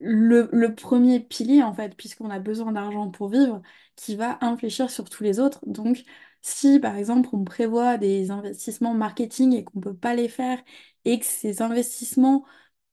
le, 0.00 0.48
le 0.52 0.74
premier 0.74 1.20
pilier, 1.20 1.62
en 1.62 1.72
fait, 1.74 1.96
puisqu'on 1.96 2.30
a 2.30 2.38
besoin 2.38 2.72
d'argent 2.72 3.10
pour 3.10 3.28
vivre, 3.28 3.62
qui 3.96 4.16
va 4.16 4.38
infléchir 4.42 4.90
sur 4.90 5.08
tous 5.10 5.24
les 5.24 5.40
autres. 5.40 5.60
Donc, 5.66 6.04
si 6.40 6.78
par 6.78 6.96
exemple 6.96 7.28
on 7.32 7.42
prévoit 7.44 7.98
des 7.98 8.30
investissements 8.30 8.94
marketing 8.94 9.54
et 9.54 9.64
qu'on 9.64 9.78
ne 9.80 9.84
peut 9.84 9.96
pas 9.96 10.14
les 10.14 10.28
faire, 10.28 10.62
et 11.04 11.18
que 11.18 11.24
ces 11.26 11.62
investissements 11.62 12.44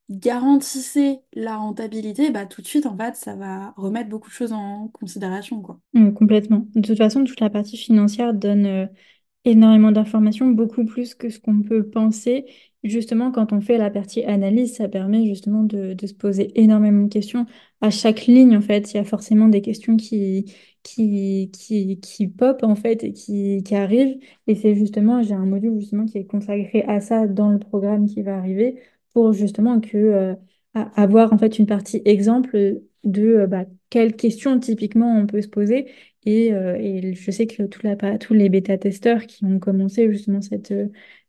garantissaient 0.10 1.22
la 1.34 1.58
rentabilité, 1.58 2.30
bah 2.32 2.46
tout 2.46 2.62
de 2.62 2.68
suite, 2.68 2.86
en 2.86 2.98
fait, 2.98 3.16
ça 3.16 3.36
va 3.36 3.74
remettre 3.78 4.10
beaucoup 4.10 4.30
de 4.30 4.34
choses 4.36 4.54
en 4.54 4.88
considération, 4.90 5.62
quoi. 5.62 5.80
Mm, 5.94 6.12
complètement. 6.14 6.68
De 6.76 6.82
toute 6.82 6.98
façon, 6.98 7.24
toute 7.24 7.40
la 7.40 7.50
partie 7.50 7.78
financière 7.78 8.34
donne 8.34 8.66
euh, 8.66 8.86
énormément 9.46 9.92
d'informations, 9.92 10.48
beaucoup 10.48 10.86
plus 10.86 11.16
que 11.16 11.30
ce 11.30 11.40
qu'on 11.40 11.62
peut 11.62 11.88
penser. 11.90 12.46
Justement, 12.84 13.32
quand 13.32 13.52
on 13.54 13.62
fait 13.62 13.78
la 13.78 13.90
partie 13.90 14.24
analyse, 14.24 14.76
ça 14.76 14.88
permet 14.88 15.26
justement 15.26 15.64
de, 15.64 15.94
de 15.94 16.08
se 16.08 16.14
poser 16.14 16.52
énormément 16.60 17.04
de 17.04 17.10
questions. 17.10 17.46
À 17.82 17.90
chaque 17.90 18.28
ligne, 18.28 18.56
en 18.58 18.62
fait, 18.62 18.94
il 18.94 18.98
y 18.98 19.00
a 19.00 19.04
forcément 19.04 19.48
des 19.48 19.62
questions 19.62 19.98
qui, 19.98 20.46
qui, 20.86 21.52
qui, 21.52 22.00
qui 22.00 22.28
pop, 22.28 22.64
en 22.64 22.76
fait, 22.76 23.04
et 23.04 23.14
qui, 23.14 23.64
qui 23.64 23.76
arrivent. 23.76 24.20
Et 24.48 24.56
c'est 24.56 24.76
justement, 24.76 25.24
j'ai 25.24 25.34
un 25.34 25.46
module 25.46 25.80
justement 25.80 26.06
qui 26.06 26.20
est 26.20 26.26
consacré 26.28 26.84
à 26.84 27.02
ça 27.02 27.28
dans 27.28 27.50
le 27.52 27.60
programme 27.60 28.08
qui 28.08 28.22
va 28.22 28.38
arriver 28.38 28.80
pour 29.14 29.34
justement 29.34 29.82
que, 29.82 29.98
euh, 29.98 30.36
avoir 30.74 31.34
en 31.34 31.38
fait 31.38 31.58
une 31.60 31.66
partie 31.66 32.02
exemple 32.06 32.82
de 33.04 33.22
euh, 33.24 33.48
bah, 33.48 33.66
quelles 33.90 34.16
questions 34.16 34.60
typiquement 34.60 35.16
on 35.18 35.26
peut 35.28 35.42
se 35.42 35.48
poser. 35.48 35.92
Et, 36.26 36.54
euh, 36.54 36.76
et 36.80 37.14
je 37.14 37.32
sais 37.32 37.48
que 37.48 37.64
tout 37.64 37.82
la, 37.84 37.96
tous 38.18 38.34
les 38.34 38.50
bêta-testeurs 38.50 39.26
qui 39.28 39.46
ont 39.46 39.60
commencé 39.60 40.12
justement 40.12 40.42
cette, 40.42 40.74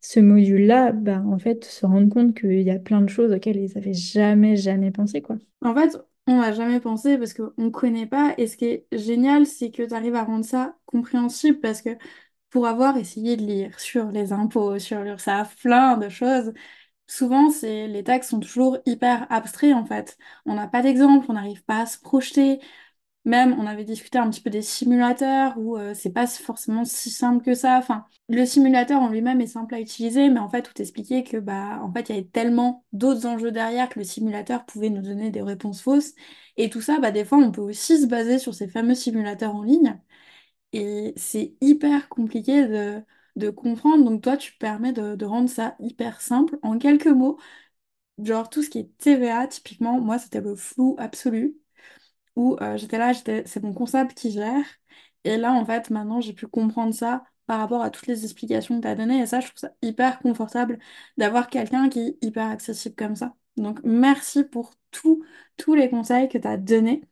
ce 0.00 0.20
module-là, 0.20 0.92
bah, 0.92 1.22
en 1.26 1.38
fait, 1.38 1.64
se 1.64 1.84
rendent 1.86 2.08
compte 2.10 2.34
qu'il 2.38 2.62
y 2.62 2.70
a 2.70 2.78
plein 2.78 3.00
de 3.02 3.08
choses 3.08 3.32
auxquelles 3.32 3.56
ils 3.58 3.72
n'avaient 3.74 3.92
jamais, 3.94 4.56
jamais 4.56 4.90
pensé, 4.90 5.20
quoi. 5.22 5.36
En 5.62 5.74
fait, 5.74 5.96
on 6.26 6.38
n'a 6.40 6.52
jamais 6.52 6.80
pensé 6.80 7.18
parce 7.18 7.34
qu'on 7.34 7.52
ne 7.58 7.68
connaît 7.70 8.06
pas. 8.06 8.34
Et 8.38 8.46
ce 8.48 8.56
qui 8.56 8.66
est 8.66 8.86
génial, 8.92 9.46
c'est 9.46 9.70
que 9.70 9.82
tu 9.82 9.94
arrives 9.94 10.14
à 10.16 10.24
rendre 10.24 10.44
ça 10.44 10.76
compréhensible 10.86 11.60
parce 11.60 11.82
que 11.82 11.90
pour 12.50 12.66
avoir 12.66 12.96
essayé 12.96 13.36
de 13.36 13.42
lire 13.44 13.78
sur 13.80 14.06
les 14.10 14.32
impôts, 14.32 14.78
sur 14.78 15.02
l'URSSAF, 15.02 15.56
plein 15.62 15.96
de 15.98 16.08
choses, 16.08 16.52
souvent 17.08 17.50
c'est 17.50 17.88
les 17.88 18.04
textes 18.04 18.30
sont 18.30 18.40
toujours 18.40 18.78
hyper 18.86 19.26
abstraits 19.32 19.74
en 19.74 19.84
fait. 19.86 20.18
On 20.46 20.54
n'a 20.54 20.68
pas 20.68 20.82
d'exemple, 20.82 21.26
on 21.30 21.34
n'arrive 21.34 21.64
pas 21.64 21.80
à 21.82 21.86
se 21.86 21.98
projeter. 22.00 22.60
Même, 23.26 23.54
on 23.58 23.66
avait 23.66 23.84
discuté 23.84 24.18
un 24.18 24.30
petit 24.30 24.40
peu 24.40 24.50
des 24.50 24.62
simulateurs 24.62 25.58
où 25.58 25.76
euh, 25.76 25.94
c'est 25.94 26.12
pas 26.12 26.28
forcément 26.28 26.84
si 26.86 27.10
simple 27.10 27.44
que 27.44 27.54
ça. 27.54 27.76
Enfin, 27.78 28.06
le 28.30 28.46
simulateur 28.46 29.02
en 29.02 29.10
lui-même 29.10 29.40
est 29.42 29.48
simple 29.48 29.74
à 29.74 29.80
utiliser, 29.80 30.30
mais 30.30 30.40
en 30.40 30.48
fait, 30.50 30.62
tout 30.62 30.80
expliquait 30.80 31.24
que 31.24 31.36
bah, 31.38 31.80
en 31.82 31.92
fait, 31.92 32.08
il 32.10 32.14
y 32.16 32.18
avait 32.20 32.28
tellement 32.28 32.86
d'autres 32.92 33.26
enjeux 33.26 33.52
derrière 33.52 33.90
que 33.90 33.98
le 33.98 34.04
simulateur 34.06 34.64
pouvait 34.66 34.90
nous 34.90 35.02
donner 35.02 35.30
des 35.32 35.42
réponses 35.42 35.82
fausses. 35.82 36.14
Et 36.56 36.70
tout 36.70 36.80
ça, 36.80 37.00
bah, 37.00 37.10
des 37.12 37.24
fois, 37.24 37.38
on 37.38 37.52
peut 37.52 37.60
aussi 37.62 38.00
se 38.00 38.06
baser 38.06 38.38
sur 38.38 38.54
ces 38.54 38.68
fameux 38.68 38.94
simulateurs 38.94 39.54
en 39.56 39.62
ligne. 39.64 40.00
Et 40.72 41.14
c'est 41.16 41.56
hyper 41.60 42.08
compliqué 42.08 42.66
de, 42.68 43.02
de 43.36 43.50
comprendre. 43.50 44.04
Donc, 44.04 44.22
toi, 44.22 44.36
tu 44.36 44.54
permets 44.58 44.92
de, 44.92 45.16
de 45.16 45.24
rendre 45.26 45.50
ça 45.50 45.76
hyper 45.80 46.20
simple 46.20 46.58
en 46.62 46.78
quelques 46.78 47.06
mots. 47.08 47.38
Genre, 48.22 48.50
tout 48.50 48.62
ce 48.62 48.70
qui 48.70 48.78
est 48.80 48.98
TVA, 48.98 49.46
typiquement, 49.48 50.00
moi, 50.00 50.18
c'était 50.18 50.40
le 50.42 50.56
flou 50.56 50.96
absolu 50.98 51.56
où 52.36 52.56
euh, 52.60 52.76
j'étais 52.76 52.98
là, 52.98 53.12
c'est 53.14 53.62
mon 53.62 53.72
comptable 53.72 54.14
qui 54.14 54.30
gère. 54.30 54.64
Et 55.24 55.36
là, 55.36 55.52
en 55.52 55.64
fait, 55.64 55.90
maintenant, 55.90 56.20
j'ai 56.20 56.32
pu 56.32 56.46
comprendre 56.46 56.94
ça 56.94 57.24
par 57.46 57.58
rapport 57.60 57.82
à 57.82 57.90
toutes 57.90 58.06
les 58.06 58.24
explications 58.24 58.76
que 58.76 58.82
tu 58.82 58.88
as 58.88 58.94
données. 58.94 59.20
Et 59.20 59.26
ça, 59.26 59.40
je 59.40 59.46
trouve 59.48 59.58
ça 59.58 59.72
hyper 59.82 60.18
confortable 60.20 60.78
d'avoir 61.16 61.48
quelqu'un 61.48 61.88
qui 61.88 62.00
est 62.00 62.18
hyper 62.22 62.46
accessible 62.46 62.94
comme 62.96 63.16
ça. 63.16 63.34
Donc, 63.56 63.80
merci 63.84 64.44
pour 64.44 64.74
tous 64.90 65.24
tous 65.56 65.74
les 65.74 65.88
conseils 65.88 66.28
que 66.28 66.38
tu 66.38 66.46
as 66.48 66.56
donnés. 66.56 67.02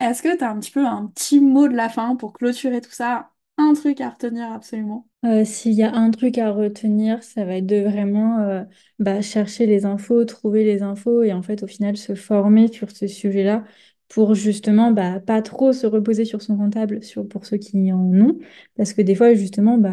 Est-ce 0.00 0.22
que 0.22 0.36
tu 0.36 0.44
as 0.44 0.50
un 0.50 0.58
petit 0.60 0.70
peu 0.70 0.84
un 0.84 1.06
petit 1.06 1.40
mot 1.40 1.68
de 1.68 1.74
la 1.74 1.88
fin 1.88 2.16
pour 2.16 2.32
clôturer 2.32 2.80
tout 2.80 2.90
ça? 2.90 3.30
Un 3.58 3.72
truc 3.72 4.02
à 4.02 4.10
retenir 4.10 4.52
absolument. 4.52 5.08
Euh, 5.24 5.44
s'il 5.44 5.72
y 5.72 5.82
a 5.82 5.94
un 5.94 6.10
truc 6.10 6.36
à 6.36 6.50
retenir, 6.50 7.22
ça 7.22 7.46
va 7.46 7.56
être 7.56 7.66
de 7.66 7.80
vraiment 7.80 8.40
euh, 8.40 8.64
bah, 8.98 9.22
chercher 9.22 9.64
les 9.64 9.86
infos, 9.86 10.24
trouver 10.26 10.64
les 10.64 10.82
infos 10.82 11.22
et 11.22 11.32
en 11.32 11.40
fait 11.42 11.62
au 11.62 11.66
final 11.66 11.96
se 11.96 12.14
former 12.14 12.68
sur 12.68 12.90
ce 12.90 13.06
sujet-là 13.06 13.64
pour 14.08 14.34
justement 14.34 14.92
bah, 14.92 15.20
pas 15.20 15.42
trop 15.42 15.72
se 15.72 15.86
reposer 15.86 16.24
sur 16.24 16.40
son 16.42 16.56
comptable 16.56 17.02
sur, 17.02 17.26
pour 17.28 17.44
ceux 17.44 17.56
qui 17.56 17.92
en 17.92 17.98
ont. 17.98 18.38
Parce 18.76 18.92
que 18.92 19.02
des 19.02 19.14
fois, 19.14 19.34
justement, 19.34 19.78
bah, 19.78 19.90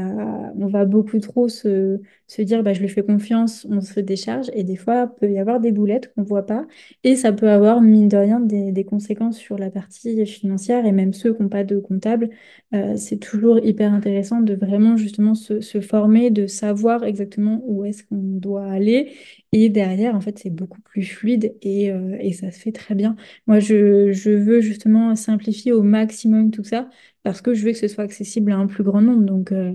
on 0.57 0.68
va 0.68 0.86
beaucoup 0.86 1.20
trop 1.20 1.49
se, 1.49 1.99
dire 2.39 2.64
bah, 2.64 2.74
je 2.74 2.82
lui 2.82 2.89
fais 2.89 3.03
confiance, 3.03 3.66
on 3.70 3.82
se 3.82 3.99
décharge. 3.99 4.49
Et 4.53 4.64
des 4.64 4.76
fois, 4.76 5.11
il 5.11 5.20
peut 5.20 5.32
y 5.34 5.39
avoir 5.39 5.59
des 5.59 5.72
boulettes 5.72 6.14
qu'on 6.14 6.22
ne 6.22 6.28
voit 6.28 6.45
pas. 6.45 6.68
Et 7.03 7.16
ça 7.16 7.34
peut 7.34 7.49
avoir, 7.49 7.82
mine 7.82 8.07
de 8.07 8.18
rien, 8.18 8.39
des, 8.39 8.72
des 8.72 8.84
conséquences 8.86 9.38
sur 9.38 9.57
la 9.57 9.72
partie 9.72 10.26
financière. 10.26 10.86
Et 10.86 10.91
même 10.91 11.14
ceux 11.14 11.34
qui 11.34 11.41
n'ont 11.41 11.49
pas 11.49 11.64
de 11.64 11.80
comptable, 11.80 12.30
euh, 12.74 12.95
c'est 12.97 13.18
toujours 13.18 13.59
hyper 13.59 13.93
intéressant 13.93 14.41
de 14.41 14.53
vraiment 14.55 14.97
justement 14.97 15.36
se, 15.36 15.61
se 15.61 15.82
former, 15.82 16.30
de 16.30 16.47
savoir 16.47 17.03
exactement 17.03 17.61
où 17.66 17.84
est-ce 17.86 18.03
qu'on 18.03 18.18
doit 18.18 18.66
aller. 18.66 19.14
Et 19.56 19.70
derrière, 19.70 20.16
en 20.16 20.22
fait, 20.22 20.39
c'est 20.39 20.49
beaucoup 20.49 20.82
plus 20.82 21.04
fluide 21.06 21.56
et, 21.62 21.91
euh, 21.91 22.18
et 22.20 22.34
ça 22.34 22.51
se 22.51 22.60
fait 22.60 22.72
très 22.72 22.95
bien. 22.95 23.16
Moi, 23.47 23.60
je, 23.60 24.12
je 24.12 24.32
veux 24.32 24.62
justement 24.62 25.16
simplifier 25.16 25.72
au 25.74 25.84
maximum 25.84 26.49
tout 26.51 26.64
ça 26.64 26.89
parce 27.24 27.41
que 27.41 27.54
je 27.54 27.64
veux 27.66 27.72
que 27.72 27.78
ce 27.78 27.88
soit 27.88 28.04
accessible 28.04 28.51
à 28.51 28.58
un 28.58 28.68
plus 28.68 28.84
grand 28.84 29.01
nombre. 29.01 29.24
Donc, 29.24 29.51
euh, 29.51 29.74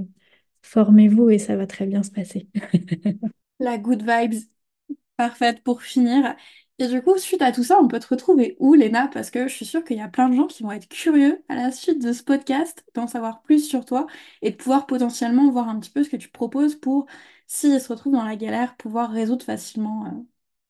formez-vous 0.63 1.31
et 1.31 1.39
ça 1.39 1.57
va 1.57 1.67
très 1.67 1.87
bien 1.87 2.03
se 2.03 2.11
passer. 2.11 2.49
La 3.61 3.79
good 3.79 4.03
vibes 4.03 4.35
parfaite 5.17 5.63
pour 5.65 5.83
finir. 5.83 6.37
Et 6.81 6.87
du 6.87 7.03
coup, 7.03 7.19
suite 7.19 7.43
à 7.43 7.51
tout 7.51 7.65
ça, 7.65 7.79
on 7.81 7.89
peut 7.89 7.99
te 7.99 8.07
retrouver 8.07 8.57
où, 8.61 8.75
Léna? 8.75 9.09
Parce 9.09 9.31
que 9.31 9.49
je 9.49 9.53
suis 9.55 9.65
sûre 9.67 9.83
qu'il 9.85 9.97
y 9.97 10.01
a 10.01 10.07
plein 10.09 10.29
de 10.29 10.37
gens 10.37 10.47
qui 10.47 10.63
vont 10.63 10.71
être 10.71 10.89
curieux 10.89 11.43
à 11.49 11.57
la 11.57 11.73
suite 11.73 12.01
de 12.01 12.13
ce 12.13 12.23
podcast, 12.23 12.85
d'en 12.95 13.09
savoir 13.09 13.43
plus 13.43 13.69
sur 13.69 13.85
toi 13.85 14.07
et 14.43 14.53
de 14.53 14.57
pouvoir 14.57 14.87
potentiellement 14.87 15.51
voir 15.51 15.69
un 15.69 15.81
petit 15.81 15.91
peu 15.91 16.05
ce 16.05 16.09
que 16.11 16.17
tu 16.17 16.29
proposes 16.29 16.77
pour, 16.77 17.07
s'ils 17.49 17.81
se 17.81 17.89
retrouvent 17.89 18.13
dans 18.13 18.25
la 18.25 18.37
galère, 18.37 18.77
pouvoir 18.77 19.11
résoudre 19.11 19.45
facilement 19.45 20.07
euh, 20.07 20.11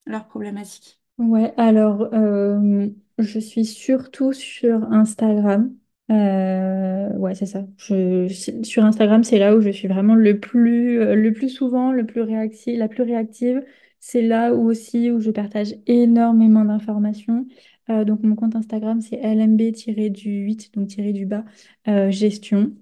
leurs 0.07 0.27
problématiques. 0.27 0.99
Ouais, 1.19 1.53
alors 1.59 2.09
euh, 2.15 2.89
je 3.19 3.39
suis 3.39 3.67
surtout 3.67 4.33
sur 4.33 4.85
Instagram. 4.91 5.75
Euh, 6.11 7.11
ouais, 7.19 7.35
c'est 7.35 7.45
ça. 7.45 7.67
Sur 7.77 8.85
Instagram, 8.85 9.25
c'est 9.25 9.39
là 9.39 9.55
où 9.55 9.61
je 9.61 9.69
suis 9.69 9.89
vraiment 9.89 10.15
le 10.15 10.41
plus, 10.41 10.99
le 11.15 11.33
plus 11.35 11.51
souvent, 11.51 11.93
le 11.93 12.07
plus 12.07 12.25
la 12.25 12.89
plus 12.89 13.03
réactive. 13.03 13.63
C'est 14.01 14.23
là 14.23 14.55
où 14.55 14.69
aussi 14.71 15.11
où 15.11 15.21
je 15.21 15.31
partage 15.31 15.75
énormément 15.87 16.65
d'informations. 16.65 17.47
Euh, 17.91 18.05
donc 18.05 18.23
mon 18.23 18.37
compte 18.37 18.55
Instagram, 18.57 19.01
c'est 19.01 19.17
lmb-du8, 19.17 20.71
donc 20.75 20.89
tiré 20.89 21.13
du 21.13 21.27
bas, 21.27 21.45
euh, 21.89 22.11
gestion. 22.11 22.73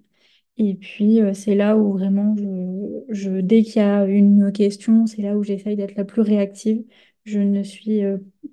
Et 0.58 0.74
puis, 0.74 1.20
euh, 1.20 1.34
c'est 1.34 1.54
là 1.54 1.76
où 1.76 1.92
vraiment, 1.92 2.34
je, 2.36 3.04
je- 3.10 3.40
dès 3.40 3.62
qu'il 3.62 3.76
y 3.82 3.84
a 3.84 4.06
une 4.06 4.52
question, 4.52 5.06
c'est 5.06 5.22
là 5.22 5.36
où 5.36 5.42
j'essaye 5.44 5.76
d'être 5.76 5.96
la 5.96 6.04
plus 6.04 6.22
réactive. 6.22 6.84
Je 7.24 7.40
ne 7.40 7.62
suis 7.62 8.00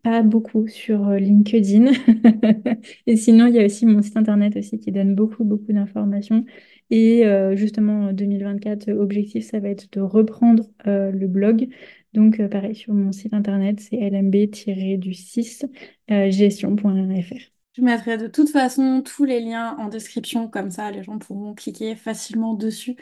pas 0.04 0.22
beaucoup 0.24 0.68
sur 0.68 1.10
LinkedIn. 1.12 1.92
Et 3.08 3.18
sinon, 3.18 3.48
il 3.48 3.56
y 3.56 3.60
a 3.60 3.66
aussi 3.66 3.86
mon 3.86 4.02
site 4.02 4.18
internet 4.18 4.56
aussi 4.58 4.80
qui 4.80 4.92
donne 4.92 5.16
beaucoup, 5.16 5.44
beaucoup 5.44 5.72
d'informations. 5.74 6.46
Et 6.90 7.26
euh, 7.26 7.56
justement, 7.56 8.08
en 8.08 8.14
2024, 8.14 8.90
euh, 8.90 9.02
objectif, 9.02 9.46
ça 9.46 9.60
va 9.60 9.70
être 9.70 9.92
de 9.92 10.02
reprendre 10.02 10.66
euh, 10.88 11.12
le 11.12 11.28
blog. 11.28 11.70
Donc, 12.14 12.40
euh, 12.40 12.48
pareil, 12.48 12.76
sur 12.76 12.94
mon 12.94 13.12
site 13.12 13.34
internet, 13.34 13.80
c'est 13.80 13.98
lmb-du6 13.98 15.66
euh, 16.12 16.30
gestion.fr. 16.30 17.54
Je 17.76 17.82
mettrai 17.82 18.18
de 18.18 18.28
toute 18.28 18.50
façon 18.50 19.02
tous 19.04 19.26
les 19.26 19.40
liens 19.40 19.76
en 19.80 19.88
description, 19.88 20.48
comme 20.48 20.70
ça 20.70 20.92
les 20.92 21.02
gens 21.02 21.18
pourront 21.18 21.56
cliquer 21.56 21.96
facilement 21.96 22.54
dessus 22.54 22.96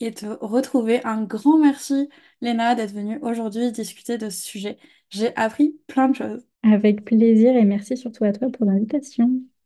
et 0.00 0.12
te 0.12 0.26
retrouver. 0.26 1.00
Un 1.04 1.24
grand 1.24 1.58
merci, 1.58 2.10
Léna, 2.42 2.74
d'être 2.74 2.92
venue 2.92 3.18
aujourd'hui 3.22 3.72
discuter 3.72 4.18
de 4.18 4.28
ce 4.28 4.42
sujet. 4.42 4.76
J'ai 5.08 5.34
appris 5.36 5.78
plein 5.86 6.08
de 6.10 6.14
choses. 6.14 6.46
Avec 6.62 7.04
plaisir 7.06 7.56
et 7.56 7.64
merci 7.64 7.96
surtout 7.96 8.24
à 8.24 8.32
toi 8.32 8.48
pour 8.50 8.66
l'invitation. 8.66 9.48